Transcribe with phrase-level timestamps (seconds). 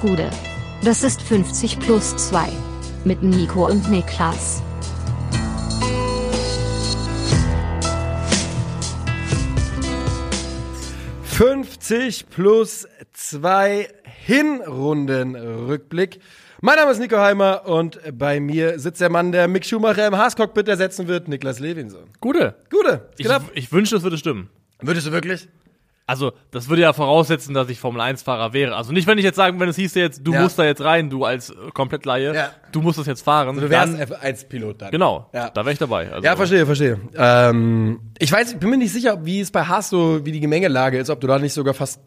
[0.00, 0.30] Gude.
[0.82, 2.48] Das ist 50 plus 2.
[3.04, 4.62] Mit Nico und Niklas.
[11.30, 13.88] »50 plus 2
[14.24, 16.20] Hinrunden-Rückblick«.
[16.62, 20.16] Mein Name ist Nico Heimer und bei mir sitzt der Mann, der Mick Schumacher im
[20.16, 22.08] Haas-Cockpit ersetzen wird, Niklas Levinson.
[22.20, 22.56] Gute.
[22.70, 23.10] Gute.
[23.18, 24.48] Ich, ich wünschte, es würde stimmen.
[24.80, 25.48] Würdest du wirklich?
[26.10, 28.74] Also, das würde ja voraussetzen, dass ich Formel-1-Fahrer wäre.
[28.74, 30.42] Also nicht, wenn ich jetzt sagen, wenn es hieß jetzt, du Ja.
[30.42, 32.50] musst da jetzt rein, du als äh, Komplettlaie, Ja.
[32.72, 33.54] du musst das jetzt fahren.
[33.56, 34.90] Du wärst dann, F1-Pilot dann.
[34.90, 35.50] genau, Ja.
[35.50, 36.10] da wäre ich dabei.
[36.12, 36.98] Also, Ja, verstehe, verstehe.
[37.16, 40.40] Ähm, ich weiß, ich bin mir nicht sicher, wie es bei Haas so, wie die
[40.40, 42.00] Gemengelage ist, ob du da nicht sogar fast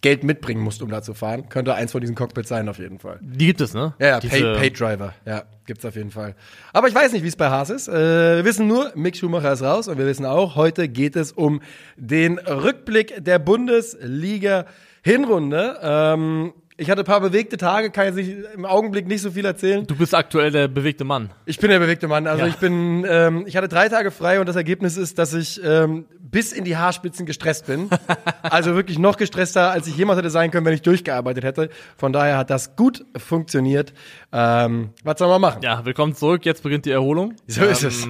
[0.00, 1.48] Geld mitbringen musst, um da zu fahren.
[1.48, 3.18] Könnte eins von diesen Cockpits sein, auf jeden Fall.
[3.22, 3.94] Die gibt es, ne?
[3.98, 5.14] Ja, ja, Pay, Pay Driver.
[5.24, 6.34] Ja, gibt's auf jeden Fall.
[6.72, 7.88] Aber ich weiß nicht, wie es bei Haas ist.
[7.88, 11.32] Äh, wir wissen nur, Mick Schumacher ist raus und wir wissen auch, heute geht es
[11.32, 11.60] um
[11.96, 14.66] den Rückblick der Bundesliga
[15.02, 15.78] Hinrunde.
[15.82, 19.44] Ähm, ich hatte ein paar bewegte Tage, kann jetzt nicht, im Augenblick nicht so viel
[19.44, 19.84] erzählen.
[19.84, 21.30] Du bist aktuell der bewegte Mann.
[21.44, 22.28] Ich bin der bewegte Mann.
[22.28, 22.48] Also Ja.
[22.48, 26.04] ich bin, ähm, ich hatte drei Tage frei und das Ergebnis ist, dass ich ähm,
[26.20, 27.90] bis in die Haarspitzen gestresst bin.
[28.42, 31.68] also wirklich noch gestresster, als ich jemals hätte sein können, wenn ich durchgearbeitet hätte.
[31.96, 33.92] Von daher hat das gut funktioniert.
[34.30, 35.62] Ähm, was soll man machen?
[35.62, 36.46] Ja, willkommen zurück.
[36.46, 37.30] Jetzt beginnt die Erholung.
[37.32, 38.08] Ähm, So ist es.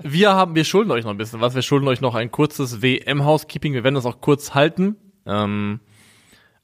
[0.00, 1.56] Wir haben, wir schulden euch noch ein bisschen was.
[1.56, 3.72] Wir schulden euch noch ein kurzes WM-Housekeeping.
[3.72, 4.94] Wir werden das auch kurz halten.
[5.26, 5.80] Ähm,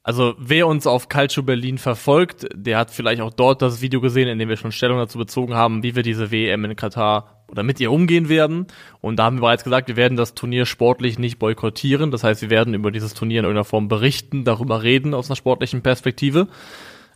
[0.03, 4.29] also wer uns auf Calcio Berlin verfolgt, der hat vielleicht auch dort das Video gesehen,
[4.29, 7.63] in dem wir schon Stellung dazu bezogen haben, wie wir diese WM in Katar oder
[7.63, 8.67] mit ihr umgehen werden.
[9.01, 12.11] Und da haben wir bereits gesagt, wir werden das Turnier sportlich nicht boykottieren.
[12.11, 15.37] Das heißt, wir werden über dieses Turnier in irgendeiner Form berichten, darüber reden aus einer
[15.37, 16.49] sportlichen Perspektive.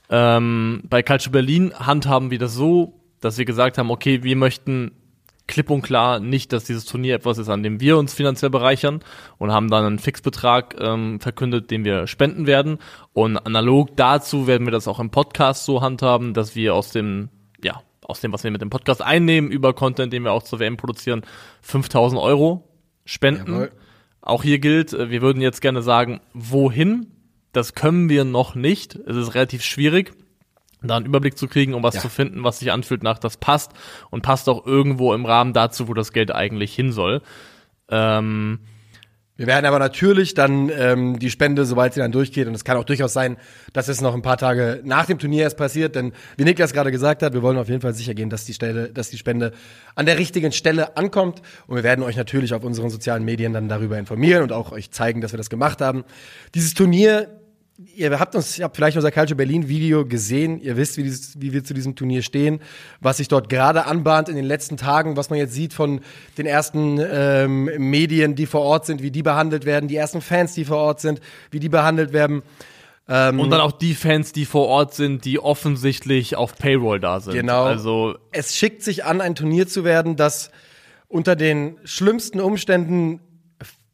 [0.09, 4.93] Ähm, bei Calcio Berlin handhaben wir das so, dass wir gesagt haben, okay, wir möchten
[5.47, 9.01] klipp und klar nicht, dass dieses Turnier etwas ist, an dem wir uns finanziell bereichern
[9.39, 12.79] und haben dann einen Fixbetrag ähm, verkündet, den wir spenden werden.
[13.13, 17.29] Und analog dazu werden wir das auch im Podcast so handhaben, dass wir aus dem,
[17.63, 20.59] ja, aus dem, was wir mit dem Podcast einnehmen, über Content, den wir auch zur
[20.59, 21.23] WM produzieren,
[21.63, 22.69] 5000 Euro
[23.05, 23.53] spenden.
[23.53, 23.73] Jawohl.
[24.21, 27.13] Auch hier gilt, äh, wir würden jetzt gerne sagen, wohin?
[27.53, 28.97] Das können wir noch nicht.
[28.97, 30.13] Es ist relativ schwierig,
[30.89, 32.01] da einen Überblick zu kriegen, um was Ja.
[32.01, 33.73] zu finden, was sich anfühlt nach, das passt
[34.11, 37.23] und passt auch irgendwo im Rahmen dazu, wo das Geld eigentlich hin soll.
[37.89, 38.59] Ähm,
[39.39, 42.79] Wir werden aber natürlich dann ähm, die Spende, sobald sie dann durchgeht, und es kann
[42.79, 43.37] auch durchaus sein,
[43.75, 46.91] dass es noch ein paar Tage nach dem Turnier erst passiert, denn wie Niklas gerade
[46.91, 49.53] gesagt hat, wir wollen auf jeden Fall sicher gehen, dass die Stelle, dass die Spende
[49.95, 51.43] an der richtigen Stelle ankommt.
[51.67, 54.91] Und wir werden euch natürlich auf unseren sozialen Medien dann darüber informieren und auch euch
[54.91, 56.05] zeigen, dass wir das gemacht haben.
[56.55, 57.29] Dieses Turnier
[57.79, 60.61] Ihr habt uns, ihr habt vielleicht unser Calcio Berlin Video gesehen.
[60.63, 62.61] Ihr wisst, wie, dieses, wie wir zu diesem Turnier stehen,
[63.01, 66.01] was sich dort gerade anbahnt in den letzten Tagen, was man jetzt sieht von
[66.39, 70.55] den ersten ähm, Medien, die vor Ort sind, wie die behandelt werden, die ersten Fans,
[70.55, 71.21] die vor Ort sind,
[71.51, 72.43] wie die behandelt werden.
[73.09, 77.21] Ähm, und dann auch die Fans, die vor Ort sind, die offensichtlich auf Payroll da
[77.21, 77.35] sind.
[77.35, 77.65] Genau.
[77.65, 80.51] Also es schickt sich an, ein Turnier zu werden, das
[81.09, 83.21] unter den schlimmsten Umständen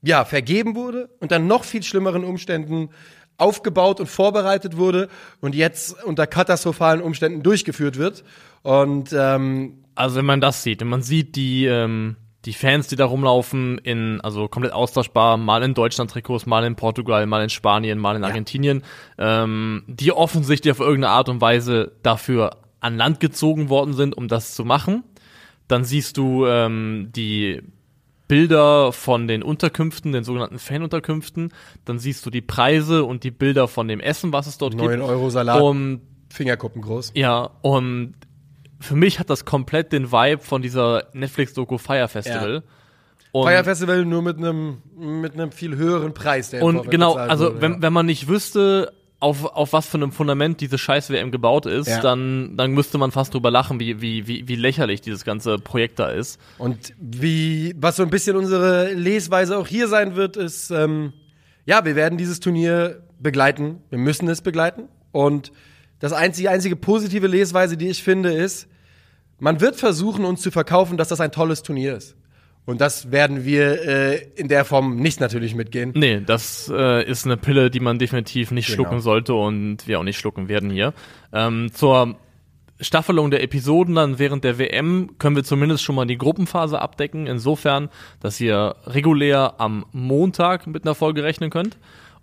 [0.03, 2.91] ja, vergeben wurde, unter noch viel schlimmeren Umständen
[3.39, 5.09] aufgebaut und vorbereitet wurde
[5.41, 8.25] und jetzt unter katastrophalen Umständen durchgeführt wird.
[8.63, 12.97] Und ähm, Also wenn man das sieht, wenn man sieht die ähm, die Fans, die
[12.97, 17.51] da rumlaufen, in also komplett austauschbar, mal in Deutschland Trikots, mal in Portugal, mal in
[17.51, 18.83] Spanien, mal in Argentinien,
[19.17, 24.27] ähm, die offensichtlich auf irgendeine Art und Weise dafür an Land gezogen worden sind, um
[24.27, 25.05] das zu machen.
[25.69, 27.63] Dann siehst du ähm, die
[28.33, 31.53] Bilder von den Unterkünften, den sogenannten Fanunterkünften.
[31.85, 34.89] Dann siehst du die Preise und die Bilder von dem Essen, was es dort 9
[34.89, 35.03] gibt.
[35.03, 36.01] Euro Salat, Und
[36.31, 37.13] Fingerkuppen groß.
[37.15, 38.15] ja, und
[38.81, 42.63] für mich hat das komplett den Vibe von dieser Netflix-Doku Fire Festival.
[43.33, 46.49] Und, Fire Festival nur mit einem mit einem viel höheren Preis.
[46.49, 47.83] Der und genau, also wenn, ja.
[47.83, 51.87] wenn man nicht wüsste, auf, auf was für einem Fundament diese scheiß WM gebaut ist,
[51.89, 52.01] Ja.
[52.01, 55.99] dann, dann müsste man fast drüber lachen, wie, wie, wie, wie lächerlich dieses ganze Projekt
[55.99, 56.41] da ist.
[56.59, 61.13] Und wie, was so ein bisschen unsere Lesweise auch hier sein wird, ist, ähm,
[61.65, 63.79] ja, wir werden dieses Turnier begleiten.
[63.91, 64.89] Wir müssen es begleiten.
[65.13, 65.53] Und
[66.01, 68.67] das einzige, einzige positive Lesweise, die ich finde, ist,
[69.39, 72.17] man wird versuchen, uns zu verkaufen, dass das ein tolles Turnier ist.
[72.65, 75.93] Und das werden wir äh, in der Form nicht natürlich mitgehen.
[75.97, 78.77] Nee, das äh, ist eine Pille, die man definitiv nicht Genau.
[78.77, 80.95] schlucken sollte und wir auch nicht schlucken werden hier.
[81.33, 82.17] Ähm, zur
[82.81, 87.27] Staffelung der Episoden dann während der WM können wir zumindest schon mal die Gruppenphase abdecken,
[87.27, 87.89] insofern,
[88.21, 91.79] dass ihr regulär am Montag mit einer Folge rechnen könnt.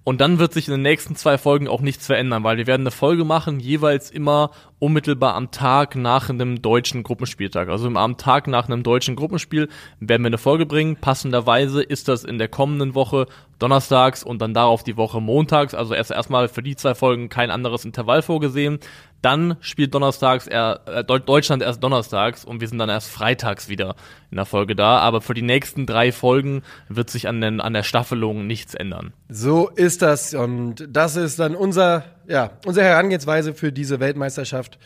[0.05, 2.81] Und dann wird sich in den nächsten zwei Folgen auch nichts verändern, weil wir werden
[2.83, 7.69] eine Folge machen, jeweils immer unmittelbar am Tag nach einem deutschen Gruppenspieltag.
[7.69, 9.67] Also am Tag nach einem deutschen Gruppenspiel
[9.99, 10.95] werden wir eine Folge bringen.
[10.95, 13.27] Passenderweise ist das in der kommenden Woche
[13.59, 15.73] donnerstags und dann darauf die Woche montags.
[15.73, 18.79] Also erst erstmal für die zwei Folgen kein anderes Intervall vorgesehen.
[19.21, 23.95] Dann spielt donnerstags er, äh, Deutschland erst donnerstags und wir sind dann erst freitags wieder
[24.31, 24.99] in der Folge da.
[24.99, 29.11] Aber für die nächsten drei Folgen wird sich an, den, an der Staffelung nichts ändern.
[29.27, 34.77] So ist das und das ist dann unser, ja, unsere Herangehensweise für diese Weltmeisterschaft,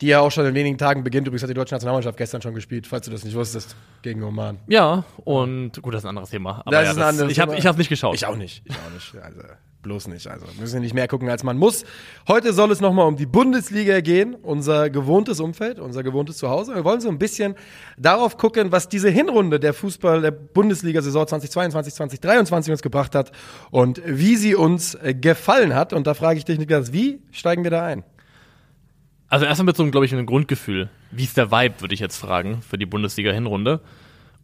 [0.00, 1.26] die ja auch schon in wenigen Tagen beginnt.
[1.26, 4.58] Übrigens hat die deutsche Nationalmannschaft gestern schon gespielt, falls du das nicht wusstest, gegen Oman.
[4.68, 6.62] Ja, und gut, das ist ein anderes Thema.
[6.64, 8.14] Aber das ja, ist ein anderes ich habe ich hab nicht geschaut.
[8.14, 8.62] Ich auch nicht.
[8.64, 9.16] Ich auch nicht.
[9.22, 9.40] Also
[9.82, 10.26] bloß nicht.
[10.26, 11.84] Also müssen wir nicht mehr gucken, als man muss.
[12.26, 16.74] Heute soll es nochmal um die Bundesliga gehen, unser gewohntes Umfeld, unser gewohntes Zuhause.
[16.74, 17.54] Wir wollen so ein bisschen
[17.96, 23.32] darauf gucken, was diese Hinrunde der Fußball der Bundesliga-Saison 2022, 2023 uns gebracht hat
[23.70, 25.92] und wie sie uns äh, gefallen hat.
[25.92, 28.04] Und da frage ich dich, Niklas, wie steigen wir da ein?
[29.28, 30.88] Also erstmal mit so einem, glaube ich, einem Grundgefühl.
[31.10, 33.80] Wie ist der Vibe, würde ich jetzt fragen, für die Bundesliga-Hinrunde.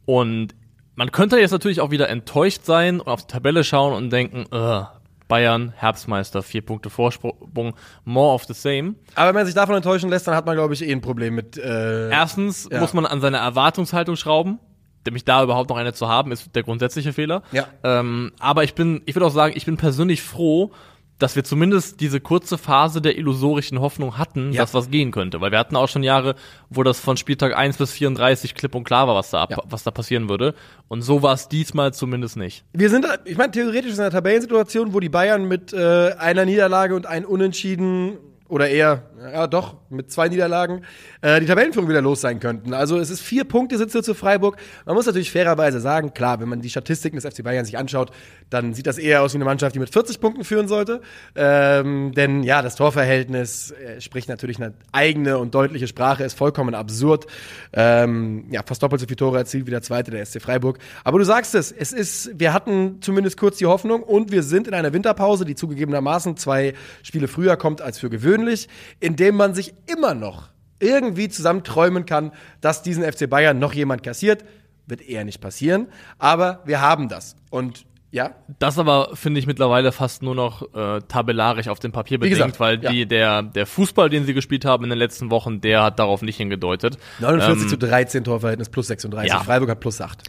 [0.04, 0.54] Und
[0.94, 4.44] man könnte jetzt natürlich auch wieder enttäuscht sein und auf die Tabelle schauen und denken,
[4.54, 4.84] uh,
[5.26, 8.94] Bayern, Herbstmeister, vier Punkte Vorsprung, more of the same.
[9.14, 11.34] Aber wenn man sich davon enttäuschen lässt, dann hat man, glaube ich, eh ein Problem
[11.34, 11.56] mit.
[11.56, 12.80] Äh, Erstens ja.
[12.80, 14.58] muss man an seiner Erwartungshaltung schrauben.
[15.06, 17.42] Nämlich da überhaupt noch eine zu haben, ist der grundsätzliche Fehler.
[17.52, 17.66] Ja.
[17.82, 20.72] Ähm, aber ich bin, ich würde auch sagen, ich bin persönlich froh,
[21.18, 24.62] dass wir zumindest diese kurze Phase der illusorischen Hoffnung hatten, ja.
[24.62, 25.40] dass was gehen könnte.
[25.40, 26.34] Weil wir hatten auch schon Jahre,
[26.70, 29.58] wo das von Spieltag 1 bis 34 klipp und klar war, was da, ab, ja.
[29.64, 30.54] was da passieren würde.
[30.88, 32.64] Und so war es diesmal zumindest nicht.
[32.72, 36.96] Wir sind, ich meine, theoretisch in einer Tabellensituation, wo die Bayern mit äh, einer Niederlage
[36.96, 38.18] und einem Unentschieden
[38.48, 39.02] oder eher,
[39.32, 40.82] ja doch, mit zwei Niederlagen,
[41.20, 42.74] äh, die Tabellenführung wieder los sein könnten.
[42.74, 44.56] Also es ist vier Punkte sind zu Freiburg.
[44.86, 48.10] Man muss natürlich fairerweise sagen, klar, wenn man die Statistiken des FC Bayern sich anschaut,
[48.50, 51.00] dann sieht das eher aus wie eine Mannschaft, die mit 40 Punkten führen sollte.
[51.34, 56.74] Ähm, denn ja, das Torverhältnis äh, spricht natürlich eine eigene und deutliche Sprache, ist vollkommen
[56.74, 57.26] absurd.
[57.72, 60.78] Ähm, ja, fast doppelt so viele Tore erzielt wie der zweite, der SC Freiburg.
[61.04, 64.68] Aber du sagst es, es ist, wir hatten zumindest kurz die Hoffnung und wir sind
[64.68, 68.68] in einer Winterpause, die zugegebenermaßen zwei Spiele früher kommt als für gewöhnlich,
[69.14, 70.48] indem man sich immer noch
[70.80, 74.44] irgendwie zusammen träumen kann, dass diesen FC Bayern noch jemand kassiert.
[74.86, 75.86] Wird eher nicht passieren,
[76.18, 77.36] aber wir haben das.
[77.48, 78.32] Und ja.
[78.58, 82.58] Das aber finde ich mittlerweile fast nur noch äh, tabellarisch auf dem Papier bedingt, gesagt,
[82.58, 83.04] weil die, ja.
[83.04, 86.36] der, der Fußball, den sie gespielt haben in den letzten Wochen, der hat darauf nicht
[86.36, 86.98] hingedeutet.
[87.20, 89.32] 49 ähm, zu 13 Torverhältnis plus 36.
[89.32, 89.44] Ja.
[89.44, 90.24] Freiburg hat plus 8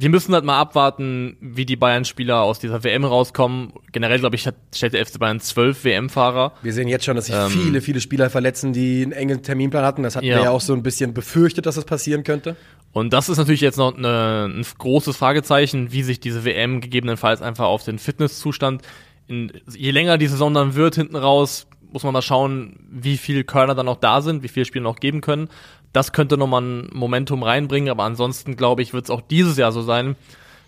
[0.00, 3.72] wir müssen halt mal abwarten, wie die Bayern-Spieler aus dieser WM rauskommen.
[3.90, 6.52] Generell, glaube ich, hat, stellt der FC Bayern zwölf WM-Fahrer.
[6.62, 9.84] Wir sehen jetzt schon, dass sich ähm, viele, viele Spieler verletzen, die einen engen Terminplan
[9.84, 10.04] hatten.
[10.04, 10.36] Das hatten ja.
[10.36, 12.54] wir ja auch so ein bisschen befürchtet, dass das passieren könnte.
[12.92, 17.42] Und das ist natürlich jetzt noch eine, ein großes Fragezeichen, wie sich diese WM gegebenenfalls
[17.42, 18.82] einfach auf den Fitnesszustand,
[19.26, 23.44] in, je länger die Saison dann wird, hinten raus, muss man mal schauen, wie viel
[23.44, 25.48] Körner dann noch da sind, wie viele Spiele noch geben können.
[25.92, 29.72] Das könnte nochmal ein Momentum reinbringen, aber ansonsten glaube ich, wird es auch dieses Jahr
[29.72, 30.16] so sein,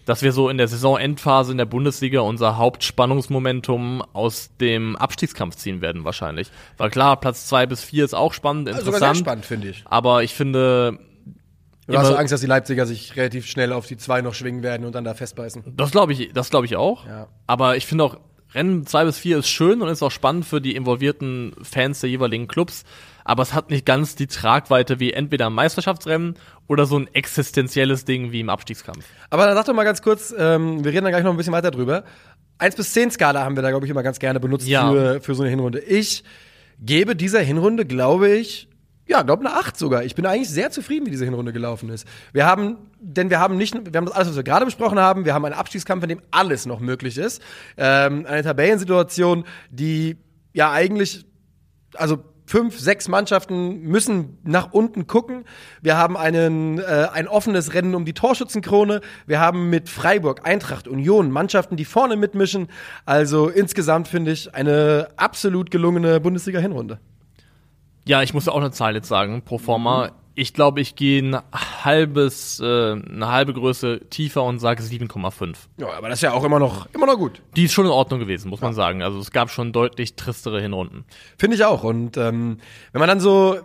[0.06, 5.82] dass wir so in der Saisonendphase in der Bundesliga unser Hauptspannungsmomentum aus dem Abstiegskampf ziehen
[5.82, 6.50] werden wahrscheinlich.
[6.78, 8.94] Weil klar, Platz zwei bis vier ist auch spannend, interessant.
[8.94, 9.84] Also sehr spannend, finde ich.
[9.86, 10.98] Aber ich finde,
[11.86, 14.86] Du hast Angst, dass die Leipziger sich relativ schnell auf die zwei noch schwingen werden
[14.86, 15.64] und dann da festbeißen?
[15.76, 17.06] Das glaube ich, das glaube ich auch.
[17.06, 17.26] Ja.
[17.46, 18.16] Aber ich finde auch,
[18.54, 22.10] Rennen zwei bis vier ist schön und ist auch spannend für die involvierten Fans der
[22.10, 22.84] jeweiligen Clubs
[23.30, 26.34] aber es hat nicht ganz die Tragweite wie entweder ein Meisterschaftsrennen
[26.66, 29.04] oder so ein existenzielles Ding wie im Abstiegskampf.
[29.30, 31.52] Aber dann sag doch mal ganz kurz, ähm, wir reden da gleich noch ein bisschen
[31.52, 32.02] weiter drüber.
[32.58, 34.90] 1 bis 10 Skala haben wir da, glaube ich, immer ganz gerne benutzt ja.
[34.90, 35.78] für, für so eine Hinrunde.
[35.78, 36.24] Ich
[36.80, 38.68] gebe dieser Hinrunde, glaube ich,
[39.06, 40.02] ja, glaube eine 8 sogar.
[40.02, 42.08] Ich bin eigentlich sehr zufrieden, wie diese Hinrunde gelaufen ist.
[42.32, 45.24] Wir haben, denn wir haben nicht, wir haben das alles, was wir gerade besprochen haben,
[45.24, 47.40] wir haben einen Abstiegskampf, in dem alles noch möglich ist.
[47.76, 50.16] Ähm, eine Tabellensituation, die
[50.52, 51.26] ja eigentlich,
[51.94, 55.44] also fünf, sechs Mannschaften müssen nach unten gucken.
[55.82, 59.02] Wir haben einen, äh, ein offenes Rennen um die Torschützenkrone.
[59.28, 62.66] Wir haben mit Freiburg, Eintracht, Union Mannschaften, die vorne mitmischen.
[63.06, 66.98] Also insgesamt finde ich eine absolut gelungene Bundesliga-Hinrunde.
[68.04, 70.10] Ja, ich muss auch eine Zahl jetzt sagen, pro forma.
[70.34, 71.38] Ich glaube, ich gehe ein
[71.84, 75.56] halbes, äh, eine halbe Größe tiefer und sage 7,5.
[75.76, 77.42] Ja, aber das ist ja auch immer noch, immer noch gut.
[77.56, 78.66] Die ist schon in Ordnung gewesen, muss ja.
[78.66, 79.02] man sagen.
[79.02, 81.04] Also es gab schon deutlich tristere Hinrunden.
[81.36, 81.82] Finde ich auch.
[81.82, 82.58] Und ähm,
[82.92, 83.58] wenn man dann so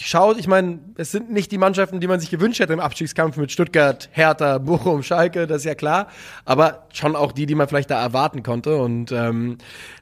[0.00, 3.36] schaut, ich meine, es sind nicht die Mannschaften, die man sich gewünscht hätte im Abstiegskampf
[3.36, 6.08] mit Stuttgart, Hertha, Bochum, Schalke, das ist ja klar.
[6.44, 8.76] Aber schon auch die, die man vielleicht da erwarten konnte.
[8.76, 9.58] Und ähm,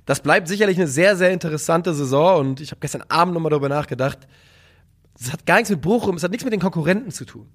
[0.07, 2.41] das bleibt sicherlich eine sehr, sehr interessante Saison.
[2.41, 4.19] Und ich habe gestern Abend nochmal darüber nachgedacht
[5.21, 7.47] das hat gar nichts mit Bochum, es hat nichts mit den Konkurrenten zu tun.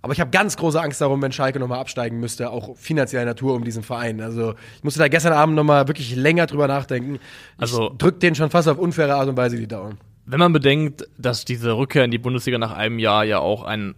[0.00, 3.54] Aber ich habe ganz große Angst darum, wenn Schalke nochmal absteigen müsste, auch finanzieller Natur
[3.54, 4.20] um diesen Verein.
[4.20, 7.14] Also ich musste da gestern Abend nochmal wirklich länger drüber nachdenken.
[7.14, 7.20] Ich
[7.58, 11.08] also drück denen schon fast auf unfaire Art und Weise die Daumen wenn man bedenkt,
[11.18, 13.94] dass diese Rückkehr in die Bundesliga nach einem Jahr ja auch ein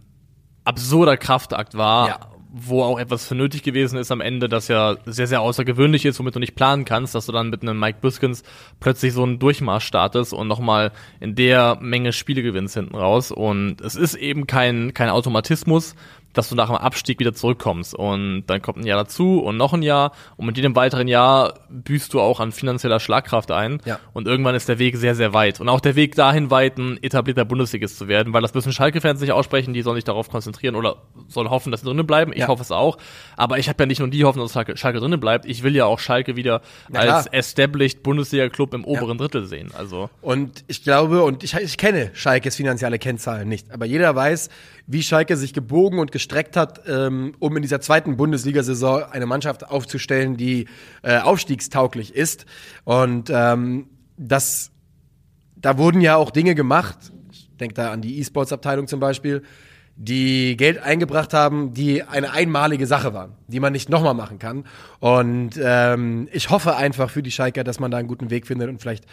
[0.64, 2.20] absurder Kraftakt war, Ja.
[2.56, 6.20] Wo auch etwas für nötig gewesen ist am Ende, das ja sehr, sehr außergewöhnlich ist,
[6.20, 8.44] womit du nicht planen kannst, dass du dann mit einem Mike Biskins
[8.78, 13.32] plötzlich so einen Durchmarsch startest und nochmal in der Menge Spiele gewinnst hinten raus.
[13.32, 15.96] Und es ist eben kein, kein Automatismus,
[16.34, 17.94] dass du nach dem Abstieg wieder zurückkommst.
[17.94, 20.12] Und dann kommt ein Jahr dazu und noch ein Jahr.
[20.36, 23.80] Und mit jedem weiteren Jahr büßt du auch an finanzieller Schlagkraft ein.
[23.84, 23.98] Ja.
[24.12, 25.60] Und irgendwann ist der Weg sehr, sehr weit.
[25.60, 29.20] Und auch der Weg dahin weit, ein etablierter Bundesligist zu werden, weil das müssen Schalke-Fans
[29.20, 30.96] nicht aussprechen, die sollen sich darauf konzentrieren oder
[31.28, 32.32] sollen hoffen, dass sie drinnen bleiben.
[32.32, 32.48] Ich Ja.
[32.48, 32.98] hoffe es auch.
[33.36, 35.46] Aber ich habe ja nicht nur die Hoffnung, dass Schalke, Schalke drinnen bleibt.
[35.46, 36.60] Ich will ja auch Schalke wieder
[36.92, 39.70] als established Bundesliga-Club im oberen Drittel sehen.
[39.76, 44.48] Also Und ich glaube, und ich, ich kenne Schalkes finanzielle Kennzahlen nicht, aber jeder weiß,
[44.86, 49.66] wie Schalke sich gebogen und gestreckt hat, ähm, um in dieser zweiten Bundesliga-Saison eine Mannschaft
[49.66, 50.66] aufzustellen, die
[51.02, 52.44] äh, aufstiegstauglich ist.
[52.84, 54.70] Und ähm, das,
[55.56, 56.98] da wurden ja auch Dinge gemacht,
[57.32, 59.42] ich denke da an die E-Sports-Abteilung zum Beispiel,
[59.96, 64.64] die Geld eingebracht haben, die eine einmalige Sache waren, die man nicht nochmal machen kann.
[64.98, 68.68] Und ähm, ich hoffe einfach für die Schalker, dass man da einen guten Weg findet
[68.68, 69.04] und vielleicht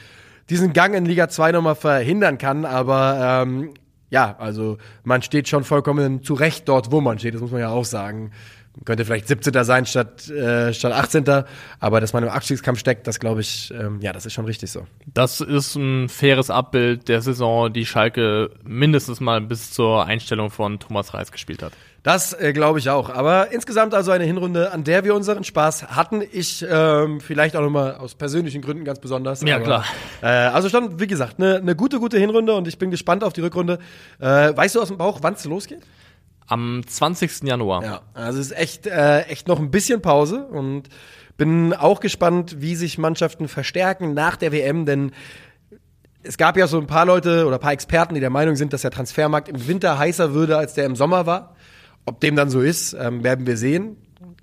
[0.49, 2.65] diesen Gang in Liga 2 nochmal verhindern kann.
[2.65, 3.73] Aber ähm,
[4.11, 7.61] ja, also man steht schon vollkommen zu Recht dort, wo man steht, das muss man
[7.61, 8.31] ja auch sagen.
[8.75, 9.63] Man könnte vielleicht 17.
[9.63, 11.43] sein statt, äh, statt 18.
[11.79, 14.71] Aber dass man im Abstiegskampf steckt, das glaube ich, ähm, ja, das ist schon richtig
[14.71, 14.85] so.
[15.13, 20.79] das ist ein faires Abbild der Saison, die Schalke mindestens mal bis zur Einstellung von
[20.79, 21.73] Thomas Reis gespielt hat.
[22.03, 23.09] Das äh, glaube ich auch.
[23.09, 26.23] Aber insgesamt also eine Hinrunde, an der wir unseren Spaß hatten.
[26.31, 29.41] Ich ähm, vielleicht auch nochmal aus persönlichen Gründen ganz besonders.
[29.41, 29.85] Ja, aber, klar.
[30.21, 33.33] Äh, also stand, wie gesagt, eine ne gute, gute Hinrunde und ich bin gespannt auf
[33.33, 33.77] die Rückrunde.
[34.19, 35.81] Äh, weißt du aus dem Bauch, wann es losgeht?
[36.47, 37.43] Am 20.
[37.43, 37.83] Januar.
[37.83, 40.89] Ja, also es ist echt, äh, echt noch ein bisschen Pause und
[41.37, 45.11] bin auch gespannt, wie sich Mannschaften verstärken nach der WM, denn
[46.23, 48.73] es gab ja so ein paar Leute oder ein paar Experten, die der Meinung sind,
[48.73, 51.55] dass der Transfermarkt im Winter heißer würde, als der im Sommer war.
[52.05, 53.97] Ob dem dann so ist, ähm, werden wir sehen.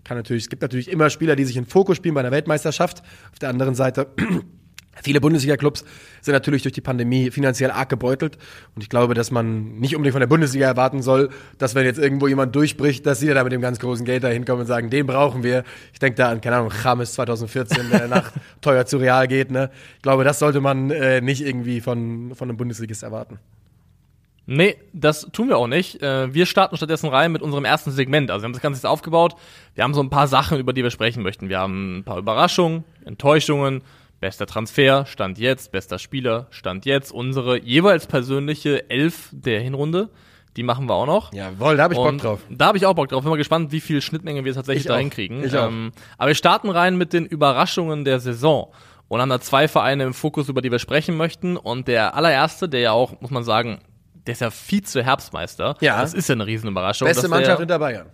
[0.05, 3.03] Kann natürlich, es gibt natürlich immer Spieler, die sich in Fokus spielen bei einer Weltmeisterschaft.
[3.33, 4.09] Auf der anderen Seite
[5.03, 5.85] Viele Bundesliga-Clubs
[6.21, 8.37] sind natürlich durch die Pandemie finanziell arg gebeutelt.
[8.75, 11.99] Und ich glaube, dass man nicht unbedingt von der Bundesliga erwarten soll, dass wenn jetzt
[11.99, 14.91] irgendwo jemand durchbricht, dass sie da mit dem ganz großen Geld da hinkommen und sagen,
[14.91, 15.65] den brauchen wir.
[15.93, 19.51] Ich denke da an, keine Ahnung, James 2014, der nach teuer zu Real geht.
[19.51, 19.71] Ne?
[19.97, 23.39] Ich glaube, das sollte man äh, nicht irgendwie von, von einem Bundesligist erwarten.
[24.51, 26.03] Nee, das tun wir auch nicht.
[26.03, 28.31] Äh, Wir starten stattdessen rein mit unserem ersten Segment.
[28.31, 29.35] Also wir haben das Ganze jetzt aufgebaut.
[29.75, 31.51] Wir haben so ein paar Sachen, über die wir sprechen möchten.
[31.51, 33.83] Wir haben ein paar Überraschungen, Enttäuschungen,
[34.21, 40.09] bester Transfer, Stand jetzt, bester Spieler, Stand jetzt, unsere jeweils persönliche Elf der Hinrunde.
[40.57, 41.31] Die machen wir auch noch.
[41.35, 42.41] Jawohl, da habe ich Bock Und drauf.
[42.49, 43.23] Da habe ich auch Bock drauf.
[43.23, 44.99] Bin mal gespannt, wie viel Schnittmenge wir tatsächlich Ich da auch.
[44.99, 45.45] hinkriegen.
[45.45, 45.69] Ich auch.
[45.69, 48.73] Ähm, aber wir starten rein mit den Überraschungen der Saison
[49.09, 51.59] und haben da zwei Vereine im Fokus, über die wir sprechen möchten.
[51.59, 53.79] Und der allererste, der ja auch, muss man sagen,
[54.29, 55.77] der ist ja Vize-Herbstmeister.
[55.81, 56.03] Ja.
[56.03, 57.09] Das ist ja eine Riesenüberraschung.
[57.09, 58.07] Beste Mannschaft der, hinter Bayern.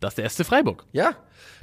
[0.00, 0.84] Das ist der SC Freiburg.
[0.90, 1.12] Ja,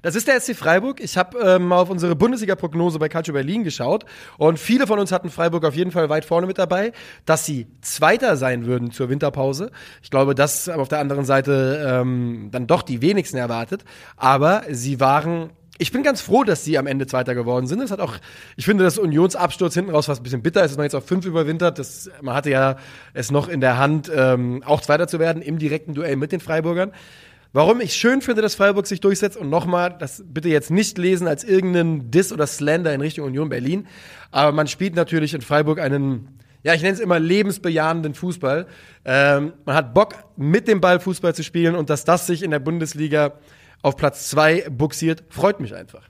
[0.02, 1.02] das ist der SC Freiburg.
[1.02, 4.06] Ich habe ähm, mal auf unsere Bundesliga-Prognose bei Calcio Berlin geschaut
[4.38, 6.94] und viele von uns hatten Freiburg auf jeden Fall weit vorne mit dabei,
[7.26, 9.72] dass sie Zweiter sein würden zur Winterpause.
[10.02, 13.84] Ich glaube, das auf der anderen Seite ähm, dann doch die wenigsten erwartet.
[14.16, 17.82] Aber sie waren ich bin ganz froh, dass sie am Ende Zweiter geworden sind.
[17.82, 18.16] Es hat auch,
[18.56, 21.06] ich finde, dass Unionsabsturz hinten raus fast ein bisschen bitter ist, dass man jetzt auf
[21.06, 21.80] fünf überwintert.
[21.80, 22.78] Das, man hatte ja
[23.14, 26.40] es noch in der Hand, ähm, auch Zweiter zu werden im direkten Duell mit den
[26.40, 26.92] Freiburgern.
[27.54, 31.28] Warum ich schön finde, dass Freiburg sich durchsetzt und nochmal, das bitte jetzt nicht lesen
[31.28, 33.88] als irgendeinen Diss oder Slander in Richtung Union Berlin,
[34.32, 38.68] aber man spielt natürlich in Freiburg einen, ja, ich nenne es immer lebensbejahenden Fußball.
[39.06, 42.52] Ähm, man hat Bock, mit dem Ball Fußball zu spielen und dass das sich in
[42.52, 43.34] der Bundesliga
[43.82, 46.10] auf Platz zwei buxiert, freut mich einfach.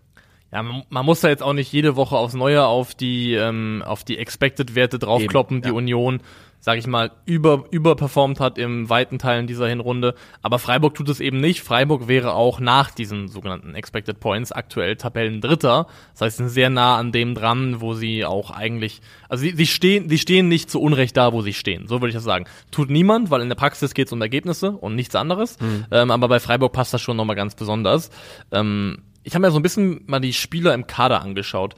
[0.51, 3.83] Ja, man, man muss da jetzt auch nicht jede Woche aufs Neue auf die, ähm,
[3.85, 5.75] auf die Expected-Werte draufkloppen, Eben, die ja.
[5.75, 6.21] Union,
[6.59, 10.15] sag ich mal, über, überperformt hat im weiten Teilen dieser Hinrunde.
[10.41, 11.61] Aber Freiburg tut es eben nicht.
[11.61, 15.87] Freiburg wäre auch nach diesen sogenannten Expected Points aktuell Tabellendritter.
[16.13, 19.51] Das heißt, sie sind sehr nah an dem dran, wo sie auch eigentlich, also sie,
[19.51, 21.87] sie stehen, sie stehen nicht zu Unrecht da, wo sie stehen.
[21.87, 22.45] So würde ich das sagen.
[22.71, 25.57] Tut niemand, weil in der Praxis geht es um Ergebnisse und nichts anderes.
[25.91, 28.09] Ähm, aber bei Freiburg passt das schon nochmal ganz besonders.
[28.51, 31.75] Ähm, ich habe mir so ein bisschen mal die Spieler im Kader angeschaut.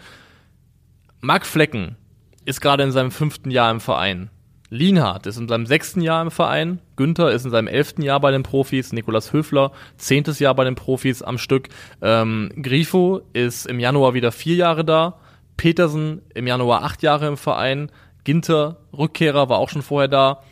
[1.19, 1.95] Marc Flecken
[2.45, 4.29] ist gerade in seinem fünften Jahr im Verein.
[4.69, 6.79] Lienhardt ist in seinem sechsten Jahr im Verein.
[6.95, 8.93] Günther ist in seinem elften Jahr bei den Profis.
[8.93, 11.69] Nikolas Höfler, zehntes Jahr bei den Profis am Stück.
[12.03, 15.17] Ähm, Grifo ist im Januar wieder vier Jahre da.
[15.57, 17.91] Petersen im Januar acht Jahre im Verein.
[18.25, 20.43] Ginter, Rückkehrer, war auch schon vorher da.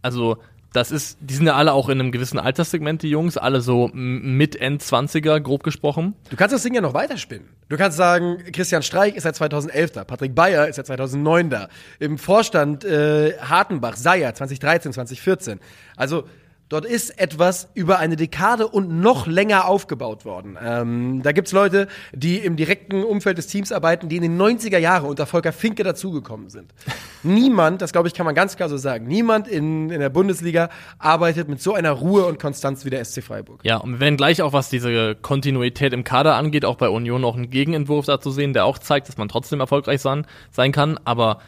[0.00, 0.38] Also,
[0.76, 3.90] das ist, die sind ja alle auch in einem gewissen Alterssegment, die Jungs, alle so
[3.92, 6.14] mit End-20er, grob gesprochen.
[6.28, 7.48] Du kannst das Ding ja noch weiterspinnen.
[7.68, 11.68] Du kannst sagen, Christian Streich ist seit 2011 da, Patrick Bayer ist seit 2009 da,
[11.98, 15.60] im Vorstand äh, Hartenbach, Seyer 2013, 2014.
[15.96, 16.24] Also
[16.68, 20.58] Dort ist etwas über eine Dekade und noch länger aufgebaut worden.
[20.60, 24.78] Ähm, da gibt's Leute, die im direkten Umfeld des Teams arbeiten, die in den 90er
[24.78, 26.74] Jahren unter Volker Finke dazugekommen sind.
[27.22, 30.68] niemand, das glaube ich, kann man ganz klar so sagen, niemand in, in der Bundesliga
[30.98, 33.60] arbeitet mit so einer Ruhe und Konstanz wie der SC Freiburg.
[33.62, 37.20] Ja, und wir werden gleich auch, was diese Kontinuität im Kader angeht, auch bei Union
[37.20, 40.98] noch einen Gegenentwurf dazu sehen, der auch zeigt, dass man trotzdem erfolgreich sein, sein kann.
[41.04, 41.38] Aber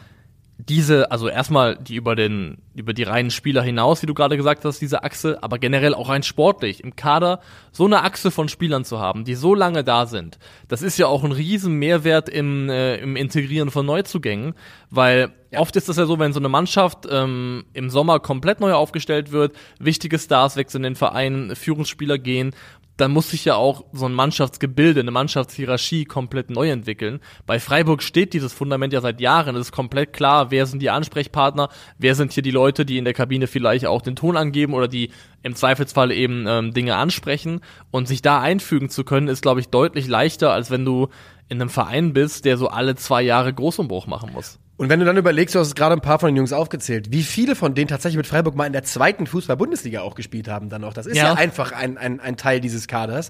[0.67, 4.65] diese, also erstmal die über den, über die reinen Spieler hinaus, wie du gerade gesagt
[4.65, 7.39] hast, diese Achse, aber generell auch rein sportlich im Kader
[7.71, 10.37] so eine Achse von Spielern zu haben, die so lange da sind,
[10.67, 14.53] das ist ja auch ein riesen Mehrwert im, äh, im Integrieren von Neuzugängen,
[14.89, 15.59] weil ja.
[15.59, 19.31] oft ist das ja so, wenn so eine Mannschaft ähm, im Sommer komplett neu aufgestellt
[19.31, 22.53] wird, wichtige Stars wechseln den Verein, Führungsspieler gehen
[22.99, 27.19] dann muss sich ja auch so ein Mannschaftsgebilde, eine Mannschaftshierarchie komplett neu entwickeln.
[27.45, 29.55] Bei Freiburg steht dieses Fundament ja seit Jahren.
[29.55, 33.05] Es ist komplett klar, wer sind die Ansprechpartner, wer sind hier die Leute, die in
[33.05, 35.11] der Kabine vielleicht auch den Ton angeben oder die
[35.43, 37.61] im Zweifelsfall eben ähm, Dinge ansprechen.
[37.91, 41.07] Und sich da einfügen zu können, ist, glaube ich, deutlich leichter, als wenn du
[41.47, 44.59] in einem Verein bist, der so alle zwei Jahre Großumbruch machen muss.
[44.79, 47.23] Und wenn du dann überlegst, du hast gerade ein paar von den Jungs aufgezählt, wie
[47.23, 50.79] viele von denen tatsächlich mit Freiburg mal in der zweiten Fußball-Bundesliga auch gespielt haben dann
[50.79, 50.93] noch.
[50.93, 53.29] Das ist ja, ja einfach ein, ein, ein Teil dieses Kaders.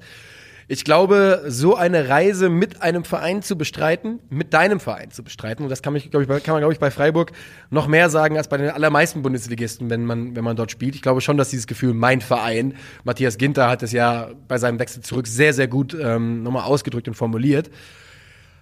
[0.68, 5.63] Ich glaube, so eine Reise mit einem Verein zu bestreiten, mit deinem Verein zu bestreiten,
[5.63, 7.32] und das kann, mich, glaub ich, kann man, glaube ich, bei Freiburg
[7.72, 10.94] noch mehr sagen als bei den allermeisten Bundesligisten, wenn man, wenn man dort spielt.
[10.94, 14.77] Ich glaube schon, dass dieses Gefühl, mein Verein, Matthias Ginter hat es ja bei seinem
[14.77, 17.72] Wechsel zurück sehr, sehr gut ähm, nochmal ausgedrückt und formuliert.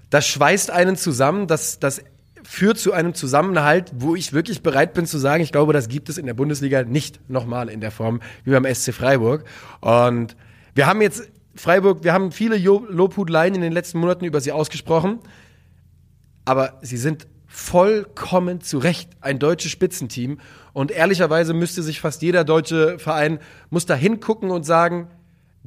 [0.09, 2.01] Das schweißt einen zusammen, das, das
[2.49, 6.07] führt zu einem Zusammenhalt, wo ich wirklich bereit bin zu sagen, ich glaube, das gibt
[6.07, 9.43] es in der Bundesliga nicht nochmal in der Form wie beim SC Freiburg.
[9.81, 10.37] Und
[10.73, 15.19] wir haben jetzt Freiburg, wir haben viele Lobhudleien in den letzten Monaten über sie ausgesprochen,
[16.45, 20.39] aber sie sind vollkommen zu Recht ein deutsches Spitzenteam
[20.71, 23.39] und ehrlicherweise müsste sich fast jeder deutsche Verein
[23.69, 25.09] muss da hingucken und sagen,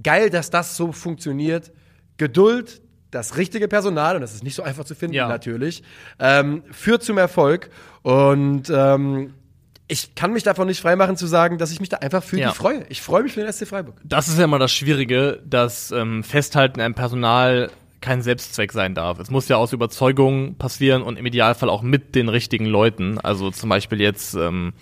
[0.02, 1.72] geil, dass das so funktioniert.
[2.16, 2.80] Geduld,
[3.10, 5.28] das richtige Personal, und das ist nicht so einfach zu finden ja.
[5.28, 5.82] natürlich,
[6.18, 7.70] ähm, führt zum Erfolg.
[8.02, 9.34] Und ähm,
[9.88, 12.50] ich kann mich davon nicht freimachen zu sagen, dass ich mich da einfach für ja.
[12.50, 12.84] die freue.
[12.88, 13.96] Ich freue mich für den SC Freiburg.
[14.04, 19.18] Das ist ja immer das Schwierige, dass ähm, Festhalten am Personal kein Selbstzweck sein darf.
[19.18, 23.18] Es muss ja aus Überzeugung passieren und im Idealfall auch mit den richtigen Leuten.
[23.18, 24.72] Also zum Beispiel jetzt ähm,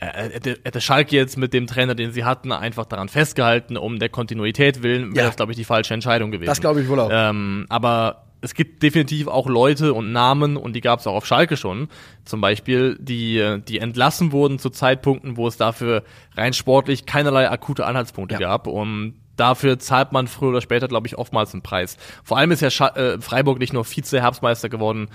[0.00, 4.08] hätte, hätte Schalke jetzt mit dem Trainer, den sie hatten, einfach daran festgehalten, um der
[4.08, 5.26] Kontinuität willen, wäre ja.
[5.26, 6.48] das, glaube ich, die falsche Entscheidung gewesen.
[6.48, 7.10] Das glaube ich wohl auch.
[7.12, 11.26] Ähm, aber es gibt definitiv auch Leute und Namen, und die gab es auch auf
[11.26, 11.88] Schalke schon,
[12.24, 16.04] zum Beispiel, die, die entlassen wurden zu Zeitpunkten, wo es dafür
[16.36, 18.40] rein sportlich keinerlei akute Anhaltspunkte ja.
[18.40, 18.66] gab.
[18.66, 21.96] Und dafür zahlt man früher oder später, glaube ich, oftmals einen Preis.
[22.24, 25.08] Vor allem ist ja Scha äh, Freiburg nicht nur Vize-Herbstmeister geworden,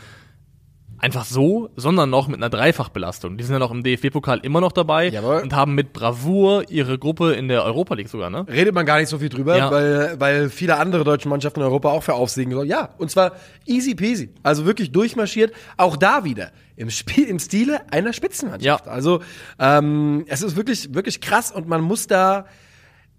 [1.05, 3.37] einfach so, sondern noch mit einer Dreifachbelastung.
[3.37, 5.41] Die sind ja noch im DFB-Pokal immer noch dabei Jawohl.
[5.43, 8.43] und haben mit Bravour ihre Gruppe in der Europa League sogar, ne?
[8.49, 9.69] Redet man gar nicht so viel drüber, ja.
[9.69, 12.67] weil, weil viele andere deutsche Mannschaften in Europa auch für aufsiegen sollen.
[12.67, 13.33] Ja, und zwar
[13.67, 14.33] easy peasy.
[14.41, 15.53] Also wirklich durchmarschiert.
[15.77, 18.85] Auch da wieder im Spiel, im Stile einer Spitzenmannschaft.
[18.85, 18.91] Ja.
[18.91, 19.21] Also
[19.59, 22.47] ähm, es ist wirklich, wirklich krass und man muss da,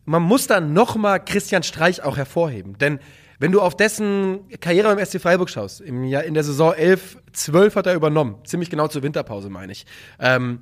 [0.06, 2.98] man muss da noch mal Christian Streich auch hervorheben, denn
[3.38, 7.18] wenn du auf dessen Karriere beim SC Freiburg schaust, im Jahr, in der Saison 11,
[7.32, 9.86] 12 hat er übernommen, ziemlich genau zur Winterpause, meine ich.
[10.18, 10.60] Ähm,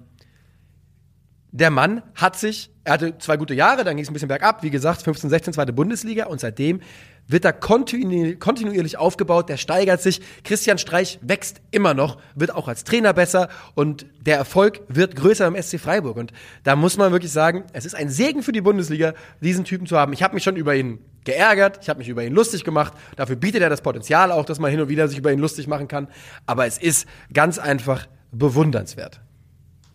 [1.52, 4.64] der Mann hat sich, er hatte zwei gute Jahre, dann ging es ein bisschen bergab,
[4.64, 6.80] wie gesagt, 15, 16, zweite Bundesliga und seitdem
[7.28, 10.20] wird er kontinu kontinuierlich aufgebaut, der steigert sich.
[10.42, 15.46] Christian Streich wächst immer noch, wird auch als Trainer besser und der Erfolg wird größer
[15.46, 16.16] im SC Freiburg.
[16.16, 16.32] Und
[16.64, 19.96] da muss man wirklich sagen, es ist ein Segen für die Bundesliga, diesen Typen zu
[19.96, 20.12] haben.
[20.12, 22.92] Ich habe mich schon über ihn geärgert, ich habe mich über ihn lustig gemacht.
[23.16, 25.66] Dafür bietet er das Potenzial auch, dass man hin und wieder sich über ihn lustig
[25.66, 26.08] machen kann.
[26.46, 29.20] Aber es ist ganz einfach bewundernswert.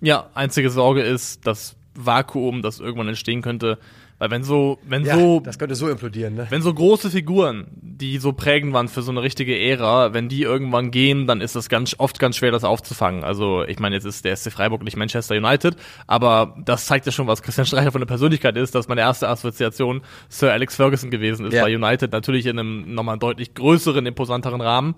[0.02, 3.78] Ja, einzige Sorge ist das Vakuum, das irgendwann entstehen könnte,
[4.20, 6.48] weil wenn so, wenn ja, so, das könnte so implodieren, ne?
[6.50, 10.44] Wenn so große Figuren, die so prägend waren für so eine richtige Ära, wenn die
[10.44, 13.24] irgendwann gehen, dann ist das ganz oft ganz schwer, das aufzufangen.
[13.24, 17.14] Also ich meine, jetzt ist der SC Freiburg nicht Manchester United, aber das zeigt ja
[17.14, 21.12] schon, was Christian Streicher von der Persönlichkeit ist, dass meine erste Assoziation Sir Alex Ferguson
[21.12, 21.64] gewesen ist ja.
[21.64, 24.96] bei United, natürlich in einem nochmal deutlich größeren, imposanteren Rahmen.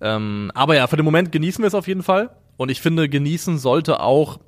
[0.00, 2.30] Ähm, aber ja, für den Moment genießen wir es auf jeden Fall.
[2.56, 4.40] Und ich finde, genießen sollte auch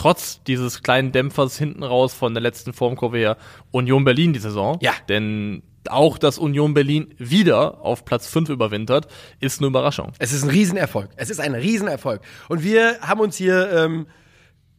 [0.00, 3.36] trotz dieses kleinen Dämpfers hinten raus von der letzten Formkurve her
[3.70, 4.78] Union Berlin die Saison.
[4.80, 4.92] Ja.
[5.10, 9.08] Denn auch, dass Union Berlin wieder auf Platz 5 überwintert,
[9.40, 10.12] ist eine Überraschung.
[10.18, 11.10] Es ist ein Riesenerfolg.
[11.16, 12.22] Es ist ein Riesenerfolg.
[12.48, 14.06] Und wir haben uns hier ähm,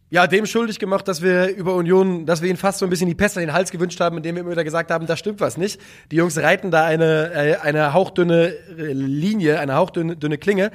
[0.09, 3.07] ja, dem schuldig gemacht, dass wir über Union, dass wir ihnen fast so ein bisschen
[3.07, 5.39] die Pest an den Hals gewünscht haben, indem wir immer wieder gesagt haben, da stimmt
[5.39, 5.79] was nicht.
[6.09, 10.71] Die Jungs reiten da eine, äh, eine hauchdünne äh, Linie, eine hauchdünne dünne Klinge.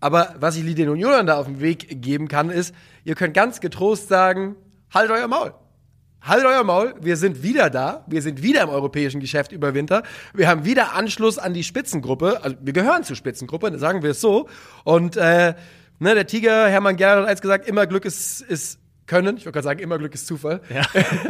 [0.00, 3.60] Aber was ich den Unionern da auf den Weg geben kann, ist, ihr könnt ganz
[3.60, 4.56] getrost sagen,
[4.92, 5.54] haltet euer Maul.
[6.22, 10.02] Haltet euer Maul, wir sind wieder da, wir sind wieder im europäischen Geschäft über Winter,
[10.34, 14.20] wir haben wieder Anschluss an die Spitzengruppe, also wir gehören zur Spitzengruppe, sagen wir es
[14.20, 14.46] so.
[14.84, 15.54] Und äh,
[15.98, 18.79] ne, der Tiger, Hermann Gerhard hat eins gesagt, immer Glück ist, ist
[19.10, 19.36] können.
[19.36, 20.60] Ich wollte gerade sagen, immer Glück ist Zufall.
[20.72, 20.82] Ja.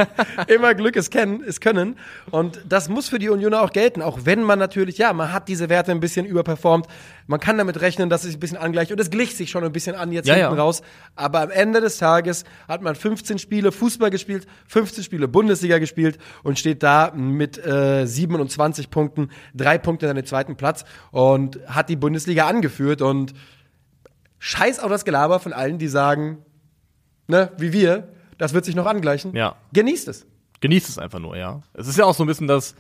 [0.55, 1.97] immer Glück ist kennen, ist können.
[2.31, 5.49] Und das muss für die Unioner auch gelten, auch wenn man natürlich, ja, man hat
[5.49, 6.87] diese Werte ein bisschen überperformt.
[7.27, 8.93] Man kann damit rechnen, dass es sich ein bisschen angleicht.
[8.93, 10.63] Und es glich sich schon ein bisschen an jetzt Ja, hinten ja.
[10.63, 10.83] raus.
[11.17, 16.19] Aber am Ende des Tages hat man 15 Spiele Fußball gespielt, 15 Spiele Bundesliga gespielt
[16.43, 21.89] und steht da mit äh, 27 Punkten, drei Punkte an den zweiten Platz und hat
[21.89, 23.01] die Bundesliga angeführt.
[23.01, 23.33] Und
[24.39, 26.45] scheiß auf das Gelaber von allen, die sagen,
[27.31, 29.35] ne, wie wir, das wird sich noch angleichen.
[29.35, 29.57] Ja.
[29.73, 30.27] Genießt es.
[30.61, 31.63] Genießt es einfach nur, ja.
[31.73, 32.75] Es ist ja auch so ein bisschen das,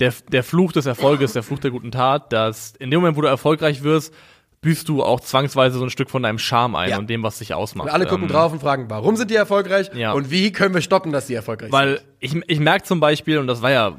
[0.00, 3.20] der, der Fluch des Erfolges, der Fluch der guten Tat, dass in dem Moment, wo
[3.20, 4.12] du erfolgreich wirst,
[4.60, 6.98] büßt du auch zwangsweise so ein Stück von deinem Charme ein Ja.
[6.98, 7.86] und dem, was dich ausmacht.
[7.88, 10.12] Und alle gucken Ähm, drauf und fragen, warum sind die erfolgreich Ja.
[10.12, 12.06] und wie können wir stoppen, dass die erfolgreich Weil sind.
[12.18, 13.96] ich, ich merke zum Beispiel, und das war ja,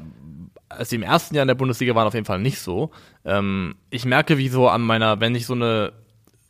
[0.68, 2.90] als sie im ersten Jahr in der Bundesliga waren, auf jeden Fall nicht so,
[3.24, 5.92] ähm, ich merke, wie so an meiner, wenn ich so eine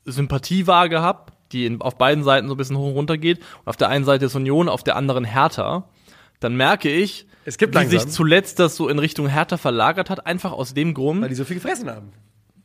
[0.05, 3.67] Sympathiewaage habe, die in, auf beiden Seiten so ein bisschen hoch und runter geht, und
[3.69, 5.89] auf der einen Seite ist Union, auf der anderen Hertha,
[6.41, 8.01] dann merke ich, Es gibt wie langsam.
[8.01, 11.35] sich zuletzt das so in Richtung Hertha verlagert hat, einfach aus dem Grund, Weil die
[11.35, 12.13] so viel gefressen haben.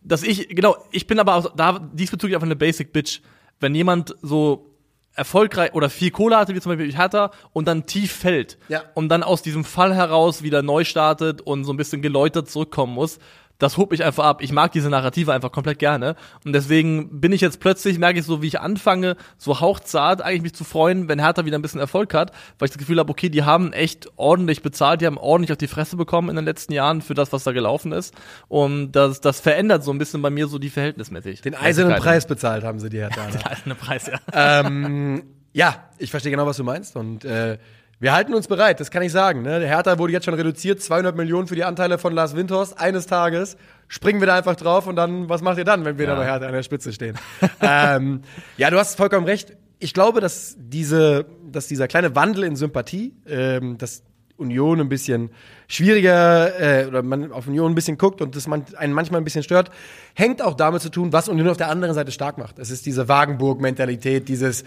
[0.02, 3.22] dass ich, genau, ich bin aber auch da diesbezüglich einfach eine Basic Bitch.
[3.60, 4.72] Wenn jemand so
[5.18, 8.84] erfolgreich oder viel Kohle hatte, wie zum Beispiel Hertha, und dann tief fällt Ja.
[8.96, 12.94] und dann aus diesem Fall heraus wieder neu startet und so ein bisschen geläutert zurückkommen
[12.94, 13.20] muss,
[13.58, 14.42] das hob mich einfach ab.
[14.42, 16.16] Ich mag diese Narrative einfach komplett gerne.
[16.44, 20.42] Und deswegen bin ich jetzt plötzlich, merke ich so, wie ich anfange, so hauchzart eigentlich
[20.42, 23.10] mich zu freuen, wenn Hertha wieder ein bisschen Erfolg hat, weil ich das Gefühl habe,
[23.10, 26.46] okay, die haben echt ordentlich bezahlt, die haben ordentlich auf die Fresse bekommen in den
[26.46, 28.14] letzten Jahren für das, was da gelaufen ist.
[28.48, 31.42] Und das, das verändert so ein bisschen bei mir so die Verhältnismäßig.
[31.42, 31.96] Den eisernen.
[31.96, 33.26] Preis bezahlt haben sie die Hertha.
[33.32, 34.20] Der eiserne Preis, ja.
[34.34, 36.96] ähm, ja, ich verstehe genau, was du meinst.
[36.96, 37.58] Und äh,
[38.00, 39.42] wir halten uns bereit, das kann ich sagen.
[39.42, 39.60] Ne?
[39.60, 42.80] Der Hertha wurde jetzt schon reduziert, 200 Millionen für die Anteile von Lars Windhorst.
[42.80, 46.06] Eines Tages springen wir da einfach drauf und dann, was macht ihr dann, wenn wir
[46.06, 46.16] Ja.
[46.16, 47.18] da bei Hertha an der Spitze stehen?
[47.62, 48.22] ähm,
[48.58, 49.54] ja, du hast vollkommen recht.
[49.80, 54.04] Ich glaube, dass, diese, dass dieser kleine Wandel in Sympathie, ähm, dass
[54.38, 55.30] Union ein bisschen
[55.70, 59.24] schwieriger äh, oder man auf Union ein bisschen guckt und das man einen manchmal ein
[59.24, 59.72] bisschen stört,
[60.14, 62.60] hängt auch damit zu tun, was Union auf der anderen Seite stark macht.
[62.60, 64.66] Es ist diese Wagenburg-Mentalität, dieses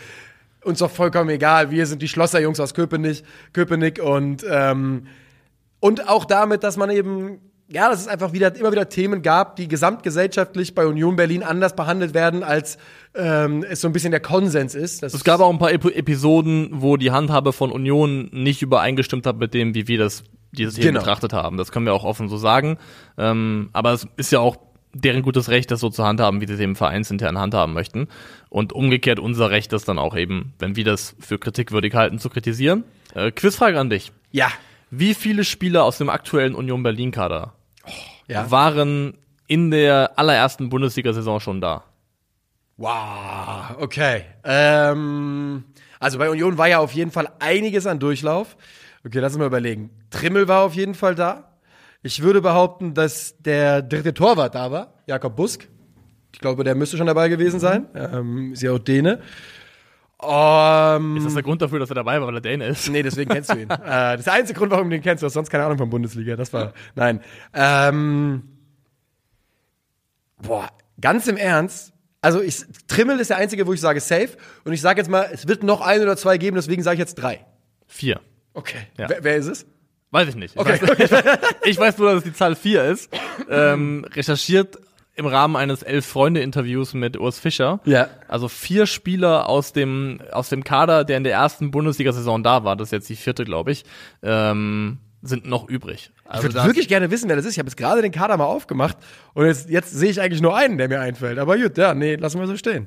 [0.65, 5.07] uns doch vollkommen egal, wir sind die Schlosserjungs aus Köpenick, Köpenick und ähm,
[5.81, 7.39] und auch damit, dass man eben
[7.71, 11.77] ja, dass es einfach wieder immer wieder Themen gab, die gesamtgesellschaftlich bei Union Berlin anders
[11.77, 12.79] behandelt werden, als
[13.15, 15.03] ähm, es so ein bisschen der Konsens ist.
[15.03, 19.27] Das Es gab auch ein paar Ep Episoden, wo die Handhabe von Union nicht übereingestimmt
[19.27, 21.01] hat mit dem, wie wir das dieses Thema Genau.
[21.01, 21.59] betrachtet haben.
[21.59, 22.79] Das können wir auch offen so sagen.
[23.19, 24.57] Ähm, aber es ist ja auch
[25.05, 28.09] deren gutes Recht, das so zu handhaben, wie sie es eben vereinsintern handhaben möchten.
[28.49, 32.31] Und umgekehrt unser Recht, das dann auch eben, wenn wir das für kritikwürdig halten, zu
[32.31, 32.85] kritisieren.
[33.15, 34.13] Äh, Quizfrage an dich.
[34.31, 34.49] ja,
[34.91, 37.53] Wie viele Spieler aus dem aktuellen Union Berlin-Kader
[38.27, 38.51] ja.
[38.51, 41.85] waren in der allerersten Bundesliga-Saison schon da?
[42.77, 44.25] Wow, okay.
[44.45, 45.65] Ähm,
[45.99, 48.57] also bei Union war ja auf jeden Fall einiges an Durchlauf.
[49.05, 49.91] Okay, lass uns mal überlegen.
[50.11, 51.48] Trimmel war auf jeden Fall da.
[52.03, 55.69] Ich würde behaupten, dass der dritte Torwart da war, Jakob Busk.
[56.33, 57.89] Ich glaube, der müsste schon dabei gewesen sein.
[57.95, 59.21] Ähm, ist ja auch Däne.
[60.21, 62.89] Ähm, Ist das der Grund dafür, dass er dabei war, weil er Däne ist?
[62.89, 63.71] Nee, deswegen kennst du ihn.
[63.71, 65.23] äh, das ist der einzige Grund, warum du ihn kennst.
[65.23, 66.37] Du hast sonst keine Ahnung von Bundesliga.
[66.37, 66.73] Das war.
[66.97, 67.21] Nein.
[67.55, 68.43] Ähm,
[70.43, 70.69] boah,
[71.01, 71.93] ganz im Ernst.
[72.21, 74.31] Also ich, Trimmel ist der einzige, wo ich sage safe.
[74.65, 77.01] Und ich sage jetzt mal, es wird noch ein oder zwei geben, deswegen sage ich
[77.01, 77.47] jetzt drei.
[77.87, 78.21] Vier.
[78.55, 78.89] Okay.
[78.97, 79.09] Ja.
[79.09, 79.67] Wer, wer ist es?
[80.11, 80.55] Weiß ich nicht.
[80.55, 80.81] Ich, Okay.
[80.81, 83.11] weiß, ich weiß nur, dass es die Zahl 4 ist.
[83.51, 84.79] Ähm, recherchiert
[85.17, 87.81] im Rahmen eines Elf-Freunde-Interviews mit Urs Fischer.
[87.85, 88.09] Ja.
[88.29, 92.77] Also vier Spieler aus dem, aus dem Kader, der in der ersten Bundesliga-Saison da war,
[92.77, 93.85] das ist jetzt die vierte, glaube ich,
[94.23, 96.13] ähm, sind noch übrig.
[96.25, 97.53] Ich Also würde da- wirklich gerne wissen, wer das ist.
[97.55, 98.97] Ich habe jetzt gerade den Kader mal aufgemacht
[99.35, 101.39] und jetzt, jetzt sehe ich eigentlich nur einen, der mir einfällt.
[101.41, 102.87] Aber gut, ja, nee, lassen wir so stehen.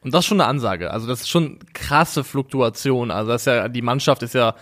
[0.00, 0.90] Und das ist schon eine Ansage.
[0.90, 3.12] Also das ist schon krasse Fluktuation.
[3.12, 4.56] Also das ist ja, die Mannschaft ist ja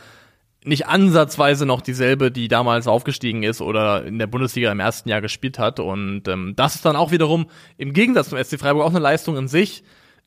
[0.64, 5.20] nicht ansatzweise noch dieselbe, die damals aufgestiegen ist oder in der Bundesliga im ersten Jahr
[5.20, 5.80] gespielt hat.
[5.80, 7.46] Und ähm, das ist dann auch wiederum
[7.78, 9.82] im Gegensatz zum SC Freiburg auch eine Leistung in sich,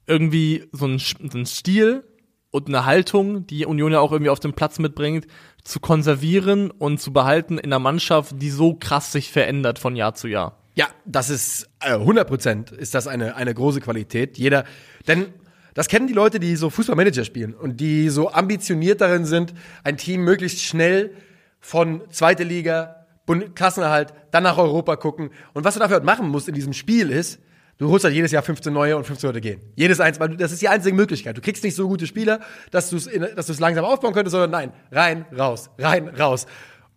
[0.08, 2.04] irgendwie so ein, so ein Stil
[2.50, 5.28] und eine Haltung, die Union ja auch irgendwie auf den Platz mitbringt,
[5.64, 10.16] zu konservieren und zu behalten in einer Mannschaft, die so krass sich verändert von Jahr
[10.16, 10.60] zu Jahr.
[10.76, 14.38] Ja, das ist äh, 100 Prozent ist das eine, eine große Qualität.
[14.38, 14.66] Jeder,
[15.08, 15.28] denn
[15.74, 19.98] Das kennen die Leute, die so Fußballmanager spielen und die so ambitioniert darin sind, ein
[19.98, 21.12] Team möglichst schnell
[21.60, 23.08] von zweite Liga,
[23.56, 25.30] Klassenerhalt, dann nach Europa gucken.
[25.54, 27.40] Und was du dafür halt machen musst in diesem Spiel ist,
[27.78, 29.62] du holst halt jedes Jahr 15 neue und 15 Leute gehen.
[29.76, 31.38] Jedes eins, weil das ist die einzige Möglichkeit.
[31.38, 35.26] Du kriegst nicht so gute Spieler, dass du es langsam aufbauen könntest, sondern nein, rein,
[35.36, 36.46] raus, rein, raus.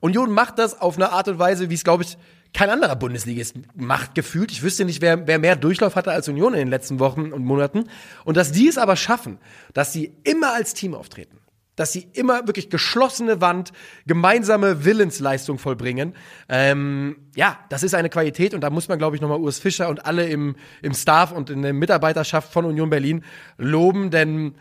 [0.01, 2.19] Union macht das auf eine Art und Weise, wie es, glaube ich,
[2.53, 4.51] kein anderer Bundesligist macht gefühlt.
[4.51, 7.45] Ich wüsste nicht, wer, wer mehr Durchlauf hatte als Union in den letzten Wochen und
[7.45, 7.85] Monaten.
[8.25, 9.39] Und dass die es aber schaffen,
[9.75, 11.39] dass sie immer als Team auftreten.
[11.75, 13.73] Dass sie immer wirklich geschlossene Wand,
[14.07, 16.15] gemeinsame Willensleistung vollbringen.
[16.49, 19.89] Ähm, ja, das ist eine Qualität und da muss man, glaube ich, nochmal Urs Fischer
[19.91, 23.25] und alle im, im Staff und in der Mitarbeiterschaft von Union Berlin
[23.59, 24.55] loben, denn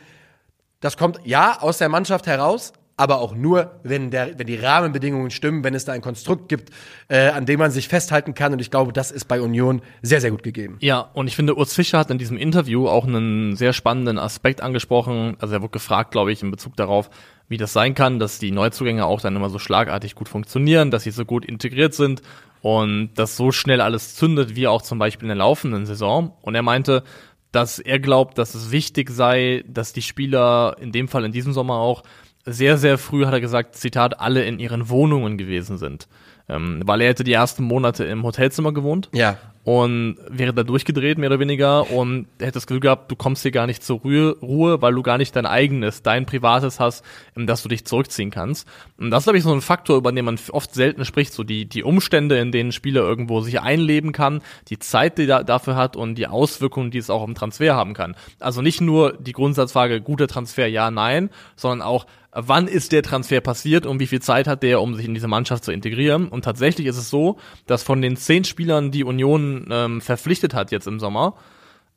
[0.82, 5.30] das kommt ja aus der Mannschaft heraus, aber auch nur, wenn, der, wenn die Rahmenbedingungen
[5.30, 6.70] stimmen, wenn es da ein Konstrukt gibt,
[7.10, 8.54] äh, an dem man sich festhalten kann.
[8.54, 10.78] Und ich glaube, das ist bei Union sehr, sehr gut gegeben.
[10.80, 14.62] Ja, und ich finde, Urs Fischer hat in diesem Interview auch einen sehr spannenden Aspekt
[14.62, 15.36] angesprochen.
[15.40, 17.10] Also er wurde gefragt, glaube ich, in Bezug darauf,
[17.50, 21.04] wie das sein kann, dass die Neuzugänge auch dann immer so schlagartig gut funktionieren, dass
[21.04, 22.22] sie so gut integriert sind
[22.62, 26.34] und dass so schnell alles zündet, wie auch zum Beispiel in der laufenden Saison.
[26.42, 27.04] Und er meinte,
[27.52, 31.54] dass er glaubt, dass es wichtig sei, dass die Spieler in dem Fall in diesem
[31.54, 32.04] Sommer auch
[32.46, 36.08] sehr, sehr früh, hat er gesagt, Zitat, alle in ihren Wohnungen gewesen sind.
[36.48, 39.10] Ähm, weil er hätte die ersten Monate im Hotelzimmer gewohnt.
[39.14, 39.38] Ja.
[39.66, 43.50] Und wäre da durchgedreht, mehr oder weniger, und hätte das Gefühl gehabt, du kommst hier
[43.50, 47.04] gar nicht zur Ruhe, weil du gar nicht dein eigenes, dein privates hast,
[47.36, 48.68] in das du dich zurückziehen kannst.
[49.00, 51.44] Und das ist, glaube ich, so ein Faktor, über den man oft selten spricht, so
[51.44, 55.44] die, die Umstände, in denen ein Spieler irgendwo sich einleben kann, die Zeit, die er
[55.44, 58.16] dafür hat und die Auswirkungen, die es auch im Transfer haben kann.
[58.40, 63.40] Also nicht nur die Grundsatzfrage, guter Transfer, ja, nein, sondern auch, wann ist der Transfer
[63.40, 66.28] passiert und wie viel Zeit hat der, um sich in diese Mannschaft zu integrieren.
[66.28, 70.72] Und tatsächlich ist es so, dass von den zehn Spielern, die Union ähm, verpflichtet hat
[70.72, 71.36] jetzt im Sommer,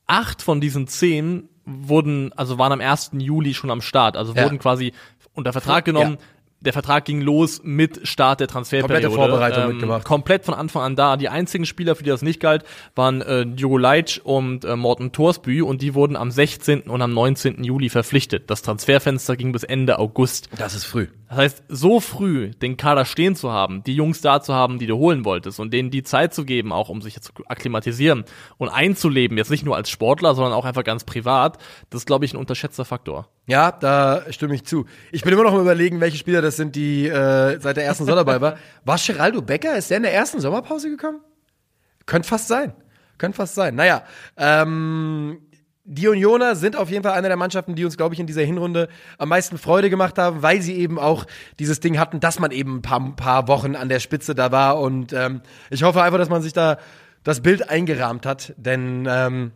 [0.06, 3.10] acht von diesen zehn wurden, also waren am 1.
[3.18, 4.44] Juli schon am Start, also Ja.
[4.44, 4.92] wurden quasi
[5.34, 6.12] unter Vertrag genommen.
[6.18, 6.24] Ja.
[6.60, 9.06] Der Vertrag ging los mit Start der Transferperiode.
[9.06, 10.04] Ähm, Komplette Vorbereitung mitgemacht.
[10.04, 11.16] Komplett von Anfang an da.
[11.16, 12.64] Die einzigen Spieler, für die das nicht galt,
[12.96, 16.80] waren äh, Diogo Leitsch und äh, Morten Torsbü und die wurden am 16.
[16.82, 17.62] und am 19.
[17.62, 18.50] Juli verpflichtet.
[18.50, 20.48] Das Transferfenster ging bis Ende August.
[20.58, 21.06] Das ist früh.
[21.28, 24.86] Das heißt, so früh den Kader stehen zu haben, die Jungs da zu haben, die
[24.86, 28.24] du holen wolltest und denen die Zeit zu geben, auch um sich zu akklimatisieren
[28.56, 31.58] und einzuleben, jetzt nicht nur als Sportler, sondern auch einfach ganz privat,
[31.90, 33.28] das ist, glaube ich, ein unterschätzter Faktor.
[33.46, 34.86] Ja, da stimme ich zu.
[35.12, 38.04] Ich bin immer noch am überlegen, welche Spieler das sind, die äh, seit der ersten
[38.04, 38.56] Saison dabei war.
[38.84, 39.76] War Geraldo Becker?
[39.76, 41.20] Ist der in der ersten Sommerpause gekommen?
[42.06, 42.72] Könnte fast sein.
[43.18, 43.74] Könnte fast sein.
[43.74, 44.02] Naja,
[44.36, 45.40] ähm,
[45.90, 48.42] die Unioner sind auf jeden Fall eine der Mannschaften, die uns, glaube ich, in dieser
[48.42, 51.24] Hinrunde am meisten Freude gemacht haben, weil sie eben auch
[51.58, 54.78] dieses Ding hatten, dass man eben ein paar, paar Wochen an der Spitze da war.
[54.80, 56.76] Und ähm, ich hoffe einfach, dass man sich da
[57.24, 58.52] das Bild eingerahmt hat.
[58.58, 59.52] Denn ähm,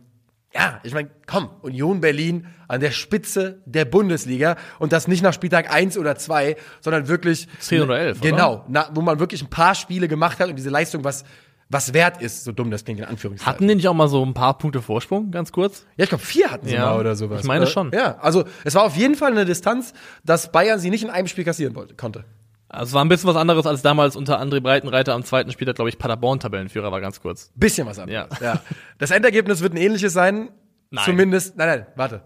[0.55, 5.33] ja, ich meine, komm, Union Berlin an der Spitze der Bundesliga und das nicht nach
[5.33, 8.29] Spieltag 1 oder 2, sondern wirklich 10 oder 11, oder?
[8.29, 11.25] Genau, na, wo man wirklich ein paar Spiele gemacht hat und diese Leistung was
[11.73, 13.51] was wert ist, so dumm das klingt in Anführungszeichen.
[13.53, 15.85] Hatten die nicht auch mal so ein paar Punkte Vorsprung, ganz kurz?
[15.97, 17.41] ja, ich glaube, vier hatten sie Ja, mal oder sowas.
[17.41, 17.91] ich meine schon.
[17.91, 21.27] Ja, also es war auf jeden Fall eine Distanz, dass Bayern sie nicht in einem
[21.27, 22.23] Spiel kassieren wollte, konnte.
[22.69, 25.75] Also es war ein bisschen was anderes als damals unter André Breitenreiter am zweiten Spieltag,
[25.75, 27.51] glaube ich, Paderborn Tabellenführer war ganz kurz.
[27.55, 28.39] Bisschen was anderes.
[28.39, 28.53] Ja.
[28.53, 28.61] Ja.
[28.97, 30.49] Das Endergebnis wird ein ähnliches sein.
[30.89, 31.05] Nein.
[31.05, 32.21] Zumindest, nein, nein, warte.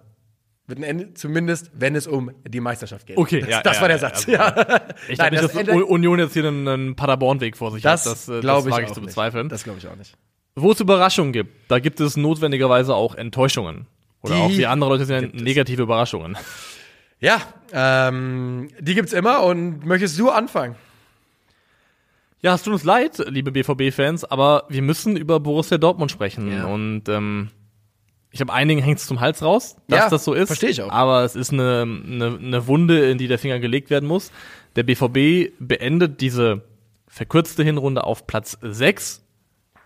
[0.68, 3.18] Wird ein Ende, zumindest, wenn es um die Meisterschaft geht.
[3.18, 4.28] Okay, das, ja, das ja, war der ja, Satz.
[4.28, 4.48] also, ja.
[5.08, 8.06] Ich Nein, glaube nicht, das dass Union jetzt hier einen, einen Paderborn-Weg vor sich Das,
[8.06, 8.12] hat.
[8.12, 9.08] Das, äh, glaube ich ich zu nicht.
[9.08, 9.48] bezweifeln.
[9.48, 10.14] Das glaube ich auch nicht.
[10.56, 13.88] Wo es Überraschungen gibt, da gibt es notwendigerweise auch Enttäuschungen.
[14.22, 16.38] Oder Die auch wie andere Leute sehen, negative Überraschungen.
[17.20, 20.76] Ja, ähm, die gibt's immer und möchtest du anfangen?
[22.42, 26.52] Ja, es tut uns leid, liebe BVB-Fans, aber wir müssen über Borussia Dortmund sprechen.
[26.52, 26.66] Ja.
[26.66, 27.50] Und ähm,
[28.38, 30.46] ich habe einigen hängt's zum Hals raus, dass Ja, das so ist.
[30.48, 30.92] versteh ich auch.
[30.92, 34.32] Aber es ist eine, eine, eine Wunde, in die der Finger gelegt werden muss.
[34.76, 36.62] Der BVB beendet diese
[37.08, 39.24] verkürzte Hinrunde auf Platz 6,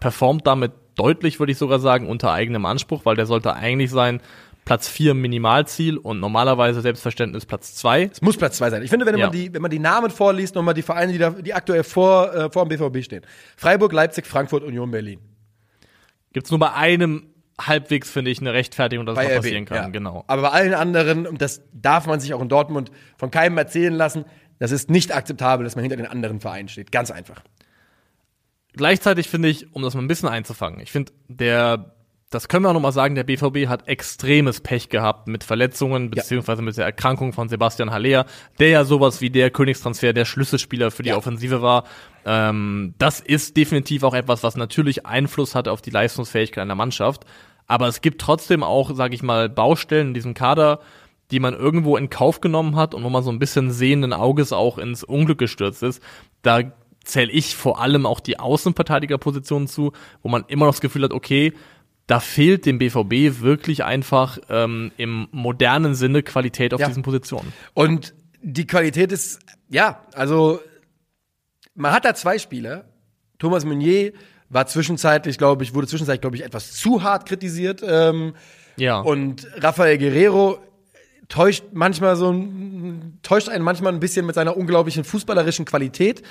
[0.02, 4.20] performt damit deutlich, würde ich sogar sagen, unter eigenem Anspruch, weil der sollte eigentlich sein
[4.66, 8.10] Platz 4 Minimalziel und normalerweise Selbstverständnis Platz 2.
[8.12, 8.84] Es muss Platz zwei sein.
[8.84, 9.28] Ich finde, wenn Ja.
[9.28, 12.34] man die, wenn man die Namen vorliest, nochmal die Vereine, die, da, die aktuell vor,
[12.36, 13.26] äh, vor dem BVB stehen.
[13.56, 15.20] Freiburg, Leipzig, Frankfurt, Union, Berlin.
[16.34, 17.24] Gibt's nur bei einem
[17.60, 19.78] halbwegs, finde ich, eine Rechtfertigung, dass es RB, passieren kann.
[19.78, 19.88] ja.
[19.90, 20.24] Genau.
[20.28, 23.94] Aber bei allen anderen, und das darf man sich auch in Dortmund von keinem erzählen
[23.94, 24.26] lassen,
[24.60, 26.92] das ist nicht akzeptabel, dass man hinter den anderen Vereinen steht.
[26.92, 27.42] Ganz einfach.
[28.74, 31.94] Gleichzeitig finde ich, um das mal ein bisschen einzufangen, ich finde, der,
[32.32, 36.62] das können wir auch nochmal sagen, der BVB hat extremes Pech gehabt mit Verletzungen, beziehungsweise
[36.62, 38.26] mit der Erkrankung von Sebastian Haller,
[38.58, 41.18] der ja sowas wie der Königstransfer, der Schlüsselspieler für die Ja.
[41.18, 41.84] Offensive war.
[42.26, 47.26] Ähm, das ist definitiv auch etwas, was natürlich Einfluss hat auf die Leistungsfähigkeit einer Mannschaft.
[47.68, 50.80] Aber es gibt trotzdem auch, sage ich mal, Baustellen in diesem Kader,
[51.32, 54.54] die man irgendwo in Kauf genommen hat und wo man so ein bisschen sehenden Auges
[54.54, 56.02] auch ins Unglück gestürzt ist.
[56.44, 56.62] Da
[57.04, 59.92] zähle ich vor allem auch die Außenverteidigerposition zu,
[60.22, 61.54] wo man immer noch das Gefühl hat, okay,
[62.12, 66.88] da fehlt dem BVB wirklich einfach ähm, im modernen Sinne Qualität auf Ja.
[66.88, 67.54] diesen Positionen.
[67.74, 70.60] Und die Qualität ist, ja, also
[71.74, 72.84] man hat da zwei Spieler.
[73.40, 74.12] Thomas Meunier
[74.50, 77.82] war zwischenzeitlich, glaube ich, wurde zwischenzeitlich, glaube ich, etwas zu hart kritisiert.
[77.88, 78.34] Ähm,
[78.76, 79.00] Ja.
[79.00, 80.60] Und Rafael Guerrero
[81.30, 82.34] täuscht manchmal so
[83.22, 86.24] täuscht einen manchmal ein bisschen mit seiner unglaublichen fußballerischen Qualität.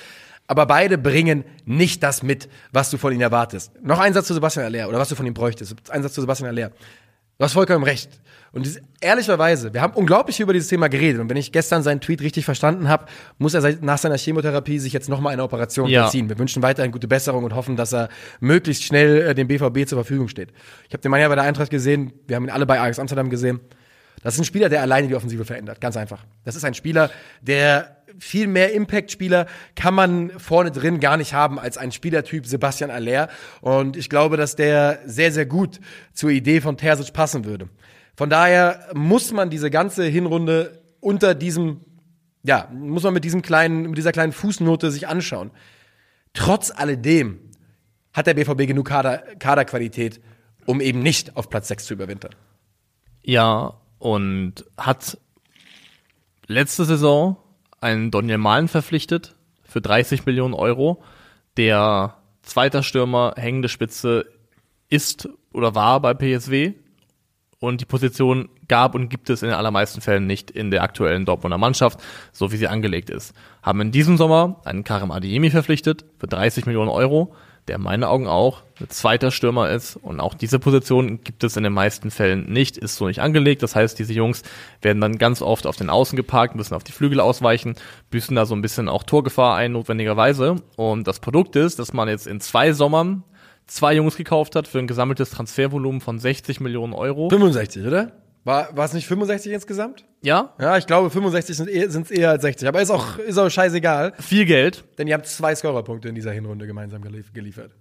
[0.50, 3.70] Aber beide bringen nicht das mit, was du von ihnen erwartest.
[3.84, 5.76] Noch ein Satz zu Sebastian Aller oder was du von ihm bräuchtest.
[5.90, 6.70] Ein Satz zu Sebastian Aller.
[6.70, 8.10] Du hast vollkommen recht.
[8.50, 11.20] Und dies, ehrlicherweise, wir haben unglaublich über dieses Thema geredet.
[11.20, 13.06] Und wenn ich gestern seinen Tweet richtig verstanden habe,
[13.38, 16.00] muss er nach seiner Chemotherapie sich jetzt nochmal eine Operation Ja.
[16.00, 16.28] unterziehen.
[16.28, 18.08] Wir wünschen weiterhin gute Besserung und hoffen, dass er
[18.40, 20.52] möglichst schnell äh, dem BVB zur Verfügung steht.
[20.88, 22.12] Ich habe den Mann ja bei der Eintracht gesehen.
[22.26, 23.60] Wir haben ihn alle bei Ajax Amsterdam gesehen.
[24.22, 25.80] Das ist ein Spieler, der alleine die Offensive verändert.
[25.80, 26.24] Ganz einfach.
[26.44, 31.58] Das ist ein Spieler, der viel mehr Impact-Spieler kann man vorne drin gar nicht haben
[31.58, 33.28] als ein Spielertyp Sebastian Aller.
[33.60, 35.80] Und ich glaube, dass der sehr, sehr gut
[36.12, 37.68] zur Idee von Terzic passen würde.
[38.16, 41.80] Von daher muss man diese ganze Hinrunde unter diesem,
[42.42, 45.50] ja, muss man mit diesem kleinen, mit dieser kleinen Fußnote sich anschauen.
[46.34, 47.38] Trotz alledem
[48.12, 50.20] hat der BVB genug Kader, Kaderqualität,
[50.66, 52.34] um eben nicht auf Platz 6 zu überwintern.
[53.22, 55.18] Ja, und hat
[56.48, 57.36] letzte Saison
[57.80, 61.02] einen Daniel Mahlen verpflichtet für 30 Millionen Euro,
[61.56, 64.26] der zweiter Stürmer, hängende Spitze
[64.88, 66.72] ist oder war bei PSW
[67.60, 71.26] und die Position gab und gibt es in den allermeisten Fällen nicht in der aktuellen
[71.26, 72.00] Dortmunder Mannschaft,
[72.32, 73.34] so wie sie angelegt ist.
[73.62, 77.34] Haben in diesem Sommer einen Karim Adeyemi verpflichtet für 30 Millionen Euro,
[77.68, 81.56] der in meinen Augen auch ein zweiter Stürmer ist und auch diese Position gibt es
[81.56, 83.62] in den meisten Fällen nicht, ist so nicht angelegt.
[83.62, 84.42] Das heißt, diese Jungs
[84.82, 87.74] werden dann ganz oft auf den Außen geparkt, müssen auf die Flügel ausweichen,
[88.10, 90.56] büßen da so ein bisschen auch Torgefahr ein, notwendigerweise.
[90.76, 93.24] Und das Produkt ist, dass man jetzt in zwei Sommern
[93.66, 97.28] zwei Jungs gekauft hat für ein gesammeltes Transfervolumen von 60 Millionen Euro.
[97.28, 98.12] 65, oder?
[98.44, 100.04] War, war es nicht 65 insgesamt?
[100.22, 102.66] Ja, Ja, ich glaube 65 sind sind's eher als 60.
[102.68, 104.84] Aber ist auch, ist auch scheißegal, viel Geld.
[104.98, 107.72] denn ihr habt zwei Scorerpunkte in dieser Hinrunde gemeinsam gelief geliefert.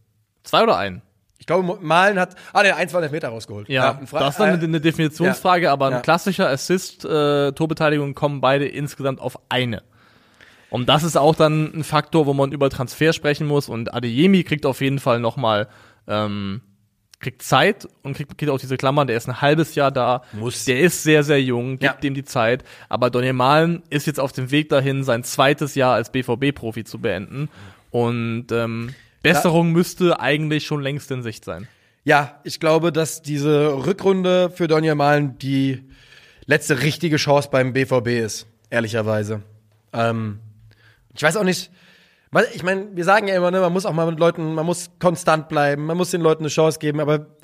[0.43, 1.01] Zwei oder ein?
[1.37, 3.69] Ich glaube, Malen hat, ah, der eins war der Meter rausgeholt.
[3.69, 5.99] Ja, Fra- das ist dann eine, äh, eine Definitionsfrage, aber ein Ja.
[6.01, 9.81] klassischer Assist, äh, Torbeteiligung kommen beide insgesamt auf eine.
[10.69, 13.69] Und das ist auch dann ein Faktor, wo man über Transfer sprechen muss.
[13.69, 15.69] Und Adeyemi kriegt auf jeden Fall nochmal,
[16.07, 16.61] ähm,
[17.19, 20.23] kriegt Zeit und kriegt, kriegt auch diese Klammern, der ist ein halbes Jahr da.
[20.33, 20.65] Muss.
[20.65, 21.93] Der ist sehr, sehr jung, gibt Ja.
[21.93, 22.63] dem die Zeit.
[22.87, 26.99] Aber Daniel Mahlen ist jetzt auf dem Weg dahin, sein zweites Jahr als BVB-Profi zu
[26.99, 27.49] beenden.
[27.91, 31.67] Und ähm, Besserung müsste eigentlich schon längst in Sicht sein.
[32.05, 35.83] Ja, ich glaube, dass diese Rückrunde für Donja Malen die
[36.45, 39.41] letzte richtige Chance beim BVB ist, ehrlicherweise.
[39.91, 40.39] Ähm,
[41.13, 41.69] ich weiß auch nicht,
[42.53, 44.91] ich meine, wir sagen ja immer, ne, man muss auch mal mit Leuten, man muss
[44.99, 47.37] konstant bleiben, man muss den Leuten eine Chance geben, aber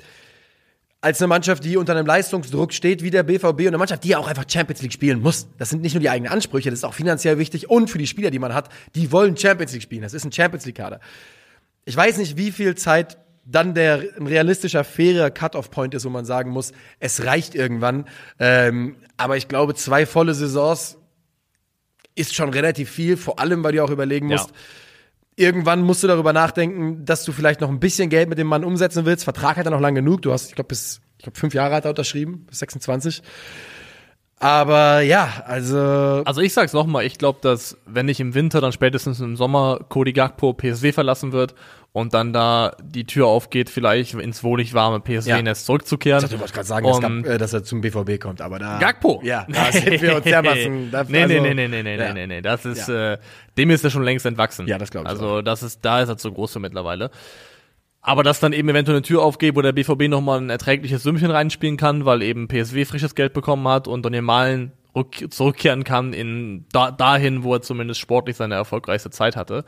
[1.00, 4.08] als eine Mannschaft, die unter einem Leistungsdruck steht, wie der BVB und eine Mannschaft, die
[4.08, 5.48] ja auch einfach Champions League spielen muss.
[5.58, 8.06] Das sind nicht nur die eigenen Ansprüche, das ist auch finanziell wichtig und für die
[8.06, 10.02] Spieler, die man hat, die wollen Champions League spielen.
[10.02, 11.00] Das ist ein Champions League Kader.
[11.84, 16.24] Ich weiß nicht, wie viel Zeit dann der ein realistischer, fairer Cut-off-Point ist, wo man
[16.24, 18.06] sagen muss, es reicht irgendwann.
[18.40, 20.98] Ähm, aber ich glaube, zwei volle Saisons
[22.16, 24.36] ist schon relativ viel, vor allem, weil du auch überlegen Ja.
[24.38, 24.50] musst,
[25.36, 28.64] irgendwann musst du darüber nachdenken, dass du vielleicht noch ein bisschen Geld mit dem Mann
[28.64, 29.22] umsetzen willst.
[29.24, 30.22] Vertrag hat er noch lang genug.
[30.22, 33.22] Du hast, ich glaube, bis ich glaube, fünf Jahre hat er unterschrieben, bis 26.
[34.38, 38.72] Aber ja, also Also ich sag's nochmal, ich glaube, dass wenn nicht im Winter, dann
[38.72, 41.54] spätestens im Sommer Cody Gakpo PSW verlassen wird
[41.96, 46.22] und dann da die Tür aufgeht, vielleicht ins wohlig warme PSW-Nest zurückzukehren.
[46.22, 48.78] Ich wollte gerade sagen, dass, Und- Gak- äh, dass er zum BVB kommt, aber da.
[48.78, 49.22] Gakpo.
[49.24, 50.90] Ja, da sind wir uns dermaßen.
[50.92, 52.12] Da, nee, also- nee, nee, nee, nee, nee, ja.
[52.12, 53.16] nee, nee, das ist, äh,
[53.56, 54.66] dem ist er schon längst entwachsen.
[54.68, 57.10] Ja, das glaub ich Also, das ist, da ist er zu groß für mittlerweile.
[58.02, 61.30] Aber dass dann eben eventuell eine Tür aufgeht, wo der BVB nochmal ein erträgliches Sümmchen
[61.30, 66.12] reinspielen kann, weil eben PSW frisches Geld bekommen hat und Daniel Malen rück, zurückkehren kann
[66.12, 69.64] in da, dahin, wo er zumindest sportlich seine erfolgreichste Zeit hatte.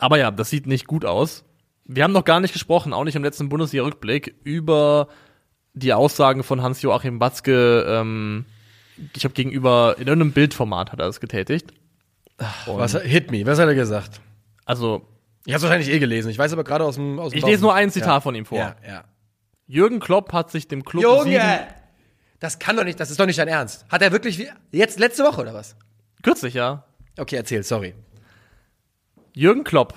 [0.00, 1.44] Aber ja, das sieht nicht gut aus.
[1.84, 5.08] Wir haben noch gar nicht gesprochen, auch nicht im letzten Bundesliga-Rückblick, über
[5.74, 8.44] die Aussagen von Hans-Joachim Batzke, ähm,
[9.14, 11.72] ich habe gegenüber, in irgendeinem Bildformat hat er das getätigt.
[12.66, 14.20] Und, Was, hit me, was hat er gesagt?
[14.64, 15.06] also,
[15.46, 16.30] Ich hab's wahrscheinlich eh gelesen.
[16.30, 18.20] Ich weiß aber gerade aus dem aus dem ich lese nur ein Zitat ja.
[18.20, 18.58] von ihm vor.
[18.58, 19.04] Ja, ja.
[19.66, 21.66] Jürgen Klopp hat sich dem Club Junge!
[22.40, 23.84] Das kann doch nicht, das ist doch nicht dein Ernst.
[23.90, 25.76] Hat er wirklich, wie- jetzt letzte Woche oder was?
[26.22, 26.84] kürzlich, ja,
[27.18, 27.94] Okay, erzähl, sorry.
[29.32, 29.94] Jürgen Klopp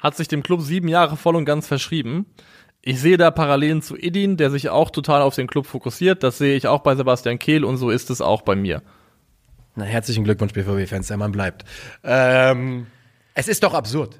[0.00, 2.26] hat sich dem Club sieben Jahre voll und ganz verschrieben,
[2.82, 6.22] Ich sehe da Parallelen zu Edin, der sich auch total auf den Club fokussiert.
[6.22, 8.82] Das sehe ich auch bei Sebastian Kehl und so ist es auch bei mir.
[9.76, 11.64] Na, herzlichen Glückwunsch, BVB-Fans, der Mann bleibt.
[12.02, 12.86] Ähm,
[13.34, 14.18] es ist doch absurd.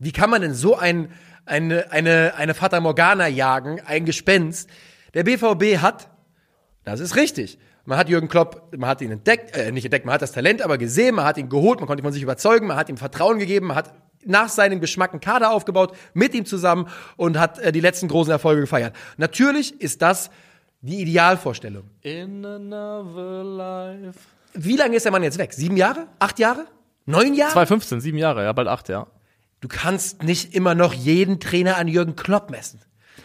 [0.00, 1.12] Wie kann man denn so ein,
[1.46, 4.68] eine, eine, eine Fata Morgana jagen, ein Gespenst?
[5.14, 6.10] Der BVB hat,
[6.84, 7.58] das ist richtig,
[7.90, 10.62] man hat Jürgen Klopp, man hat ihn entdeckt, äh, nicht entdeckt, man hat das Talent
[10.62, 12.96] aber gesehen, man hat ihn geholt, man konnte ihn von sich überzeugen, man hat ihm
[12.96, 13.92] Vertrauen gegeben, man hat
[14.24, 16.86] nach seinem Geschmack einen Kader aufgebaut, mit ihm zusammen
[17.16, 18.94] und hat äh, die letzten großen Erfolge gefeiert.
[19.16, 20.30] Natürlich ist das
[20.82, 21.90] die Idealvorstellung.
[22.02, 24.20] In another life.
[24.54, 25.52] Wie lange ist der Mann jetzt weg?
[25.52, 26.06] Sieben Jahre?
[26.20, 26.66] Acht Jahre?
[27.06, 27.52] Neun Jahre?
[27.52, 29.08] 2015, sieben Jahre, ja, bald acht, ja.
[29.60, 32.80] Du kannst nicht immer noch jeden Trainer an Jürgen Klopp messen.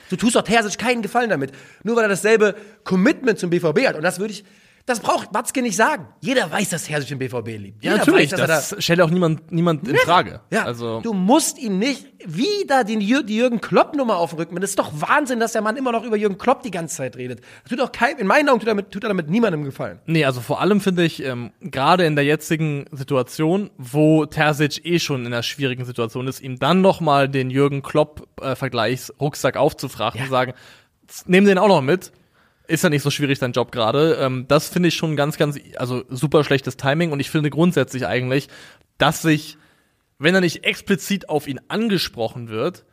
[0.09, 1.51] Du tust doch Terzic keinen Gefallen damit.
[1.83, 3.95] Nur weil er dasselbe Commitment zum BVB hat.
[3.95, 4.43] Und das würde ich,
[4.85, 6.07] das braucht Watzke nicht sagen.
[6.21, 7.83] Jeder weiß, dass Terzic den BVB liebt.
[7.83, 10.41] Ja, Jeder natürlich, weiß, das stellt auch niemand, niemand in Frage.
[10.51, 14.55] Ja, Also, du musst ihm nicht wieder den die Jürgen Klopp-Nummer auf den Rücken.
[14.55, 17.15] Das ist doch Wahnsinn, dass der Mann immer noch über Jürgen Klopp die ganze Zeit
[17.17, 17.41] redet.
[17.63, 19.99] Das tut doch kein, in meinen Augen tut er damit, tut er damit niemandem gefallen.
[20.05, 24.99] nee, also vor allem finde ich, ähm, gerade in der jetzigen Situation, wo Terzic eh
[24.99, 30.53] schon in einer schwierigen Situation ist, ihm dann nochmal den Jürgen Klopp-Vergleichsrucksack aufzufragen und sagen,
[31.25, 32.11] nehmen den auch noch mit.
[32.67, 34.17] Ist ja nicht so schwierig, dein Job gerade.
[34.19, 38.07] Ähm, das finde ich schon ganz, ganz, also super schlechtes Timing und ich finde grundsätzlich
[38.07, 38.47] eigentlich,
[38.97, 39.57] dass sich,
[40.19, 42.85] wenn er nicht explizit auf ihn angesprochen wird,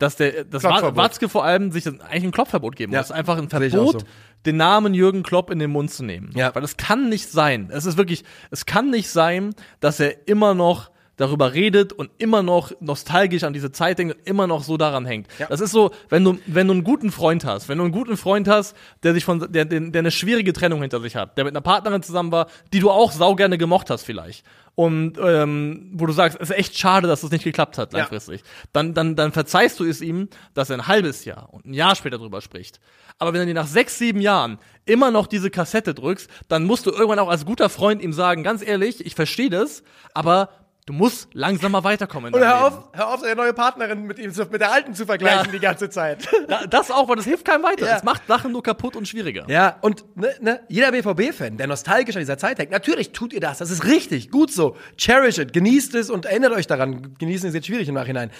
[0.00, 0.96] dass der, das Kloppverbot.
[0.96, 3.10] Watzke vor allem sich eigentlich ein Kloppverbot geben Ja, muss.
[3.10, 4.06] Einfach ein Verbot, so.
[4.46, 6.30] den Namen Jürgen Klopp in den Mund zu nehmen.
[6.34, 6.54] Ja.
[6.54, 7.68] Weil es kann nicht sein.
[7.70, 10.90] Es ist wirklich, es kann nicht sein, dass er immer noch
[11.20, 15.04] darüber redet und immer noch nostalgisch an diese Zeit denkt und immer noch so daran
[15.04, 15.28] hängt.
[15.38, 15.48] Ja.
[15.48, 18.16] Das ist so, wenn du, wenn du einen guten Freund hast, wenn du einen guten
[18.16, 21.44] Freund hast, der sich von, der, der, der eine schwierige Trennung hinter sich hat, der
[21.44, 24.46] mit einer Partnerin zusammen war, die du auch sau gerne gemocht hast vielleicht.
[24.74, 28.42] Und ähm, wo du sagst, es ist echt schade, dass es nicht geklappt hat langfristig.
[28.72, 31.96] Dann, dann, dann verzeihst du es ihm, dass er ein halbes Jahr und ein Jahr
[31.96, 32.80] später drüber spricht.
[33.18, 36.86] Aber wenn du dir nach sechs, sieben Jahren immer noch diese Kassette drückst, dann musst
[36.86, 39.82] du irgendwann auch als guter Freund ihm sagen, ganz ehrlich, ich verstehe das,
[40.14, 40.48] aber
[40.90, 42.34] du musst langsam mal weiterkommen.
[42.34, 45.46] Und hör auf, hör auf, seine neue Partnerin mit ihm, mit der alten zu vergleichen
[45.46, 45.52] Ja.
[45.52, 46.28] die ganze Zeit.
[46.48, 47.86] Da- Das auch, weil das hilft keinem weiter.
[47.86, 47.94] Ja.
[47.94, 49.44] Das macht Sachen nur kaputt und schwieriger.
[49.48, 53.40] Ja, und ne, ne, jeder BVB-Fan, der nostalgisch an dieser Zeit hängt, natürlich tut ihr
[53.40, 53.58] das.
[53.58, 54.76] Das ist richtig, gut so.
[54.96, 57.14] Cherish it, genießt es und erinnert euch daran.
[57.18, 58.30] Genießen ist jetzt schwierig im Nachhinein.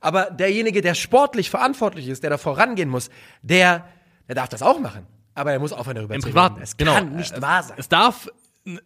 [0.00, 3.10] Aber derjenige, der sportlich verantwortlich ist, der da vorangehen muss,
[3.42, 3.86] der,
[4.28, 5.06] der darf das auch machen.
[5.34, 6.54] Aber er muss aufhören, darüber Im zu Privaten.
[6.54, 6.64] reden.
[6.64, 6.94] Es genau.
[6.94, 7.76] kann nicht es, wahr sein.
[7.78, 8.28] Es darf,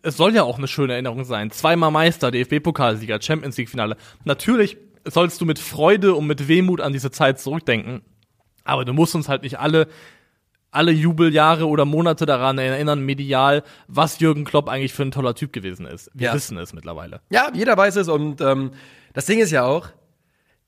[0.03, 1.51] es soll ja auch eine schöne Erinnerung sein.
[1.51, 3.97] Zweimal Meister, DFB-Pokalsieger, Champions League-Finale.
[4.25, 8.03] Natürlich sollst du mit Freude und mit Wehmut an diese Zeit zurückdenken.
[8.65, 9.89] Aber du musst uns halt nicht alle,
[10.71, 15.53] alle Jubeljahre oder Monate daran erinnern, medial, was Jürgen Klopp eigentlich für ein toller Typ
[15.53, 16.11] gewesen ist.
[16.15, 16.35] Wir Ja.
[16.35, 17.21] wissen es mittlerweile.
[17.31, 18.71] Ja, jeder weiß es und ähm,
[19.15, 19.89] das Ding ist ja auch,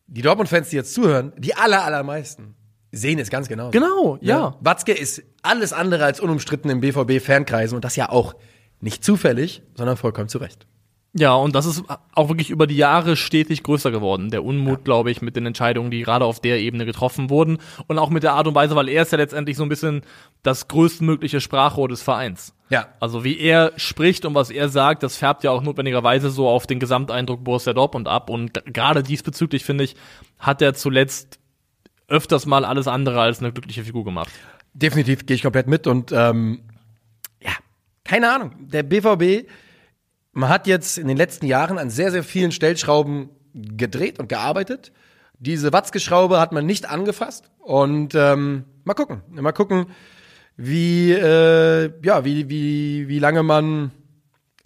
[0.06, 2.54] die Dortmund-Fans, die jetzt zuhören, die aller, allermeisten,
[2.92, 3.70] sehen es ganz genau.
[3.70, 4.56] Genau, ja.
[4.60, 8.34] Watzke ist alles andere als unumstritten im BVB-Fankreisen und das ja auch
[8.84, 10.66] nicht zufällig, sondern vollkommen zu Recht.
[11.16, 14.30] Ja, und das ist auch wirklich über die Jahre stetig größer geworden.
[14.30, 17.58] Der Unmut, glaube ich, mit den Entscheidungen, die gerade auf der Ebene getroffen wurden.
[17.86, 20.02] Und auch mit der Art und Weise, weil er ist ja letztendlich so ein bisschen
[20.42, 22.52] das größtmögliche Sprachrohr des Vereins.
[22.68, 22.88] Ja.
[22.98, 26.66] Also wie er spricht und was er sagt, das färbt ja auch notwendigerweise so auf
[26.66, 28.28] den Gesamteindruck Borussia Dortmund ab.
[28.28, 29.94] Und gerade diesbezüglich, finde ich,
[30.40, 31.38] hat er zuletzt
[32.08, 34.32] öfters mal alles andere als eine glückliche Figur gemacht.
[34.72, 36.73] Definitiv gehe ich komplett mit und ähm, ja,
[38.04, 38.52] keine Ahnung.
[38.58, 39.48] Der BVB,
[40.32, 44.92] man hat jetzt in den letzten Jahren an sehr, sehr vielen Stellschrauben gedreht und gearbeitet.
[45.38, 49.86] Diese Watzke-Schraube hat man nicht angefasst und ähm, mal gucken, mal gucken,
[50.56, 53.90] wie äh, ja, wie wie wie lange man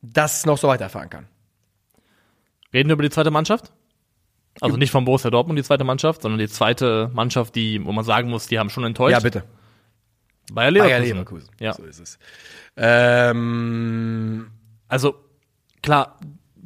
[0.02, 1.26] das noch so weiterfahren kann.
[2.72, 3.72] Reden wir über die zweite Mannschaft?
[4.60, 8.04] Also nicht von Borussia Dortmund die zweite Mannschaft, sondern die zweite Mannschaft, die, wo man
[8.04, 9.12] sagen muss, die haben schon enttäuscht.
[9.12, 9.44] Ja, bitte.
[10.52, 10.90] Bayer Leverkusen.
[11.00, 11.48] Bayer Leverkusen.
[11.60, 11.72] Ja.
[11.74, 12.18] So ist es.
[12.76, 14.46] Ähm,
[14.88, 15.14] Also
[15.82, 16.18] klar,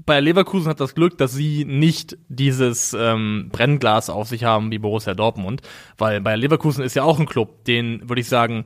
[0.05, 4.78] Bayer Leverkusen hat das Glück, dass sie nicht dieses ähm, Brennglas auf sich haben wie
[4.78, 5.62] Borussia Dortmund,
[5.99, 8.64] weil Bayer Leverkusen ist ja auch ein Club, den würde ich sagen,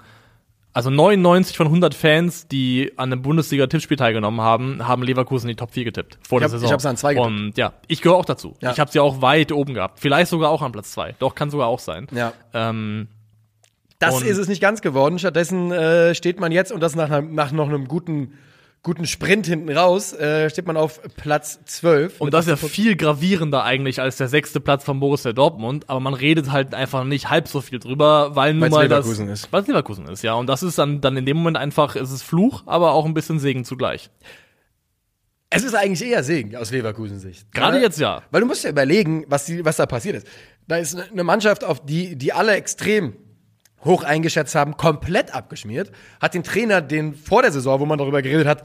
[0.73, 5.59] also 99 von 100 Fans, die an einem Bundesliga-Tippspiel teilgenommen haben, haben Leverkusen in die
[5.59, 6.67] Top 4 getippt vor Ich der hab- Saison.
[6.67, 7.27] ich hab's an zwei getippt.
[7.31, 8.55] Und ja, ich gehöre auch dazu.
[8.61, 8.73] Ja.
[8.73, 10.01] Ich habe sie auch weit oben gehabt.
[10.01, 11.15] Vielleicht sogar auch an Platz 2.
[11.19, 12.07] Doch, kann sogar auch sein.
[12.13, 12.33] ja.
[12.53, 13.09] Ähm,
[13.99, 15.19] Das Und- ist es nicht ganz geworden.
[15.19, 18.35] Stattdessen äh, steht man jetzt, und das nach, einem- nach noch einem guten,
[18.83, 22.21] guten Sprint hinten raus, äh, steht man auf Platz 12.
[22.21, 25.99] Und das ist ja viel gravierender eigentlich als der sechste Platz von Borussia Dortmund, aber
[26.01, 29.53] man redet halt einfach nicht halb so viel drüber, weil nun mal Leverkusen das, ist.
[29.53, 30.35] Weil es Leverkusen ist, ja.
[30.35, 33.15] Und das ist dann, dann in dem Moment einfach, es ist Fluch, aber auch ein
[33.15, 34.11] bisschen Segen zugleich.
[35.49, 37.51] Es ist eigentlich eher Segen aus Leverkusen Sicht.
[37.53, 38.23] Gerade jetzt ja.
[38.31, 40.27] Weil du musst ja überlegen, was, die, was da passiert ist.
[40.69, 43.15] Da ist eine Mannschaft, auf die, die alle extrem
[43.87, 45.91] hoch eingeschätzt haben, komplett abgeschmiert.
[46.21, 48.65] Hat den Trainer, den vor der Saison, wo man darüber geredet hat,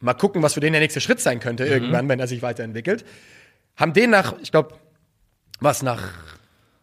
[0.00, 1.70] mal gucken, was für den der nächste Schritt sein könnte, Mhm.
[1.70, 3.04] irgendwann, wenn er sich weiterentwickelt.
[3.76, 4.74] Haben den nach, ich glaube,
[5.60, 6.02] was, nach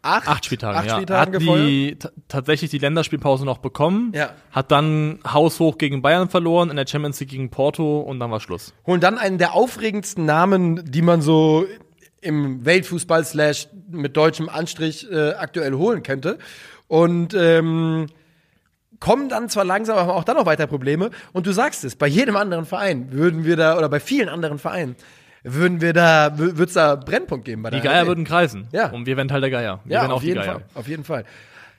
[0.01, 0.95] acht, Acht Spieltagen, acht ja.
[0.95, 4.13] Spieltagen hat die, ta- tatsächlich die Länderspielpause noch bekommen.
[4.15, 4.31] Ja.
[4.51, 8.39] Hat dann haushoch gegen Bayern verloren, in der Champions League gegen Porto und dann war
[8.39, 8.73] Schluss.
[8.87, 11.65] holen dann einen der aufregendsten Namen, die man so
[12.21, 16.37] im Weltfußball slash mit deutschem Anstrich äh, aktuell holen könnte.
[16.89, 18.07] Und ähm,
[18.99, 21.11] kommen dann zwar langsam, aber haben auch dann noch weiter Probleme.
[21.31, 24.59] Und du sagst es, bei jedem anderen Verein würden wir da, oder bei vielen anderen
[24.59, 24.97] Vereinen,
[25.43, 28.07] würden wir da, würde es da Brennpunkt geben bei Die der Geier HSG.
[28.09, 28.67] würden kreisen.
[28.73, 28.89] Ja.
[28.91, 29.79] Und wir wären Teil der Geier.
[29.85, 30.51] Wir Ja, wären auf auch die jeden Geier.
[30.53, 31.23] Fall, auf jeden Fall.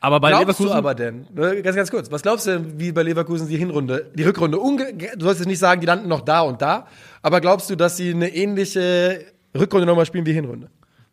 [0.03, 0.71] Aber bei Glaubst Leverkusen.
[0.71, 4.11] du aber denn, ne, ganz, ganz kurz, was glaubst du, wie bei Leverkusen die Hinrunde,
[4.15, 6.87] die Rückrunde, unge du sollst jetzt nicht sagen, die landen noch da und da,
[7.21, 10.71] aber glaubst du, dass sie eine ähnliche Rückrunde nochmal spielen wie Hinrunde?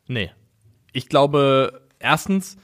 [0.08, 0.32] Nee.
[0.93, 2.56] Ich glaube, erstens,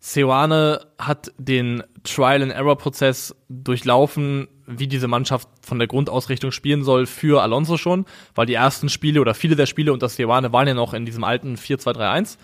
[0.00, 7.76] Seoane hat den Trial-and-Error-Prozess durchlaufen, wie diese Mannschaft von der Grundausrichtung spielen soll für Alonso
[7.76, 11.04] schon, weil die ersten Spiele oder viele der Spiele unter Seoane waren ja noch in
[11.04, 12.38] diesem alten 4-2-3-1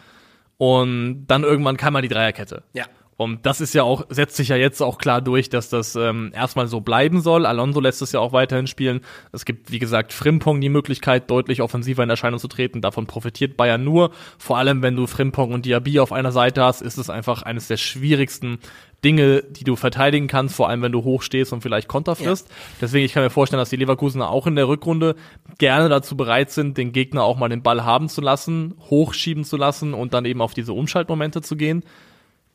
[0.58, 2.62] und dann irgendwann kam mal die Dreierkette.
[2.74, 2.84] Ja.
[3.16, 6.32] Und das ist ja auch, setzt sich ja jetzt auch klar durch, dass das ähm,
[6.34, 7.46] erstmal so bleiben soll.
[7.46, 9.00] Alonso lässt es ja auch weiterhin spielen.
[9.32, 12.82] Es gibt, wie gesagt, Frimpong die Möglichkeit, deutlich offensiver in Erscheinung zu treten.
[12.82, 14.10] Davon profitiert Bayern nur.
[14.36, 17.68] Vor allem, wenn du Frimpong und Diaby auf einer Seite hast, ist es einfach eines
[17.68, 18.58] der schwierigsten
[19.02, 22.50] Dinge, die du verteidigen kannst, vor allem wenn du hoch stehst und vielleicht Konter frisst.
[22.80, 25.14] Deswegen, ich kann mir vorstellen, dass die Leverkusener auch in der Rückrunde
[25.58, 29.56] gerne dazu bereit sind, den Gegner auch mal den Ball haben zu lassen, hochschieben zu
[29.56, 31.82] lassen und dann eben auf diese Umschaltmomente zu gehen.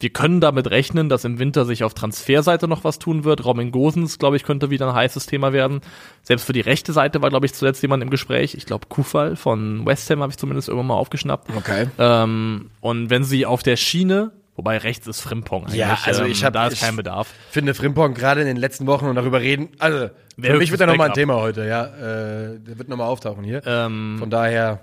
[0.02, 3.46] Wir können damit rechnen, dass im Winter sich auf Transferseite noch was tun wird.
[3.46, 5.82] Robin Gosens, glaube ich, könnte wieder ein heißes Thema werden.
[6.24, 8.56] Selbst für die rechte Seite war, glaube ich, zuletzt jemand im Gespräch.
[8.56, 11.50] Ich glaube, Kufal von West Ham habe ich zumindest irgendwann mal aufgeschnappt.
[11.56, 11.86] Okay.
[12.00, 16.44] Ähm, und wenn sie auf der Schiene, wobei rechts ist Frimpong eigentlich, Ja, also ich
[16.44, 17.30] hab- da ist ich- kein Bedarf.
[17.52, 20.82] finde Frimpong gerade in den letzten Wochen und darüber reden, also Wer für mich wird
[20.82, 21.14] höchstes nochmal ein.
[21.14, 21.86] Thema heute, ja.
[21.86, 23.62] Äh, der wird nochmal auftauchen hier.
[23.68, 24.82] Ähm, Von daher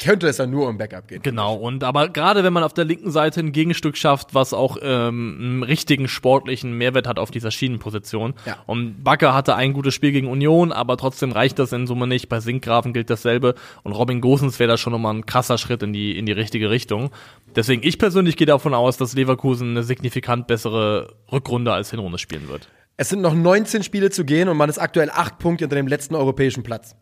[0.00, 1.22] könnte es dann nur um Backup gehen.
[1.22, 4.78] Genau, und aber gerade wenn man auf der linken Seite ein Gegenstück schafft, was auch
[4.82, 8.34] ähm, einen richtigen sportlichen Mehrwert hat auf dieser Schienenposition.
[8.46, 8.58] Ja.
[8.66, 12.28] Und Bakker hatte ein gutes Spiel gegen Union, aber trotzdem reicht das in Summe nicht.
[12.28, 13.54] Bei Sinkgrafen gilt dasselbe.
[13.82, 16.70] Und Robin Gosens wäre da schon nochmal ein krasser Schritt in die, in die richtige
[16.70, 17.10] Richtung.
[17.54, 22.48] Deswegen, ich persönlich gehe davon aus, dass Leverkusen eine signifikant bessere Rückrunde als Hinrunde spielen
[22.48, 22.68] wird.
[22.96, 25.86] Es sind noch 19 Spiele zu gehen und man ist aktuell acht Punkte hinter dem
[25.86, 26.96] letzten europäischen Platz.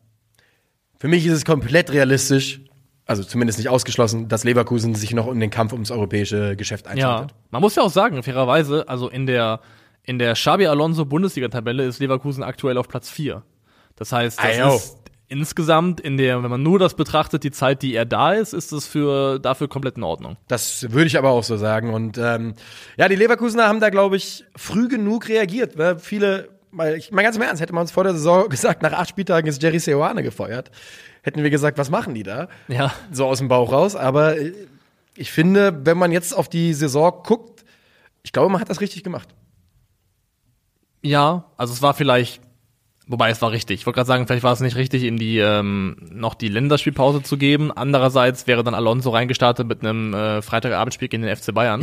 [1.01, 2.61] Für mich ist es komplett realistisch,
[3.09, 6.93] also zumindest nicht ausgeschlossen, dass Leverkusen sich noch in den Kampf ums europäische Geschäft Ja,
[6.93, 7.35] einschaltet.
[7.51, 9.61] man muss ja auch sagen, fairerweise, also in der,
[10.05, 13.43] in der Xabi Alonso Bundesliga-Tabelle ist Leverkusen aktuell auf Platz 4.
[13.97, 14.77] Das heißt, das Ayo.
[14.77, 14.97] ist
[15.31, 18.73] insgesamt in der, wenn man nur das betrachtet, die Zeit, die er da ist, ist
[18.73, 20.37] es für, dafür komplett in Ordnung.
[20.49, 21.93] Das würde ich aber auch so sagen.
[21.93, 22.55] Und ähm,
[22.97, 25.77] ja, die Leverkusener haben da, glaube ich, früh genug reagiert.
[25.77, 28.83] Weil viele, mal, ich mal ganz im Ernst, hätte man uns vor der Saison gesagt,
[28.83, 30.71] nach acht Spieltagen ist Jerry Seoane gefeuert,
[31.23, 32.49] hätten wir gesagt, was machen die da?
[32.69, 32.93] Ja.
[33.11, 33.97] So aus dem Bauch raus.
[33.97, 34.53] Aber äh,
[35.17, 37.65] ich finde, wenn man jetzt auf die Saison guckt,
[38.23, 39.29] ich glaube, man hat das richtig gemacht.
[41.03, 42.41] Ja, also es war vielleicht,
[43.07, 43.81] wobei es war richtig.
[43.81, 47.23] Ich wollte gerade sagen, vielleicht war es nicht richtig, ihm die ähm, noch die Länderspielpause
[47.23, 47.73] zu geben.
[47.73, 51.81] Andererseits wäre dann Alonso reingestartet mit einem äh, Freitagabendspiel gegen den FC Bayern.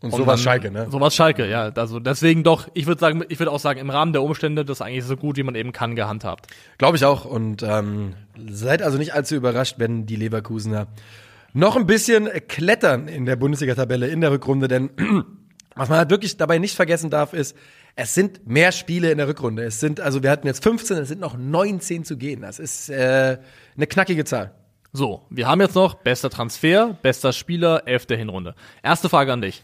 [0.00, 0.86] Und, Und sowas Schalke, ne?
[0.90, 1.72] Sowas Schalke, ja.
[1.74, 4.80] Also deswegen doch, ich würde sagen, ich würde auch sagen, im Rahmen der Umstände, das
[4.80, 6.46] eigentlich so gut, wie man eben kann, gehandhabt.
[6.78, 7.24] Glaube ich auch.
[7.24, 8.14] Und ähm,
[8.48, 10.86] seid also nicht allzu überrascht, wenn die Leverkusener
[11.52, 14.68] noch ein bisschen klettern in der Bundesliga-Tabelle in der Rückrunde.
[14.68, 14.90] Denn
[15.74, 17.56] was man halt wirklich dabei nicht vergessen darf, ist,
[17.96, 19.64] es sind mehr Spiele in der Rückrunde.
[19.64, 22.42] Es sind, also wir hatten jetzt 15, es sind noch 19 zu gehen.
[22.42, 23.38] Das ist äh,
[23.76, 24.52] eine knackige Zahl.
[24.92, 28.54] So, wir haben jetzt noch bester Transfer, bester Spieler, elfte Hinrunde.
[28.84, 29.62] Erste Frage an dich.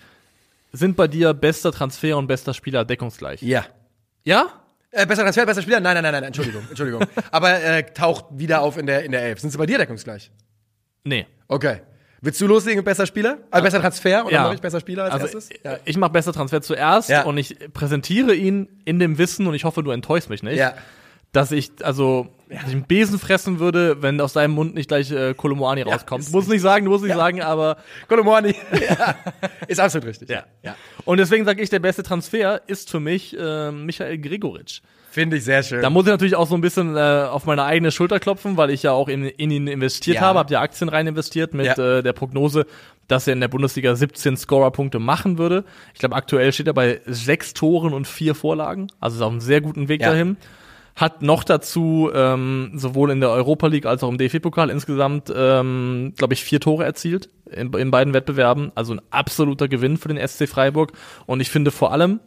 [0.77, 3.41] Sind bei dir bester Transfer und bester Spieler deckungsgleich?
[3.43, 3.65] Ja.
[4.25, 4.47] Ja?
[4.91, 5.79] Äh, besser Transfer, besser Spieler?
[5.81, 7.03] Nein, nein, nein, nein, Entschuldigung, Entschuldigung.
[7.31, 9.39] Aber äh, taucht wieder auf in der, in der Elf.
[9.39, 10.33] Sind sie bei dir deckungsgleich?
[11.05, 11.27] Nee.
[11.47, 11.81] Okay.
[12.21, 13.39] Willst du loslegen mit besser Spieler?
[13.53, 14.25] Äh, besser Transfer?
[14.27, 14.43] Oder Ja.
[14.45, 15.51] mache ich besser Spieler als Also erstes?
[15.51, 17.23] ich, ich mache bester Transfer zuerst Ja.
[17.23, 20.75] und ich präsentiere ihn in dem Wissen und ich hoffe, du enttäuschst mich nicht, Ja.
[21.33, 25.11] dass ich also dass ich einen Besen fressen würde, wenn aus deinem Mund nicht gleich
[25.11, 26.23] äh, Kolomoani rauskommt.
[26.25, 27.17] ist- Muss nicht sagen, du musst nicht Ja.
[27.17, 27.77] sagen, aber
[28.09, 28.55] Kolomorni.
[28.89, 29.15] ja.
[29.69, 30.29] Ist absolut richtig.
[30.31, 30.45] Ja.
[30.63, 30.75] ja.
[31.05, 34.81] Und deswegen sage ich, der beste Transfer ist für mich äh, Michael Gregoritsch.
[35.11, 35.81] Finde ich sehr schön.
[35.81, 38.71] Da muss ich natürlich auch so ein bisschen äh, auf meine eigene Schulter klopfen, weil
[38.71, 40.23] ich ja auch in, in ihn investiert Ja.
[40.23, 41.99] habe, habe ja Aktien rein investiert mit Ja.
[41.99, 42.67] äh, der Prognose,
[43.07, 45.65] dass er in der Bundesliga 17 Scorerpunkte machen würde.
[45.93, 49.41] Ich glaube, aktuell steht er bei sechs Toren und vier Vorlagen, also ist auf einem
[49.41, 50.11] sehr guten Weg Ja.
[50.11, 50.37] dahin.
[50.97, 56.13] Hat noch dazu ähm, sowohl in der Europa League als auch im DFB-Pokal insgesamt, ähm,
[56.17, 58.71] glaube ich, vier Tore erzielt in, in beiden Wettbewerben.
[58.75, 60.93] Also ein absoluter Gewinn für den SC Freiburg.
[61.27, 62.21] Und ich finde vor allem,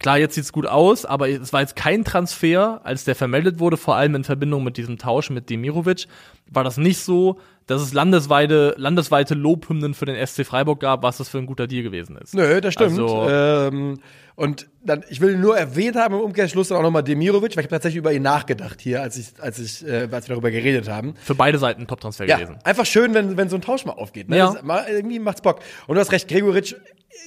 [0.00, 3.76] Klar, jetzt sieht's gut aus, aber es war jetzt kein Transfer, als der vermeldet wurde,
[3.76, 6.06] vor allem in Verbindung mit diesem Tausch mit Demirovic,
[6.50, 11.18] war das nicht so, dass es landesweite, landesweite Lobhymnen für den SC Freiburg gab, was
[11.18, 12.34] das für ein guter Deal gewesen ist.
[12.34, 12.98] Nö, das stimmt.
[12.98, 13.98] Also- ähm,
[14.36, 17.66] und dann, ich will nur erwähnt haben im Umkehrschluss dann auch nochmal Demirovic, weil ich
[17.66, 20.88] habe tatsächlich über ihn nachgedacht hier, als ich, als ich, äh, als wir darüber geredet
[20.88, 21.12] haben.
[21.22, 22.56] Für beide Seiten ein Top-Transfer Ja, gewesen.
[22.64, 24.30] einfach schön, wenn, wenn so ein Tausch mal aufgeht.
[24.30, 24.38] Ne?
[24.38, 24.54] Ja.
[24.54, 25.60] Das, mal, irgendwie macht's Bock.
[25.86, 26.74] Und du hast recht, Gregoritsch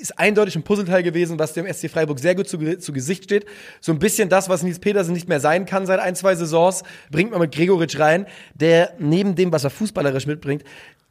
[0.01, 3.45] ist eindeutig ein Puzzleteil gewesen, was dem SC Freiburg sehr gut zu, zu Gesicht steht.
[3.81, 6.83] So ein bisschen das, was Nils Petersen nicht mehr sein kann seit ein, zwei Saisons,
[7.11, 10.63] bringt man mit Gregoritsch rein, der neben dem, was er fußballerisch mitbringt,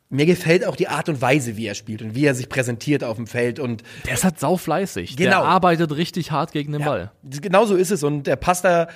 [0.09, 3.03] mir gefällt auch die Art und Weise, wie er spielt und wie er sich präsentiert
[3.03, 5.17] auf dem Feld und Der ist halt saufleißig.
[5.17, 5.43] Der Genau.
[5.43, 7.13] arbeitet richtig hart gegen den Ja, Ball.
[7.23, 8.89] Genau so ist es und der passt da,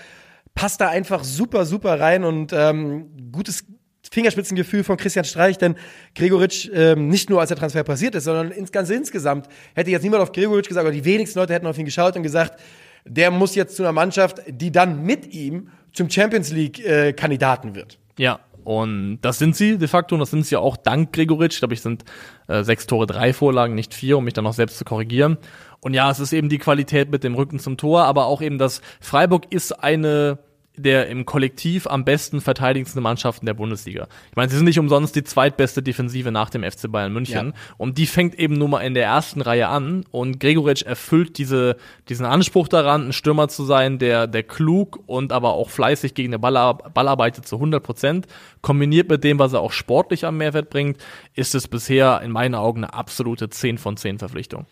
[0.55, 3.64] passt da einfach super, super rein und ähm, gutes
[4.11, 5.76] Fingerspitzengefühl von Christian Streich, denn
[6.14, 10.02] Gregoritsch ähm, nicht nur als der Transfer passiert ist, sondern ins ganz insgesamt hätte jetzt
[10.02, 12.61] niemand auf Gregoritsch gesagt, oder die wenigsten Leute hätten auf ihn geschaut und gesagt,
[13.04, 17.74] der muss jetzt zu einer Mannschaft, die dann mit ihm zum Champions League äh, Kandidaten
[17.74, 17.98] wird.
[18.18, 21.54] Ja, und das sind sie de facto und das sind sie auch dank Gregoritsch.
[21.54, 22.04] Ich glaube, ich sind
[22.48, 25.38] äh, sechs Tore, drei Vorlagen, nicht vier, um mich dann noch selbst zu korrigieren.
[25.80, 28.59] Und ja, es ist eben die Qualität mit dem Rücken zum Tor, aber auch eben
[28.59, 30.38] das Freiburg ist eine
[30.77, 34.09] der im Kollektiv am besten verteidigendsten Mannschaften der Bundesliga.
[34.31, 37.49] Ich meine, sie sind nicht umsonst die zweitbeste Defensive nach dem FC Bayern München.
[37.49, 37.53] Ja.
[37.79, 40.05] Und die fängt eben nur mal in der ersten Reihe an.
[40.11, 41.77] Und Gregoritsch erfüllt diese,
[42.09, 46.33] diesen Anspruch daran, ein Stürmer zu sein, der, der klug und aber auch fleißig gegen
[46.33, 48.27] den Ball, Ball arbeitet zu 100 Prozent.
[48.62, 50.99] Kombiniert mit dem, was er auch sportlich am Mehrwert bringt,
[51.35, 54.66] ist es bisher in meinen Augen eine absolute 10 von 10 Verpflichtung.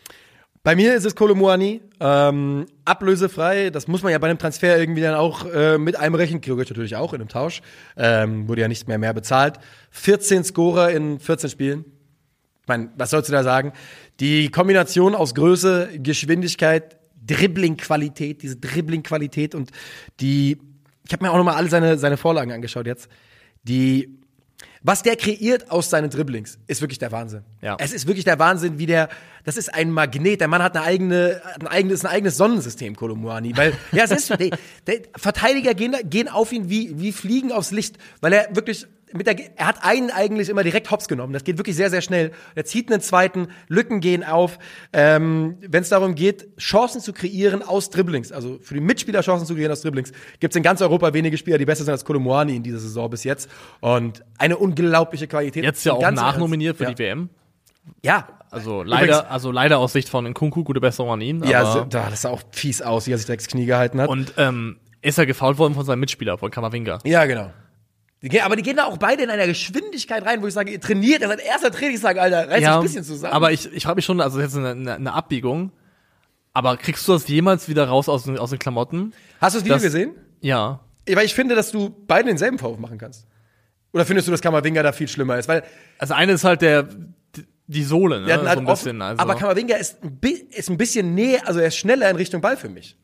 [0.64, 3.68] Bei mir ist es Kolomuani, ähm, ablösefrei.
[3.68, 6.40] Das muss man ja bei einem Transfer irgendwie dann auch äh, mit einberechnen.
[6.40, 7.60] Gregoritsch natürlich auch in einem Tausch.
[7.98, 9.58] Ähm, wurde ja nicht mehr mehr bezahlt.
[9.90, 11.84] 14 Scorer in 14 Spielen.
[12.62, 13.74] Ich meine, was sollst du da sagen?
[14.20, 16.96] Die Kombination aus Größe, Geschwindigkeit,
[17.26, 19.70] Dribbling-Qualität, diese Dribbling-Qualität und
[20.20, 20.56] die,
[21.04, 23.10] ich habe mir auch nochmal alle seine, seine Vorlagen angeschaut jetzt.
[23.64, 24.18] Die,
[24.84, 27.42] was der kreiert aus seinen Dribblings, ist wirklich der Wahnsinn.
[27.62, 27.76] Ja.
[27.80, 29.08] Es ist wirklich der Wahnsinn, wie der,
[29.42, 30.42] das ist ein Magnet.
[30.42, 33.56] Der Mann hat eine eigene, ein eigenes, ein eigenes Sonnensystem, Kolomuani.
[33.56, 34.50] Weil, ja, es ist, der,
[34.86, 38.86] der Verteidiger gehen, gehen auf ihn wie, wie Fliegen aufs Licht, weil er wirklich,
[39.16, 41.32] mit der, er hat einen eigentlich immer direkt hops genommen.
[41.32, 42.32] Das geht wirklich sehr, sehr schnell.
[42.54, 44.58] Er zieht einen zweiten, Lücken gehen auf.
[44.92, 49.46] Ähm, Wenn es darum geht, Chancen zu kreieren aus Dribblings, also für die Mitspieler Chancen
[49.46, 52.04] zu kreieren aus Dribblings, gibt es in ganz Europa wenige Spieler, die besser sind als
[52.04, 53.48] Kolomuani in dieser Saison bis jetzt.
[53.80, 55.64] Und eine unglaubliche Qualität.
[55.64, 56.98] Jetzt ja auch nachnominiert für Ernst.
[56.98, 57.28] die WM.
[58.02, 58.28] Ja.
[58.50, 61.42] Also Übrigens- leider, also leider aus Sicht von Nkunku, gute Besserung an ihn.
[61.44, 64.00] Ja, so, da, das sah auch fies aus, wie er sich direkt das Knie gehalten
[64.00, 64.08] hat.
[64.08, 66.98] und ähm, ist er gefault worden von seinem Mitspieler, von Kamavinga.
[67.04, 67.50] ja, genau.
[68.26, 70.80] Die aber die gehen da auch beide in einer Geschwindigkeit rein, wo ich sage, ihr
[70.80, 73.34] trainiert, ihr seid erster Trainingstag, Alter, reißt euch ein bisschen zusammen.
[73.34, 75.72] aber ich, ich frage mich schon, also jetzt eine, eine, eine Abbiegung,
[76.54, 79.12] aber kriegst du das jemals wieder raus aus, den- aus den Klamotten?
[79.40, 80.12] Hast du das Video das- gesehen?
[80.40, 80.80] Ja.
[81.06, 83.26] Weil ich finde, dass du beiden denselben Vorwurf machen kannst.
[83.92, 85.46] Oder findest du, dass Kammerwinger da viel schlimmer ist?
[85.48, 85.62] Weil
[85.98, 86.88] Also eine ist halt der
[87.66, 88.32] die Sohle, ne?
[88.32, 89.02] hatten halt so ein bisschen.
[89.02, 89.20] Also.
[89.22, 90.18] aber Kammerwinger ist, ein
[90.50, 92.96] ist ein bisschen näher, also er ist schneller in Richtung Ball für mich.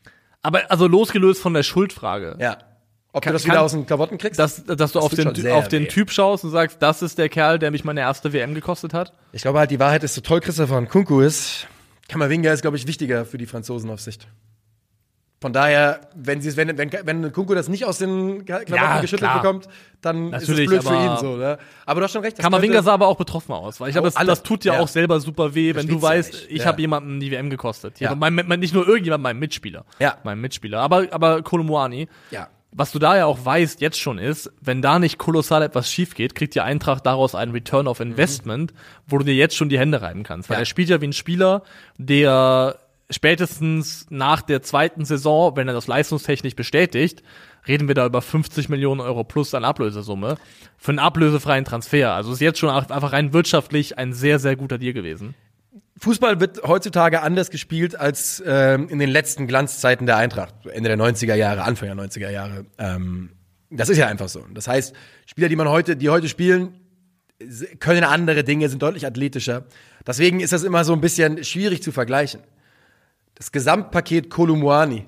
[0.42, 2.36] aber also losgelöst von der Schuldfrage.
[2.40, 2.58] Ja.
[3.12, 4.38] Ob Kann- du das wieder kann- aus den Klamotten kriegst?
[4.38, 5.88] Dass, dass du auf tut den, auf den.
[5.88, 9.12] Typ schaust und sagst, das ist der Kerl, der mich meine erste WM gekostet hat.
[9.32, 11.66] ich glaube halt, die Wahrheit ist, so toll Christopher Nkunku ist,
[12.08, 14.26] Kammerwinger ist, glaube ich, wichtiger für die Franzosen auf Sicht.
[15.42, 19.00] Von daher, wenn sie es, wenn, wenn, wenn Nkunku das nicht aus den Klamotten Ja,
[19.00, 19.40] geschüttelt klar.
[19.40, 19.68] bekommt,
[20.02, 21.56] dann Natürlich, ist es blöd für ihn so, ne?
[21.86, 23.94] Aber du hast schon recht, das Kammerwinger könnte- sah aber auch betroffen aus, weil ich
[23.94, 24.80] glaube, das, das tut ja, Ja.
[24.80, 26.50] auch selber super weh, wenn du ja weißt, nicht.
[26.50, 26.66] ich Ja.
[26.66, 27.98] habe jemanden die WM gekostet.
[28.00, 28.14] Ja.
[28.14, 29.86] mein, mein, nicht nur irgendjemand, mein Mitspieler.
[29.98, 30.18] Ja.
[30.24, 30.80] Mein Mitspieler.
[30.80, 32.48] Aber, aber Kolomuani, Ja.
[32.72, 36.14] Was du da ja auch weißt, jetzt schon ist, wenn da nicht kolossal etwas schief
[36.14, 38.72] geht, kriegt die Eintracht daraus einen Return of Investment,
[39.06, 40.48] wo du dir jetzt schon die Hände reiben kannst.
[40.48, 40.60] Weil Ja.
[40.60, 41.62] er spielt ja wie ein Spieler,
[41.98, 42.76] der
[43.10, 47.22] spätestens nach der zweiten Saison, wenn er das leistungstechnisch bestätigt,
[47.66, 50.36] reden wir da über 50 Millionen Euro plus an Ablösesumme
[50.78, 52.14] für einen ablösefreien Transfer.
[52.14, 55.34] Also ist jetzt schon einfach rein wirtschaftlich ein sehr, sehr guter Deal gewesen.
[56.00, 60.98] Fußball wird heutzutage anders gespielt als ähm, in den letzten Glanzzeiten der Eintracht, Ende der
[60.98, 62.64] 90er Jahre, Anfang der 90er Jahre.
[62.78, 63.32] Ähm,
[63.68, 64.44] das ist ja einfach so.
[64.54, 64.94] Das heißt,
[65.26, 66.80] Spieler, die man heute, die heute spielen,
[67.80, 69.66] können andere Dinge, sind deutlich athletischer.
[70.06, 72.40] Deswegen ist das immer so ein bisschen schwierig zu vergleichen.
[73.34, 75.06] Das Gesamtpaket Kolumuani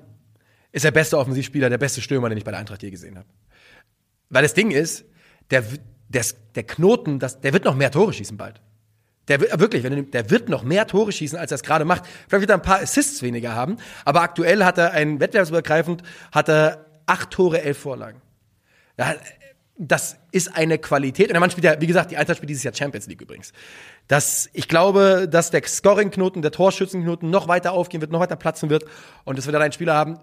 [0.71, 3.27] ist der beste Offensivspieler, der beste Stürmer, den ich bei der Eintracht je gesehen habe.
[4.29, 5.05] Weil das Ding ist,
[5.49, 5.63] der,
[6.09, 6.23] der,
[6.53, 8.61] der Knoten, das, der wird noch mehr Tore schießen bald.
[9.27, 11.85] Der wird, wirklich, wenn du, der wird noch mehr Tore schießen, als er es gerade
[11.85, 12.03] macht.
[12.27, 16.49] Vielleicht wird er ein paar Assists weniger haben, aber aktuell hat er ein wettbewerbsübergreifend, hat
[16.49, 18.21] er acht Tore, elf Vorlagen.
[18.97, 19.15] Ja,
[19.77, 21.27] das ist eine Qualität.
[21.27, 23.53] Und der Mann spielt ja, wie gesagt, die Eintracht spielt dieses Jahr Champions League übrigens.
[24.07, 28.69] Das, ich glaube, dass der Scoring-Knoten, der Torschützenknoten noch weiter aufgehen wird, noch weiter platzen
[28.69, 28.85] wird
[29.23, 30.19] und dass wir dann einen Spieler haben.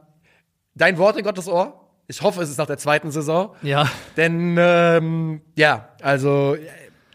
[0.75, 1.89] Dein Wort in Gottes Ohr.
[2.07, 3.55] Ich hoffe, es ist nach der zweiten Saison.
[3.63, 3.89] Ja.
[4.17, 6.57] Denn, ähm, ja, also,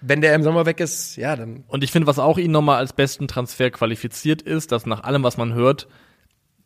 [0.08, 1.64] wenn der im Sommer weg ist, ja, dann.
[1.68, 5.24] Und ich finde, was auch ihn nochmal als besten Transfer qualifiziert ist, dass nach allem,
[5.24, 5.88] was man hört,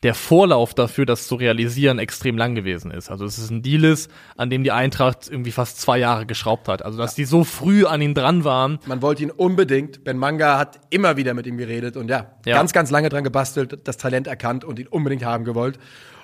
[0.04, 3.12] der Vorlauf dafür, das zu realisieren, extrem lang gewesen ist.
[3.12, 6.70] Also es ist ein Deal ist, an dem die Eintracht irgendwie fast zwei Jahre geschraubt
[6.70, 6.86] hat.
[6.86, 8.80] Also dass die so früh an ihn dran waren.
[8.86, 10.06] Man wollte ihn unbedingt.
[10.06, 12.56] Ben Manga hat immer wieder mit ihm geredet und ja, Ja.
[12.56, 15.78] ganz, ganz lange dran gebastelt, das Talent erkannt und ihn unbedingt haben gewollt.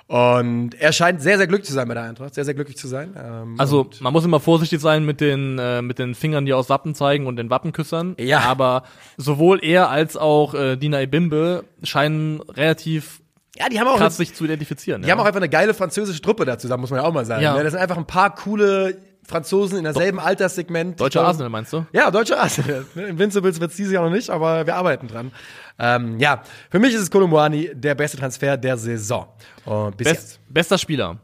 [0.08, 2.34] Und er scheint sehr, sehr glücklich zu sein bei der Eintracht.
[2.34, 3.14] Sehr, sehr glücklich zu sein.
[3.20, 6.68] Ähm, Also man muss immer vorsichtig sein mit den äh, mit den Fingern, die aus
[6.68, 8.14] Wappen zeigen und den Wappenküssern.
[8.18, 8.40] Ja.
[8.40, 8.84] Aber
[9.16, 13.20] sowohl er als auch äh, Dina Ebimbe scheinen relativ
[13.58, 15.00] ja, die haben auch, krass sich zu identifizieren.
[15.00, 17.24] die haben auch einfach eine geile französische Truppe da zusammen, muss man ja auch mal
[17.24, 17.42] sagen.
[17.42, 17.56] Ja.
[17.56, 17.64] ne?
[17.64, 21.00] Das sind einfach ein paar coole Franzosen in derselben Alterssegment.
[21.00, 21.86] Deutscher Ich Arsenal meinst du?
[21.92, 22.84] Ja, deutscher Arsenal.
[22.94, 25.32] Invincibles wird es dieses Jahr noch nicht, aber wir arbeiten dran.
[25.78, 29.28] Ähm, ja, für mich ist es Kolumbuani der beste Transfer der Saison.
[29.64, 31.18] Und bis Best, bester Spieler.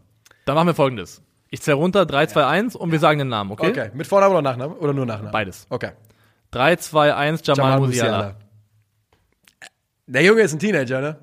[0.44, 1.22] Dann machen wir folgendes.
[1.50, 3.68] Ich zähle runter 3, 2, 1 und wir sagen den Namen, okay?
[3.68, 3.78] jetzt.
[3.78, 4.74] Okay, mit Vorname oder Nachname?
[4.74, 5.30] Oder nur Nachname?
[5.30, 5.66] Beides.
[5.68, 5.92] Okay.
[6.50, 8.16] 3, 2, 1, Jamal, Jamal Musiala.
[8.16, 8.36] Musiala.
[10.07, 11.18] Der Junge ist ein Teenager, ne?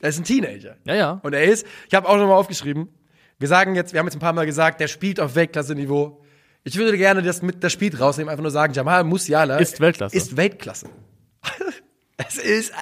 [0.00, 0.76] Er ist ein Teenager.
[0.84, 1.20] Ja, ja.
[1.22, 2.88] Und er ist, ich habe auch nochmal aufgeschrieben,
[3.40, 6.22] wir sagen jetzt, wir haben jetzt ein paar Mal gesagt, der spielt auf Weltklasse-Niveau.
[6.62, 10.14] Ich würde gerne das mit das Spiel rausnehmen, einfach nur sagen, Jamal Musiala Ist Weltklasse.
[10.14, 10.88] Ist Weltklasse.
[12.18, 12.72] es ist.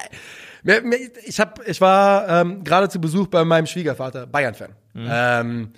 [1.25, 4.75] Ich hab, ich war ähm, gerade zu Besuch bei meinem Schwiegervater, Bayern-Fan.
[4.97, 5.71] Ähm,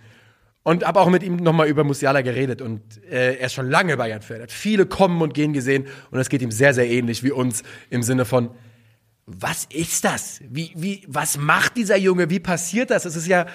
[0.62, 2.62] und habe auch mit ihm nochmal über Musiala geredet.
[2.62, 4.38] Und äh, er ist schon lange Bayern-Fan.
[4.38, 5.86] Er hat viele kommen und gehen gesehen.
[6.10, 8.48] Und es geht ihm sehr, sehr ähnlich wie uns im Sinne von,
[9.38, 10.40] was ist das?
[10.48, 12.30] Wie, wie, was macht dieser Junge?
[12.30, 13.04] Wie passiert das?
[13.04, 13.46] Es ist ja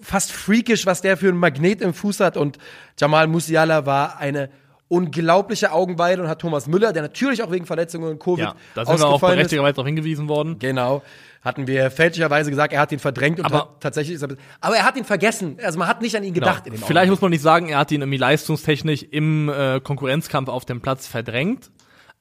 [0.00, 2.36] fast freakish, was der für einen Magnet im Fuß hat.
[2.36, 2.58] Und
[2.98, 4.50] Jamal Musiala war eine
[4.88, 8.86] unglaubliche Augenweide und hat Thomas Müller, der natürlich auch wegen Verletzungen und Covid Ja, da
[8.86, 10.58] sind wir auch berechtigterweise darauf hingewiesen worden.
[10.58, 11.02] Genau.
[11.42, 14.30] Hatten wir fälschlicherweise gesagt, er hat ihn verdrängt und Aber- tatsächlich ist er.
[14.60, 15.58] Aber er hat ihn vergessen.
[15.62, 16.86] Also man hat nicht an ihn gedacht in dem Genau.
[16.86, 20.80] Vielleicht muss man nicht sagen, er hat ihn irgendwie leistungstechnisch im äh, Konkurrenzkampf auf dem
[20.80, 21.70] Platz verdrängt,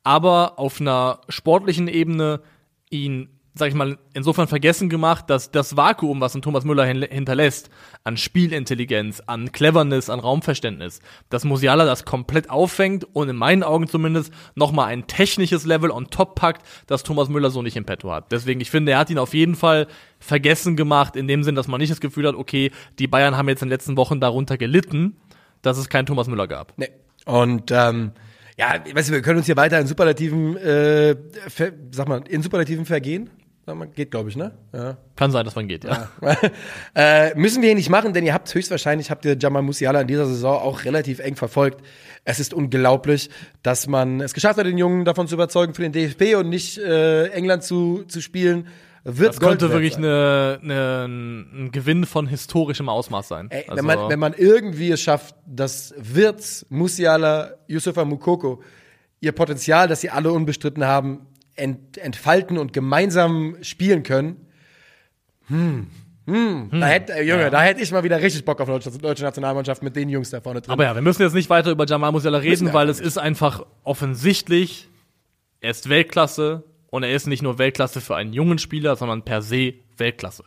[0.04, 2.42] aber auf einer sportlichen Ebene
[2.90, 7.02] ihn, sag ich mal, insofern vergessen gemacht, dass das Vakuum, was ein Thomas Müller hin
[7.02, 7.70] hinterlässt,
[8.04, 13.88] an Spielintelligenz, an Cleverness, an Raumverständnis, dass Musiala das komplett auffängt und in meinen Augen
[13.88, 18.12] zumindest nochmal ein technisches Level on top packt, das Thomas Müller so nicht im Petto
[18.12, 18.32] hat.
[18.32, 19.88] Deswegen, ich finde, er hat ihn auf jeden Fall
[20.20, 23.50] vergessen gemacht, in dem Sinn, dass man nicht das Gefühl hat, okay, die Bayern haben
[23.50, 25.18] jetzt in den letzten Wochen darunter gelitten,
[25.62, 26.74] dass es keinen Thomas Müller gab.
[26.78, 26.90] Nee.
[27.26, 28.12] Und ähm,
[28.58, 31.16] ja, weißt du, wir können uns hier weiter in Superlativen, äh,
[31.48, 33.30] ver, sag mal, in Superlativen vergehen.
[33.66, 34.54] Mal, geht, glaube ich, ne?
[34.74, 34.98] Ja.
[35.18, 36.10] Kann sein, dass man geht, ja.
[36.96, 40.08] äh, müssen wir hier nicht machen, denn ihr habt höchstwahrscheinlich, habt ihr Jamal Musiala in
[40.08, 41.84] dieser Saison auch relativ eng verfolgt.
[42.24, 43.30] Es ist unglaublich,
[43.64, 46.78] dass man es geschafft hat, den Jungen davon zu überzeugen, für den DFB und nicht
[46.78, 48.68] äh, England zu, zu spielen.
[49.10, 53.48] Wird Das könnte Gold wert wirklich eine, eine, ein Gewinn von historischem Ausmaß sein.
[53.50, 58.62] Ey, Also, wenn, man, wenn man irgendwie es schafft, dass Wirtz, Musiala, Yusufa Mukoko
[59.22, 61.22] ihr Potenzial, das sie alle unbestritten haben,
[61.56, 64.46] ent, entfalten und gemeinsam spielen können,
[65.48, 65.88] hm,
[66.26, 68.98] hm, da hätte, äh, Junge, da hätte ich mal wieder richtig Bock auf eine deutsche,
[68.98, 70.74] deutsche Nationalmannschaft mit den Jungs da vorne drin.
[70.74, 73.66] aber ja, wir müssen jetzt nicht weiter über Jamal Musiala reden, weil es ist einfach
[73.84, 74.90] offensichtlich,
[75.62, 79.42] er ist Weltklasse und er ist nicht nur Weltklasse für einen jungen Spieler, sondern per
[79.42, 80.44] se Weltklasse.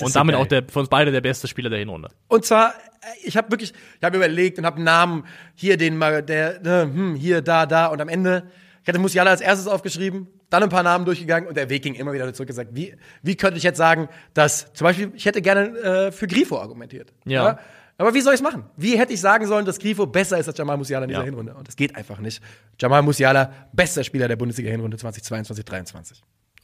[0.00, 2.10] Und damit auch der, für uns beide der beste Spieler der Hinrunde.
[2.28, 5.24] Und zwar, äh, ich habe wirklich, ich habe überlegt und habe einen Namen
[5.54, 8.44] hier den mal, der, ne, hm, hier, da, da und am Ende,
[8.82, 11.94] ich hatte Musiala als erstes aufgeschrieben, dann ein paar Namen durchgegangen und der Weg ging
[11.94, 15.40] immer wieder zurück gesagt, wie, wie könnte ich jetzt sagen, dass zum Beispiel, ich hätte
[15.40, 17.12] gerne äh, für Grifo argumentiert.
[17.24, 17.58] Ja.
[18.00, 18.64] Aber wie soll ich es machen?
[18.76, 21.24] Wie hätte ich sagen sollen, dass Grifo besser ist als Jamal Musiala in dieser Ja.
[21.26, 21.54] Hinrunde?
[21.54, 22.42] Und das geht einfach nicht.
[22.80, 26.22] Jamal Musiala, bester Spieler der Bundesliga-Hinrunde 2022, 2023.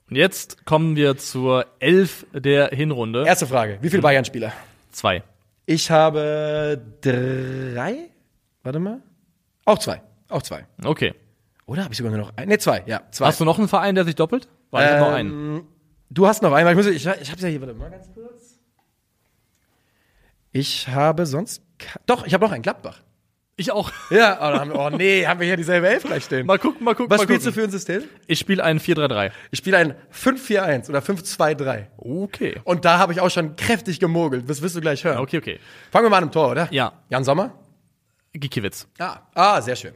[0.08, 3.24] Und jetzt kommen wir zur Elf der Hinrunde.
[3.26, 4.52] Erste Frage, wie viele Bayern-Spieler?
[4.92, 5.22] Zwei.
[5.66, 8.10] Ich habe drei.
[8.62, 9.02] Warte mal.
[9.64, 10.00] Auch zwei.
[10.28, 10.64] Auch zwei.
[10.84, 11.12] Okay.
[11.66, 12.48] Oder habe ich sogar nur noch einen?
[12.48, 12.82] Ne, zwei.
[12.86, 13.26] Ja, zwei.
[13.26, 14.48] Hast du noch einen Verein, der sich doppelt?
[14.70, 15.30] Weil ich hab noch einen.
[15.56, 15.66] Ähm,
[16.08, 18.08] Du hast noch einen, weil ich muss, ich, ich habe ja hier, warte mal ganz
[18.14, 18.35] kurz.
[20.56, 21.60] Ich habe sonst,
[22.06, 23.02] doch, ich habe noch einen Gladbach.
[23.56, 23.92] Ich auch.
[24.08, 26.46] Ja, oh, da haben wir, oh nee, haben wir hier dieselbe Elf gleich stehen.
[26.46, 27.10] Mal gucken, mal gucken.
[27.10, 27.54] Was mal spielst gucken.
[27.56, 28.04] du für ein System?
[28.26, 29.32] Ich spiele einen 4-3-3.
[29.50, 31.88] Ich spiele ein 5-4-1 oder 5-2-3.
[31.98, 32.60] Okay.
[32.64, 34.48] Und da habe ich auch schon kräftig gemogelt.
[34.48, 35.18] Das wirst du gleich hören.
[35.18, 35.60] Okay, okay.
[35.90, 36.68] Fangen wir mal an im Tor, oder?
[36.70, 36.94] Ja.
[37.10, 37.52] Jan Sommer?
[38.32, 38.88] Gikiewicz.
[38.98, 39.92] Ah, ah, sehr schön.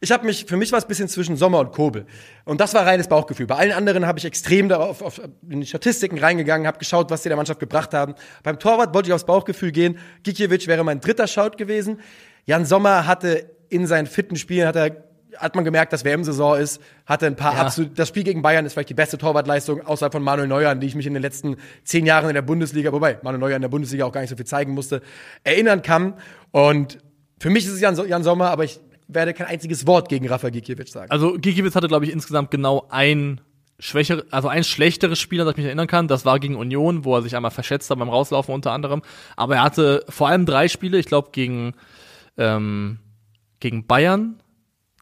[0.00, 2.06] Ich habe mich, für mich war es ein bisschen zwischen Sommer und Kobel.
[2.44, 3.46] Und das war reines Bauchgefühl.
[3.46, 7.24] Bei allen anderen habe ich extrem darauf auf, in die Statistiken reingegangen, habe geschaut, was
[7.24, 8.14] sie der Mannschaft gebracht haben.
[8.44, 9.98] Beim Torwart wollte ich aufs Bauchgefühl gehen.
[10.22, 12.00] Gikiewicz wäre mein dritter Scout gewesen.
[12.46, 16.80] Jan Sommer hatte in seinen fitten Spielen, hat er hat man gemerkt, dass WM-Saison ist,
[17.06, 17.60] hatte ein paar Ja.
[17.60, 20.80] absolut, das Spiel gegen Bayern ist vielleicht die beste Torwartleistung außerhalb von Manuel Neuer, an
[20.80, 23.62] die ich mich in den letzten zehn Jahren in der Bundesliga, wobei Manuel Neuer in
[23.62, 25.02] der Bundesliga auch gar nicht so viel zeigen musste,
[25.44, 26.14] erinnern kann.
[26.50, 26.98] Und
[27.38, 30.50] für mich ist es Jan, Jan Sommer, aber ich werde kein einziges Wort gegen Rafa
[30.50, 31.10] Gikiewicz sagen.
[31.10, 33.40] Also Gikiewicz hatte, glaube ich, insgesamt genau ein
[33.80, 36.08] schwächere, also ein schlechteres Spiel, an das ich mich erinnern kann.
[36.08, 39.02] Das war gegen Union, wo er sich einmal verschätzt hat beim Rauslaufen unter anderem.
[39.36, 41.74] Aber er hatte vor allem drei Spiele, ich glaube gegen
[42.36, 42.98] ähm,
[43.60, 44.40] gegen Bayern,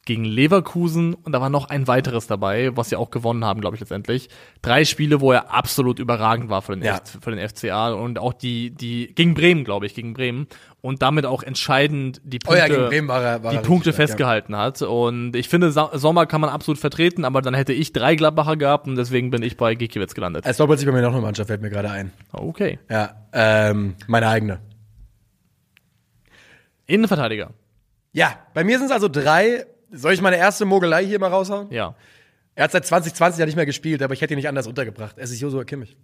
[0.07, 3.77] gegen Leverkusen und da war noch ein weiteres dabei, was sie auch gewonnen haben, glaube
[3.77, 4.29] ich letztendlich.
[4.63, 6.97] Drei Spiele, wo er absolut überragend war für den, Ja.
[6.99, 10.47] F für den FCA und auch die die gegen Bremen, glaube ich, gegen Bremen
[10.87, 13.89] und damit auch entscheidend die Oh Punkte ja, gegen Bremen war er, war die Punkte
[13.89, 14.83] richtig festgehalten hat.
[14.83, 18.87] Und ich finde, Sommer kann man absolut vertreten, aber dann hätte ich drei Gladbacher gehabt
[18.87, 20.45] und deswegen bin ich bei Gikiewicz gelandet.
[20.45, 20.53] Ja.
[20.53, 22.13] Es doppelt sich bei mir noch eine Mannschaft, fällt mir gerade ein.
[22.33, 22.79] Okay.
[22.89, 24.61] Ja, ähm, meine eigene.
[26.87, 27.51] Innenverteidiger.
[28.13, 29.67] Ja, bei mir sind es also drei.
[29.91, 31.67] Soll ich meine erste Mogelei hier mal raushauen?
[31.73, 31.97] Ja.
[32.55, 35.17] Er hat seit 2020 ja nicht mehr gespielt, aber ich hätte ihn nicht anders untergebracht.
[35.19, 35.97] Es ist Josua Kimmich.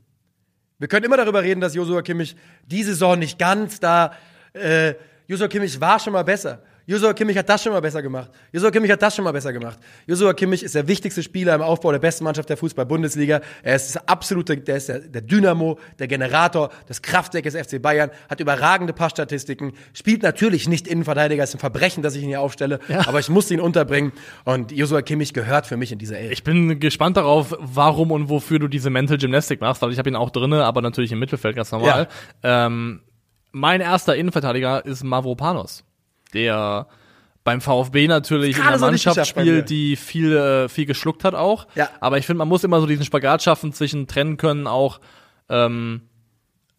[0.79, 2.35] Wir können immer darüber reden, dass Josua Kimmich
[2.67, 4.15] die Saison nicht ganz da.
[4.53, 4.95] Äh,
[5.27, 6.63] Josua Kimmich war schon mal besser.
[6.85, 8.31] Josua Kimmich hat das schon mal besser gemacht.
[8.53, 9.79] Josua Kimmich hat das schon mal besser gemacht.
[10.07, 13.41] Josua Kimmich ist der wichtigste Spieler im Aufbau der besten Mannschaft der Fußball-Bundesliga.
[13.63, 17.81] Er ist das absolute, der ist der, der Dynamo, der Generator, das Kraftwerk des FC
[17.81, 22.41] Bayern, hat überragende Passstatistiken, spielt natürlich nicht Innenverteidiger, ist ein Verbrechen, dass ich ihn hier
[22.41, 24.13] aufstelle, aber ich muss ihn unterbringen
[24.45, 26.33] und Josua Kimmich gehört für mich in diese Elf.
[26.33, 30.11] Ich bin gespannt darauf, warum und wofür du diese Mental Gymnastik machst, weil ich habe
[30.11, 32.09] ihn auch drinne, aber natürlich im Mittelfeld ganz normal.
[32.43, 33.01] Ähm,
[33.53, 35.85] mein erster Innenverteidiger ist Mavropanos,
[36.35, 36.89] der
[37.45, 41.67] beim VfB natürlich in der Mannschaft spielt, die viel, äh, viel geschluckt hat auch.
[41.75, 41.91] Ja.
[42.01, 45.01] Aber ich finde, man muss immer so diesen Spagat schaffen zwischen trennen können auch
[45.49, 46.03] ähm,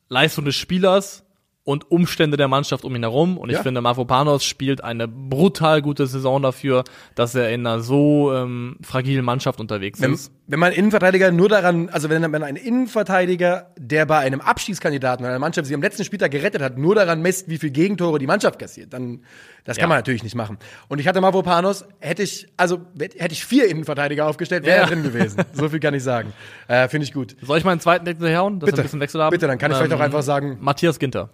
[0.09, 1.22] Leistung des Spielers
[1.65, 3.37] und Umstände der Mannschaft um ihn herum.
[3.37, 3.63] Und ich Ja.
[3.63, 6.83] finde, Mavropanos spielt eine brutal gute Saison dafür,
[7.15, 10.31] dass er in einer so ähm, fragilen Mannschaft unterwegs Wenn, ist.
[10.47, 15.39] wenn man Innenverteidiger nur daran, also wenn man einen Innenverteidiger, der bei einem Abschießkandidaten, einer
[15.39, 18.27] Mannschaft, die sie am letzten Spieltag gerettet hat, nur daran misst, wie viel Gegentore die
[18.27, 19.21] Mannschaft kassiert, dann,
[19.63, 19.87] das kann Ja.
[19.87, 20.57] man natürlich nicht machen.
[20.89, 24.83] Und ich hatte Mavropanos, hätte ich, also hätte ich vier Innenverteidiger aufgestellt, wäre Ja.
[24.83, 25.41] er drin gewesen.
[25.53, 26.33] so viel kann ich sagen.
[26.67, 27.37] Äh, Finde ich gut.
[27.41, 28.81] Soll ich meinen zweiten Deck herhauen, dass wir Bitte.
[28.81, 29.31] ein bisschen Wechsel haben?
[29.31, 31.29] Bitte, dann kann ich vielleicht Ähm, auch einfach sagen, Matthias Ginter.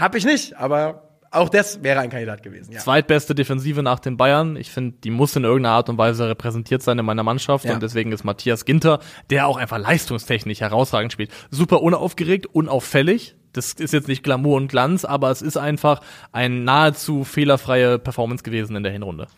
[0.00, 2.72] Hab ich nicht, aber auch das wäre ein Kandidat gewesen.
[2.72, 2.80] Ja.
[2.80, 4.56] Zweitbeste Defensive nach den Bayern.
[4.56, 7.64] Ich finde, die muss in irgendeiner Art und Weise repräsentiert sein in meiner Mannschaft.
[7.64, 7.74] Ja.
[7.74, 8.98] Und deswegen ist Matthias Ginter,
[9.30, 11.30] der auch einfach leistungstechnisch herausragend spielt.
[11.50, 13.36] Super unaufgeregt, unauffällig.
[13.52, 16.00] Das ist jetzt nicht Glamour und Glanz, aber es ist einfach
[16.32, 19.28] eine nahezu fehlerfreie Performance gewesen in der Hinrunde.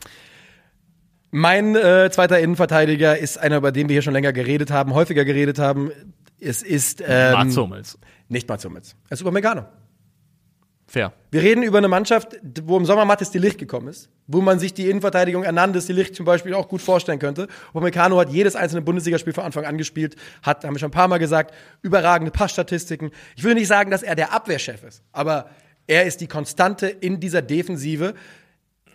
[1.31, 5.25] Mein äh, zweiter Innenverteidiger ist einer, über den wir hier schon länger geredet haben, häufiger
[5.25, 5.91] geredet haben.
[6.39, 7.99] Es ist ähm, Mats Hummels.
[8.29, 8.97] nicht Mats Hummels.
[9.09, 9.65] Es ist Upamecano.
[10.93, 11.15] Fair.
[11.31, 14.59] Wir reden über eine Mannschaft, wo im Sommer Mattes die Licht gekommen ist, wo man
[14.59, 17.49] sich die Innenverteidigung Hernandez die Licht zum Beispiel auch gut vorstellen könnte.
[17.73, 21.09] Upamecano hat jedes einzelne Bundesligaspiel von Anfang an gespielt, hat, haben wir schon ein paar
[21.09, 23.11] Mal gesagt, überragende Passstatistiken.
[23.37, 25.49] Ich will nicht sagen, dass er der Abwehrchef ist, aber
[25.87, 28.13] er ist die Konstante in dieser Defensive,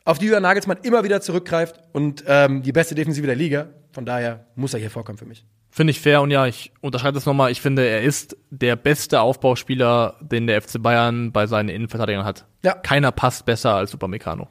[0.05, 3.69] auf die Julian Nagelsmann immer wieder zurückgreift und ähm, die beste Defensive der Liga.
[3.91, 5.43] Von daher muss er hier vorkommen für mich.
[5.77, 7.51] Finde ich fair und ja, ich unterschreibe das nochmal.
[7.51, 12.45] Ich finde, er ist der beste Aufbauspieler, den der FC Bayern bei seinen Innenverteidigern hat.
[12.63, 12.73] Ja.
[12.73, 14.47] Keiner passt besser als Upamecano.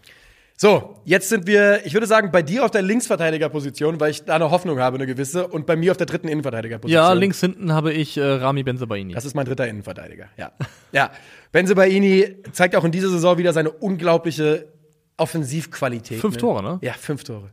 [0.56, 4.36] So, jetzt sind wir, ich würde sagen, bei dir auf der Linksverteidigerposition, weil ich da
[4.36, 7.02] eine Hoffnung habe, eine gewisse, und bei mir auf der dritten Innenverteidigerposition.
[7.02, 9.12] Ja, links hinten habe ich äh, Rami Benzebaini.
[9.12, 10.52] Das ist mein dritter Innenverteidiger, ja.
[10.92, 11.10] ja.
[11.50, 14.68] Benzebaini zeigt auch in dieser Saison wieder seine unglaubliche
[15.16, 16.20] Offensivqualität.
[16.20, 16.78] Fünf Tore, ne?
[16.82, 17.50] Ja, fünf Tore.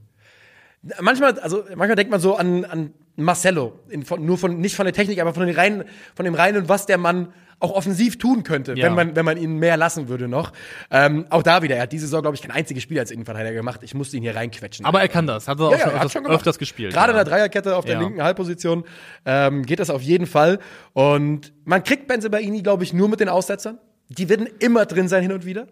[1.02, 4.86] Manchmal, also manchmal denkt man so an, an Marcelo, in, von, nur von nicht von
[4.86, 5.84] der Technik, aber von den reinen,
[6.16, 8.86] von dem reinen, was der Mann auch offensiv tun könnte, Ja.
[8.88, 10.52] wenn man wenn man ihn mehr lassen würde noch.
[10.92, 13.54] Ähm, auch da wieder, er hat diese Saison glaube ich kein einziges Spiel als Innenverteidiger
[13.54, 13.82] gemacht.
[13.84, 14.86] Ich musste ihn hier reinquetschen.
[14.86, 15.48] Aber er kann das.
[15.48, 16.92] Hat er auch Ja, ja, schon, hat öfters, schon öfters gespielt.
[16.94, 17.20] Gerade ja.
[17.20, 18.02] in der Dreierkette auf der Ja.
[18.02, 18.84] linken Halbposition
[19.26, 20.60] ähm, geht das auf jeden Fall.
[20.94, 23.78] Und man kriegt Benzebaini, glaube ich, nur mit den Aussetzern.
[24.10, 25.68] Die werden immer drin sein hin und wieder.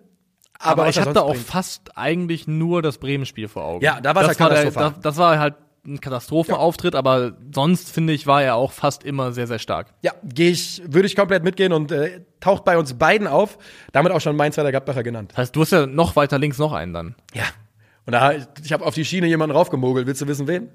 [0.59, 1.45] Aber, was ich hatte auch bringt.
[1.45, 3.83] fast eigentlich nur das Bremen-Spiel vor Augen.
[3.83, 4.91] Ja, da ja war der, katastrophal.
[4.91, 5.55] da, Das war halt
[5.85, 9.93] ein Katastrophenauftritt, aber sonst finde ich, war er auch fast immer sehr, sehr stark.
[10.01, 13.57] Ja, gehe ich, würde ich komplett mitgehen und äh, taucht bei uns beiden auf.
[13.91, 15.31] Damit auch schon mein zweiter Gladbacher genannt.
[15.31, 17.15] Das heißt, du hast ja noch weiter links noch einen dann.
[17.33, 17.45] Ja.
[18.05, 20.05] Und da ich habe auf die Schiene jemanden raufgemogelt.
[20.07, 20.69] Willst du wissen, wen?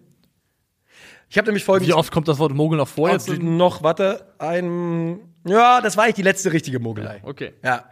[1.28, 3.28] Ich habe nämlich Wie folgendes oft kommt das Wort Mogel noch vor jetzt?
[3.28, 5.18] Noch, warte, ein.
[5.44, 7.20] Ja, das war eigentlich die letzte richtige Mogelei.
[7.22, 7.54] Okay.
[7.62, 7.84] Ja.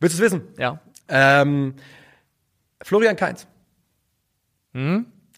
[0.00, 0.48] Willst du es wissen?
[0.58, 0.80] Ja.
[1.08, 1.74] Ähm,
[2.82, 3.46] Florian Kainz.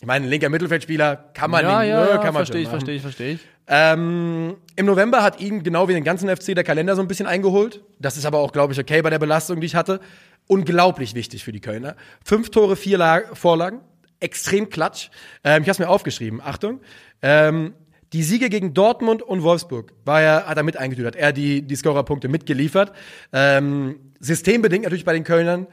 [0.01, 2.63] Ich meine, ein linker Mittelfeldspieler kann man ja, nicht, ja, ne, ja, kann man verstehe
[2.63, 3.41] ich, verstehe ich, verstehe ich.
[3.67, 7.27] Ähm, Im November hat ihn genau wie den ganzen FC der Kalender so ein bisschen
[7.27, 7.83] eingeholt.
[7.99, 10.01] Das ist aber auch, glaube ich, okay bei der Belastung, die ich hatte.
[10.47, 11.97] Unglaublich wichtig für die Kölner.
[12.25, 13.81] Fünf Tore, vier La Vorlagen.
[14.21, 15.11] Extrem klatsch.
[15.45, 16.41] Ähm, ich habe es mir aufgeschrieben.
[16.41, 16.81] Achtung.
[17.21, 17.75] Ähm,
[18.15, 21.61] die Siege gegen Dortmund und Wolfsburg war er, hat er mit eingetütet, hat er die,
[21.61, 22.93] die Scorerpunkte mitgeliefert.
[23.33, 25.67] Ähm, systembedingt natürlich bei den Kölnern.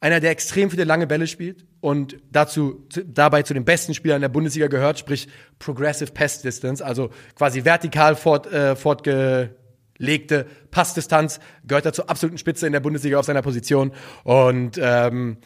[0.00, 4.20] Einer, der extrem viele lange Bälle spielt und dazu, zu, dabei zu den besten Spielern
[4.20, 5.28] der Bundesliga gehört, sprich
[5.58, 12.72] Progressive Pass Distance, also quasi vertikal fort, äh, fortgelegte Passdistanz, gehört zur absoluten Spitze in
[12.72, 13.92] der Bundesliga auf seiner Position.
[14.22, 15.38] Und ähm,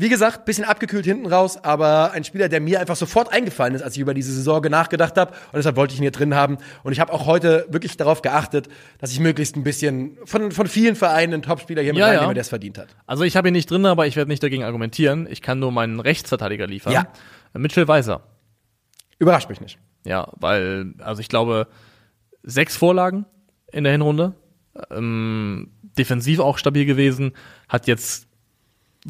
[0.00, 3.82] wie gesagt, bisschen abgekühlt hinten raus, aber ein Spieler, der mir einfach sofort eingefallen ist,
[3.82, 5.32] als ich über diese Saison nachgedacht habe.
[5.32, 6.58] Und deshalb wollte ich ihn hier drin haben.
[6.84, 8.68] Und ich habe auch heute wirklich darauf geachtet,
[9.00, 12.18] dass ich möglichst ein bisschen von, von vielen Vereinen einen Topspieler hier mit Ja, ja.
[12.18, 12.94] reinnehme, der es verdient hat.
[13.08, 15.26] Also ich habe ihn nicht drin, aber ich werde nicht dagegen argumentieren.
[15.28, 16.92] Ich kann nur meinen Rechtsverteidiger liefern.
[16.92, 17.08] Ja.
[17.54, 18.22] Mitchell Weiser.
[19.18, 19.80] Überrascht mich nicht.
[20.04, 21.66] Ja, weil, also ich glaube,
[22.44, 23.26] sechs Vorlagen
[23.72, 24.36] in der Hinrunde.
[24.92, 27.32] Ähm, defensiv auch stabil gewesen.
[27.68, 28.27] Hat jetzt,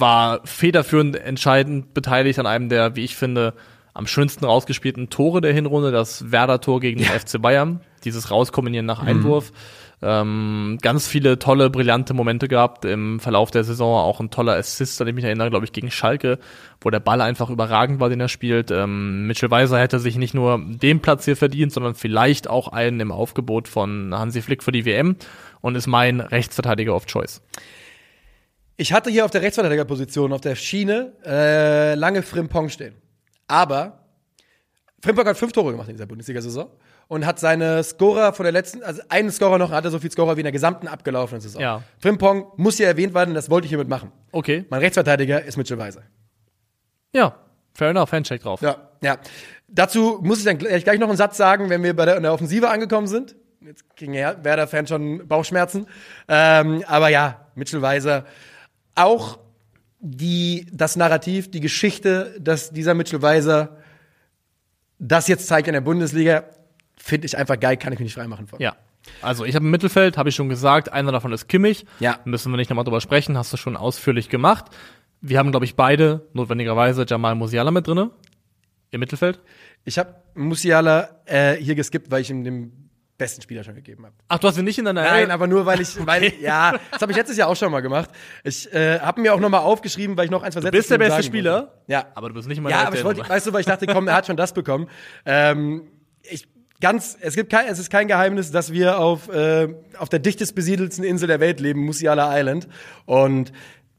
[0.01, 3.55] war federführend entscheidend beteiligt an einem der, wie ich finde,
[3.94, 7.80] am schönsten rausgespielten Tore der Hinrunde, das Werder-Tor gegen den FC Bayern.
[8.05, 9.53] Dieses Rauskombinieren nach Einwurf.
[10.01, 13.96] Ähm, ganz viele tolle, brillante Momente gehabt im Verlauf der Saison.
[13.96, 16.38] Auch ein toller Assist, an den ich mich erinnere, glaube ich, gegen Schalke,
[16.80, 18.70] wo der Ball einfach überragend war, den er spielt.
[18.70, 23.01] Ähm, Mitchell Weiser hätte sich nicht nur den Platz hier verdient, sondern vielleicht auch einen
[23.01, 25.16] im Aufgebot von Hansi Flick für die WM
[25.61, 27.42] und ist mein Rechtsverteidiger of Choice.
[28.80, 32.94] Ich hatte hier auf der Rechtsverteidigerposition, auf der Schiene, äh, lange Frimpong stehen.
[33.48, 34.04] Aber
[35.02, 36.70] Frimpong hat fünf Tore gemacht in dieser Bundesliga-Saison
[37.08, 40.36] und hat seine Scorer von der letzten, also einen Scorer noch, hatte so viel Scorer
[40.36, 41.60] wie in der gesamten abgelaufenen Saison.
[41.60, 41.82] Ja.
[41.98, 44.12] Frimpong muss hier erwähnt werden, das wollte ich hiermit machen.
[44.30, 44.64] Okay.
[44.70, 46.02] Mein Rechtsverteidiger ist Mitchell Weiser.
[47.12, 47.34] Ja,
[47.74, 48.62] fair enough, Handcheck drauf.
[48.62, 49.18] Ja, ja.
[49.66, 52.32] Dazu muss ich dann gleich noch einen Satz sagen, wenn wir bei der, in der
[52.32, 53.34] Offensive angekommen sind.
[53.60, 55.86] Jetzt kriegen ja Werder-Fans schon Bauchschmerzen.
[56.28, 58.24] Ähm, aber ja, Mitchell Weiser.
[58.99, 59.38] Auch
[60.01, 63.78] die, das Narrativ, die Geschichte, dass dieser Mitchell Weiser
[64.99, 66.44] das jetzt zeigt in der Bundesliga,
[66.96, 68.61] finde ich einfach geil, kann ich mich nicht freimachen von.
[68.61, 68.76] Ja.
[69.22, 71.86] Also ich habe im Mittelfeld, habe ich schon gesagt, einer davon ist Kimmich.
[72.01, 72.18] Ja.
[72.24, 74.66] Müssen wir nicht nochmal drüber sprechen, hast du schon ausführlich gemacht.
[75.20, 78.11] Wir haben, glaube ich, beide notwendigerweise Jamal Musiala mit drinne
[78.90, 79.40] im Mittelfeld.
[79.84, 82.88] Ich habe Musiala äh, hier geskippt, weil ich ihm den
[83.18, 84.14] besten Spieler schon gegeben habe.
[84.28, 87.02] Ach, du hast ihn nicht in deiner Nein, aber nur weil ich, weil ja, das
[87.02, 88.10] habe ich letztes Jahr auch schon mal gemacht.
[88.44, 90.90] Ich äh, habe mir auch noch mal aufgeschrieben, weil ich noch ein, zwei Sätze bist
[90.90, 91.72] der beste Spieler, wollte.
[91.88, 93.86] Ja, aber du bist nicht meiner ja, aber ich wollte, weißt du, weil ich dachte,
[93.86, 94.88] komm, er hat schon das bekommen.
[95.26, 95.88] Ähm,
[96.22, 96.46] ich
[96.80, 100.54] ganz, es gibt kein, es ist kein Geheimnis, dass wir auf äh, auf der dichtest
[100.54, 102.68] besiedelsten Insel der Welt leben, Musiala Island,
[103.04, 103.52] und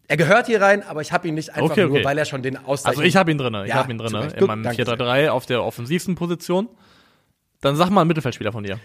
[0.07, 1.93] er gehört hier rein, aber ich habe ihn nicht einfach Okay, okay.
[1.93, 2.85] nur, weil er schon den Auszeichnung.
[2.85, 5.45] Also ich habe ihn drinne, ich Ja, habe ihn drinne in meinem danke 4-3-3 auf
[5.45, 6.67] der offensivsten Position.
[7.61, 8.79] Dann sag mal einen Mittelfeldspieler von dir.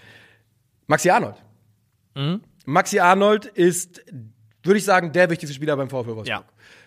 [0.87, 1.37] Maxi Arnold.
[2.14, 2.41] Mhm.
[2.66, 4.03] Maxi Arnold ist,
[4.62, 6.26] würde ich sagen, der wichtigste Spieler beim VfL Wolfsburg.
[6.26, 6.45] Ja.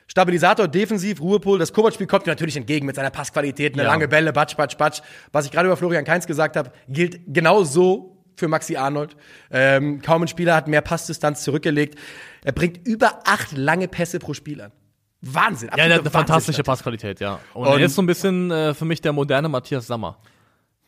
[0.07, 1.59] Stabilisator, defensiv, Ruhepol.
[1.59, 3.89] Das Kovac-Spiel kommt ihm natürlich entgegen mit seiner Passqualität, eine Ja.
[3.89, 5.01] lange Bälle, batsch, batsch, batsch.
[5.33, 9.17] Was ich gerade über Florian Kainz gesagt habe, gilt genau so für Maxi Arnold.
[9.51, 11.99] Ähm, kaum ein Spieler hat mehr Passdistanz zurückgelegt.
[12.45, 14.71] Er bringt über acht lange Pässe pro Spiel an.
[15.21, 15.69] Wahnsinn.
[15.75, 16.63] Ja, der hat eine fantastische.
[16.63, 17.39] Passqualität, ja.
[17.53, 20.19] Und, Und- er ist so ein bisschen äh, für mich der moderne Matthias Sammer.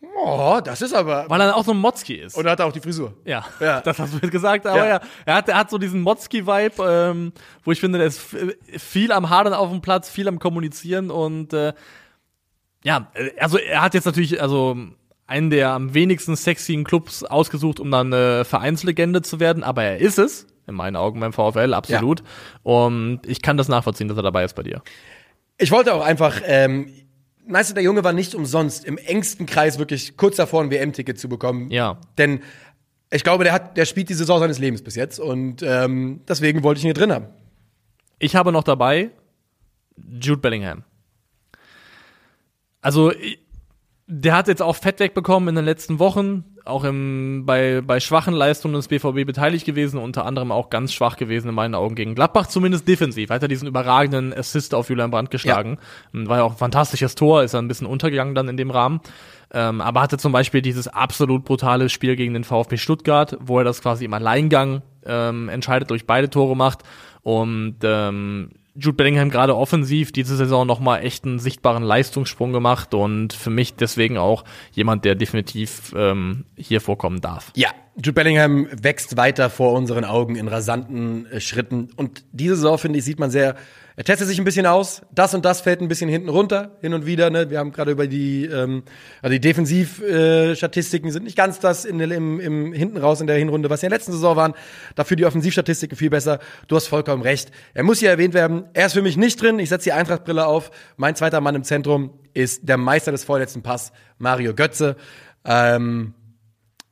[0.01, 1.25] Oh, das ist aber.
[1.29, 2.37] Weil er auch so ein Motzki ist.
[2.37, 3.13] Und er hat auch die Frisur.
[3.25, 3.81] Ja, Ja.
[3.85, 4.85] das hast du jetzt gesagt, aber Ja.
[4.85, 7.33] ja, er, hat, er hat so diesen Motzki-Vibe, ähm,
[7.63, 8.21] wo ich finde, der ist
[8.77, 11.73] viel am Hadern auf dem Platz, viel am Kommunizieren und äh,
[12.83, 14.77] ja, äh, also er hat jetzt natürlich also
[15.27, 19.97] einen der am wenigsten sexyen Clubs ausgesucht, um dann eine Vereinslegende zu werden, aber er
[19.99, 22.23] ist es, in meinen Augen beim VfL, absolut.
[22.63, 24.81] Und ich kann das nachvollziehen, dass er dabei ist bei dir.
[25.57, 26.91] Ich wollte auch einfach, ähm,
[27.49, 31.27] Meister der Junge war nicht umsonst im engsten Kreis wirklich kurz davor, ein WM-Ticket zu
[31.27, 31.69] bekommen.
[31.71, 31.99] Ja.
[32.17, 32.41] Denn
[33.11, 36.63] ich glaube, der hat, der spielt die Saison seines Lebens bis jetzt und ähm, deswegen
[36.63, 37.27] wollte ich ihn hier drin haben.
[38.19, 39.09] Ich habe noch dabei
[39.97, 40.83] Jude Bellingham.
[42.81, 43.11] Also,
[44.11, 48.33] der hat jetzt auch Fett wegbekommen in den letzten Wochen, auch im, bei, bei schwachen
[48.33, 52.15] Leistungen des BVB beteiligt gewesen, unter anderem auch ganz schwach gewesen in meinen Augen gegen
[52.15, 53.29] Gladbach, zumindest defensiv.
[53.29, 55.77] Hat er diesen überragenden Assist auf Julian Brandt geschlagen.
[56.11, 58.99] War ja auch ein fantastisches Tor, ist er ein bisschen untergegangen dann in dem Rahmen.
[59.53, 63.63] Ähm, aber hatte zum Beispiel dieses absolut brutale Spiel gegen den VfB Stuttgart, wo er
[63.63, 66.81] das quasi im Alleingang ähm, entscheidet, durch beide Tore macht.
[67.21, 73.33] Und ähm, Jude Bellingham gerade offensiv diese Saison nochmal echt einen sichtbaren Leistungssprung gemacht und
[73.33, 77.51] für mich deswegen auch jemand, der definitiv ähm, hier vorkommen darf.
[77.55, 81.89] Ja, Jude Bellingham wächst weiter vor unseren Augen in rasanten äh, Schritten.
[81.95, 83.55] Und diese Saison, finde ich, sieht man sehr,
[83.99, 85.01] er testet sich ein bisschen aus.
[85.13, 87.29] Das und das fällt ein bisschen hinten runter, hin und wieder.
[87.29, 87.49] Ne?
[87.49, 88.83] Wir haben gerade über die, ähm,
[89.21, 93.69] also die Defensivstatistiken sind nicht ganz das in, im, im hinten raus in der Hinrunde,
[93.69, 94.53] was ja in der letzten Saison waren.
[94.95, 96.39] Dafür die Offensivstatistiken viel besser.
[96.69, 97.51] Du hast vollkommen recht.
[97.73, 98.69] Er muss hier erwähnt werden.
[98.71, 99.59] Er ist für mich nicht drin.
[99.59, 100.71] Ich setze die Eintrachtbrille auf.
[100.95, 104.95] Mein zweiter Mann im Zentrum ist der Meister des vorletzten Pass, Mario Götze.
[105.43, 106.13] Ähm,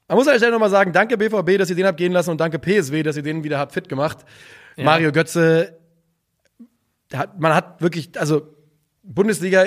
[0.09, 2.31] man muss an der Stelle nochmal sagen, danke BVB, dass ihr den habt gehen lassen
[2.31, 4.25] und danke PSW, dass ihr den wieder habt fit gemacht.
[4.75, 4.83] Ja.
[4.83, 5.76] Mario Götze,
[7.13, 8.53] hat, man hat wirklich, also
[9.03, 9.65] Bundesliga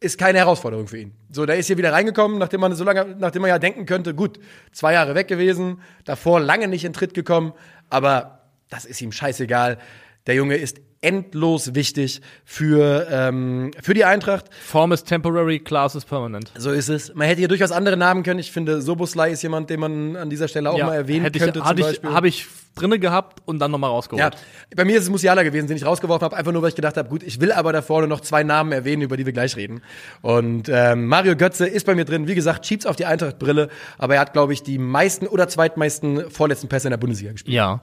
[0.00, 1.14] ist keine Herausforderung für ihn.
[1.30, 4.14] So, der ist hier wieder reingekommen, nachdem man so lange, nachdem man ja denken könnte,
[4.14, 4.38] gut,
[4.72, 7.52] zwei Jahre weg gewesen, davor lange nicht in Tritt gekommen,
[7.88, 9.78] aber das ist ihm scheißegal.
[10.26, 14.46] Der Junge ist endlos wichtig für, ähm, für die Eintracht.
[14.62, 16.52] Form is temporary, class is permanent.
[16.56, 17.12] So ist es.
[17.14, 18.38] Man hätte hier durchaus andere Namen können.
[18.38, 21.40] Ich finde, Soboslai ist jemand, den man an dieser Stelle auch ja, mal erwähnen hätte
[21.40, 21.58] könnte.
[21.58, 22.08] Ich, Beispiel.
[22.08, 22.46] Ich, habe ich
[22.76, 24.34] drinne gehabt und dann nochmal rausgeholt.
[24.34, 24.40] Ja,
[24.76, 26.96] bei mir ist es Musiala gewesen, den ich rausgeworfen habe, einfach nur, weil ich gedacht
[26.96, 29.56] habe, gut, ich will aber da vorne noch zwei Namen erwähnen, über die wir gleich
[29.56, 29.82] reden.
[30.22, 32.28] Und ähm, Mario Götze ist bei mir drin.
[32.28, 33.68] Wie gesagt, schiebt auf die Eintracht-Brille,
[33.98, 37.56] aber er hat, glaube ich, die meisten oder zweitmeisten vorletzten Pässe in der Bundesliga gespielt.
[37.56, 37.80] Ja,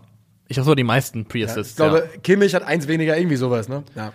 [0.49, 1.77] ich habe so die meisten Pre-Assists.
[1.77, 2.19] Ja, ich glaube, ja.
[2.21, 3.83] Kimmich hat eins weniger, irgendwie sowas, ne?
[3.95, 4.11] Ja.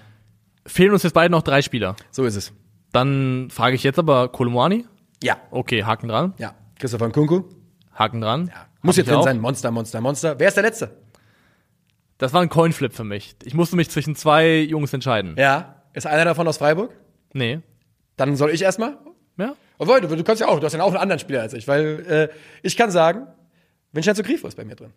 [0.66, 1.94] Fehlen uns jetzt beide noch drei Spieler.
[2.10, 2.52] So ist es.
[2.92, 4.84] Dann frage ich jetzt aber Kolumani.
[5.22, 5.36] Ja.
[5.50, 6.34] Okay, Haken dran.
[6.38, 6.54] Ja.
[6.78, 7.44] Christopher Nkunku.
[7.94, 8.48] Haken dran.
[8.48, 8.66] Ja.
[8.82, 9.40] Muss jetzt drin sein.
[9.40, 10.38] Monster, Monster, Monster.
[10.38, 10.96] Wer ist der Letzte?
[12.18, 13.36] Das war ein Coinflip für mich.
[13.44, 15.36] Ich musste mich zwischen zwei Jungs entscheiden.
[15.38, 15.82] Ja.
[15.92, 16.90] Ist einer davon aus Freiburg?
[17.32, 17.60] Nee.
[18.16, 18.98] Dann soll ich erstmal?
[19.36, 19.54] Ja.
[19.78, 21.68] Obwohl, du, du kannst ja auch, du hast ja auch einen anderen Spieler als ich,
[21.68, 22.28] weil äh,
[22.62, 23.28] ich kann sagen,
[23.92, 24.92] Vincenzo Grifo ist bei mir drin.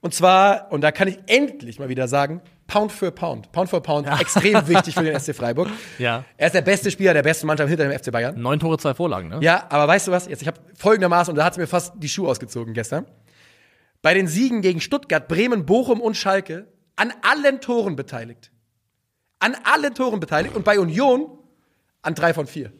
[0.00, 3.50] Und zwar, und da kann ich endlich mal wieder sagen, Pound für Pound.
[3.50, 4.20] Pound für Pound, ja.
[4.20, 5.68] extrem wichtig für den SC Freiburg.
[5.98, 6.24] Ja.
[6.36, 8.40] Er ist der beste Spieler der besten Mannschaft hinter dem FC Bayern.
[8.40, 9.38] Neun Tore, zwei Vorlagen, ne?
[9.40, 10.28] Ja, aber weißt du was?
[10.28, 13.06] Jetzt, ich habe folgendermaßen, und da hat es mir fast die Schuhe ausgezogen gestern.
[14.02, 18.52] Bei den Siegen gegen Stuttgart, Bremen, Bochum und Schalke an allen Toren beteiligt.
[19.40, 21.38] An allen Toren beteiligt und bei Union
[22.02, 22.72] an drei von vier.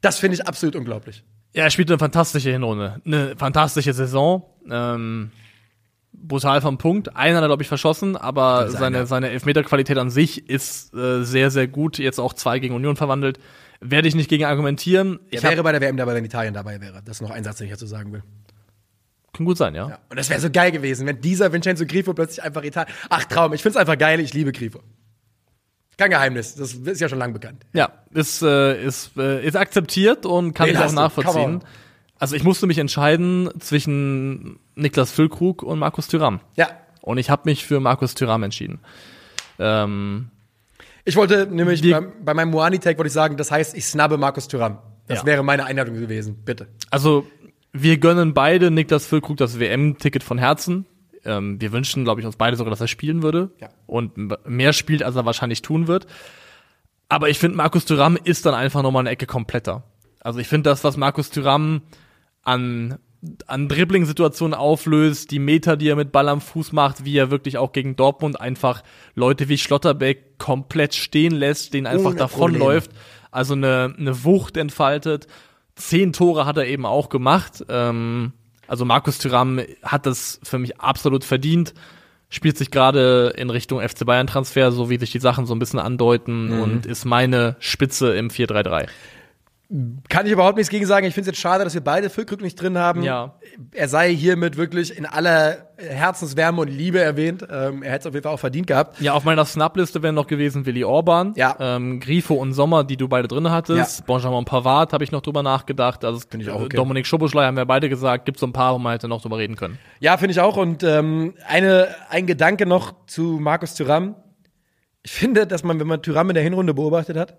[0.00, 1.24] Das finde ich absolut unglaublich.
[1.54, 3.00] Ja, er spielt eine fantastische Hinrunde.
[3.04, 4.44] Eine fantastische Saison.
[4.70, 5.32] Ähm
[6.22, 7.16] brutal vom Punkt.
[7.16, 11.50] Einen hat er, glaube ich, verschossen, aber seine, seine Elfmeterqualität an sich ist äh, sehr,
[11.50, 11.98] sehr gut.
[11.98, 13.38] Jetzt auch zwei gegen Union verwandelt.
[13.80, 15.18] Werde ich nicht gegen argumentieren.
[15.30, 17.02] Er ich wäre bei der WM dabei, wenn Italien dabei wäre.
[17.04, 18.22] Das ist noch ein Satz, den ich dazu sagen will.
[19.32, 19.88] Kann gut sein, ja.
[19.88, 19.98] ja.
[20.08, 22.92] Und das wäre so geil gewesen, wenn dieser Vincenzo Grifo plötzlich einfach Italien.
[23.08, 24.80] Ach, Traum, ich find's einfach geil, ich liebe Grifo.
[25.96, 27.64] Kein Geheimnis, das ist ja schon lang bekannt.
[27.72, 31.62] Ja, ist, äh, ist, äh, ist akzeptiert und kann Den ich auch nachvollziehen.
[32.22, 36.38] Also ich musste mich entscheiden zwischen Niklas Füllkrug und Markus Thüram.
[36.54, 36.68] Ja.
[37.00, 38.78] Und ich habe mich für Markus Thüram entschieden.
[39.58, 40.28] Ähm,
[41.04, 44.46] ich wollte nämlich bei, bei, meinem Moani-Tag wollte ich sagen, das heißt, ich snabbe Markus
[44.46, 44.78] Thüram.
[45.08, 45.26] Das ja.
[45.26, 46.68] wäre meine Einladung gewesen, bitte.
[46.92, 47.26] Also
[47.72, 50.86] wir gönnen beide Niklas Füllkrug das WM-Ticket von Herzen.
[51.24, 53.68] Ähm, wir wünschen, glaube ich, uns beide sogar, dass er spielen würde ja.
[53.88, 56.06] und mehr spielt, als er wahrscheinlich tun wird.
[57.08, 59.82] Aber ich finde, Markus Thüram ist dann einfach nochmal eine Ecke kompletter.
[60.20, 61.82] Also ich finde das, was Markus Thüram
[62.42, 62.98] an
[63.46, 67.56] an Dribbling-Situationen auflöst, die Meter, die er mit Ball am Fuß macht, wie er wirklich
[67.56, 68.82] auch gegen Dortmund einfach
[69.14, 72.90] Leute wie Schlotterbeck komplett stehen lässt, den einfach davonläuft,
[73.30, 75.28] also eine, eine Wucht entfaltet.
[75.76, 77.64] Zehn Tore hat er eben auch gemacht.
[77.68, 78.32] Ähm,
[78.66, 81.74] also Markus Thüram hat das für mich absolut verdient.
[82.28, 85.58] Spielt sich gerade in Richtung FC Bayern Transfer, so wie sich die Sachen so ein
[85.58, 86.62] bisschen andeuten mhm.
[86.62, 88.88] und ist meine Spitze im 4-3-3.
[90.10, 91.06] Kann ich überhaupt nichts gegen sagen.
[91.06, 93.02] Ich finde es jetzt schade, dass wir beide Füllkrug nicht drin haben.
[93.02, 93.36] Ja.
[93.72, 97.46] Er sei hiermit wirklich in aller Herzenswärme und Liebe erwähnt.
[97.50, 99.00] Ähm, er hätte es auf jeden Fall auch verdient gehabt.
[99.00, 101.56] Ja, auf meiner Snap-Liste wären noch gewesen Willi Orban, ja.
[101.58, 104.00] ähm, Grifo und Sommer, die du beide drin hattest.
[104.00, 104.04] Ja.
[104.06, 106.04] Benjamin Pavard habe ich noch drüber nachgedacht.
[106.04, 106.76] Also finde ich auch okay.
[106.76, 108.26] Dominik Schoboschlei haben wir beide gesagt.
[108.26, 109.78] Gibt so ein paar, wo man hätte noch drüber reden können.
[110.00, 110.58] Ja, finde ich auch.
[110.58, 114.16] Und ähm, eine, ein Gedanke noch zu Markus Thüram.
[115.02, 117.38] Ich finde, dass man, wenn man Thüram in der Hinrunde beobachtet hat,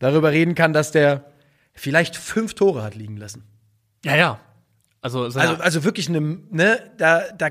[0.00, 1.26] darüber reden kann, dass der
[1.74, 3.44] vielleicht fünf Tore hat liegen lassen.
[4.04, 4.40] Ja, ja.
[5.02, 7.48] Also, also, also wirklich eine, ne, da, da.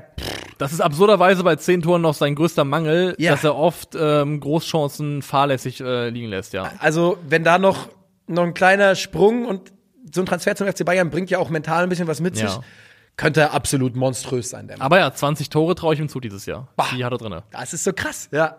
[0.58, 3.32] Das ist absurderweise bei zehn Toren noch sein größter Mangel, ja.
[3.32, 6.70] dass er oft ähm, Großchancen fahrlässig äh, liegen lässt, ja.
[6.78, 7.88] Also, wenn da noch,
[8.28, 9.72] noch ein kleiner Sprung und
[10.14, 12.48] so ein Transfer zum FC Bayern bringt ja auch mental ein bisschen was mit ja.
[12.48, 12.60] sich,
[13.16, 14.70] könnte absolut monströs sein.
[14.78, 16.68] Aber ja, 20 Tore traue ich ihm zu dieses Jahr.
[16.76, 17.42] Bah, Die hat er drin.
[17.50, 18.58] Das ist so krass, ja.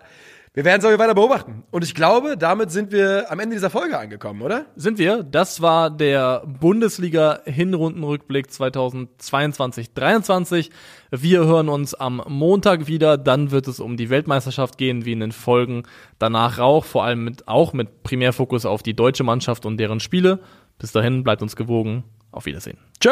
[0.54, 1.64] Wir werden es aber weiter beobachten.
[1.72, 4.66] Und ich glaube, damit sind wir am Ende dieser Folge angekommen, oder?
[4.76, 5.24] Sind wir.
[5.24, 10.70] Das war der Bundesliga-Hinrundenrückblick 2022-23.
[11.10, 13.18] Wir hören uns am Montag wieder.
[13.18, 15.84] Dann wird es um die Weltmeisterschaft gehen, wie in den Folgen
[16.20, 16.84] danach auch.
[16.84, 20.42] Vor allem mit, auch mit Primärfokus auf die deutsche Mannschaft und deren Spiele.
[20.78, 22.04] Bis dahin, bleibt uns gewogen.
[22.34, 22.78] Auf Wiedersehen.
[23.00, 23.12] Tschö.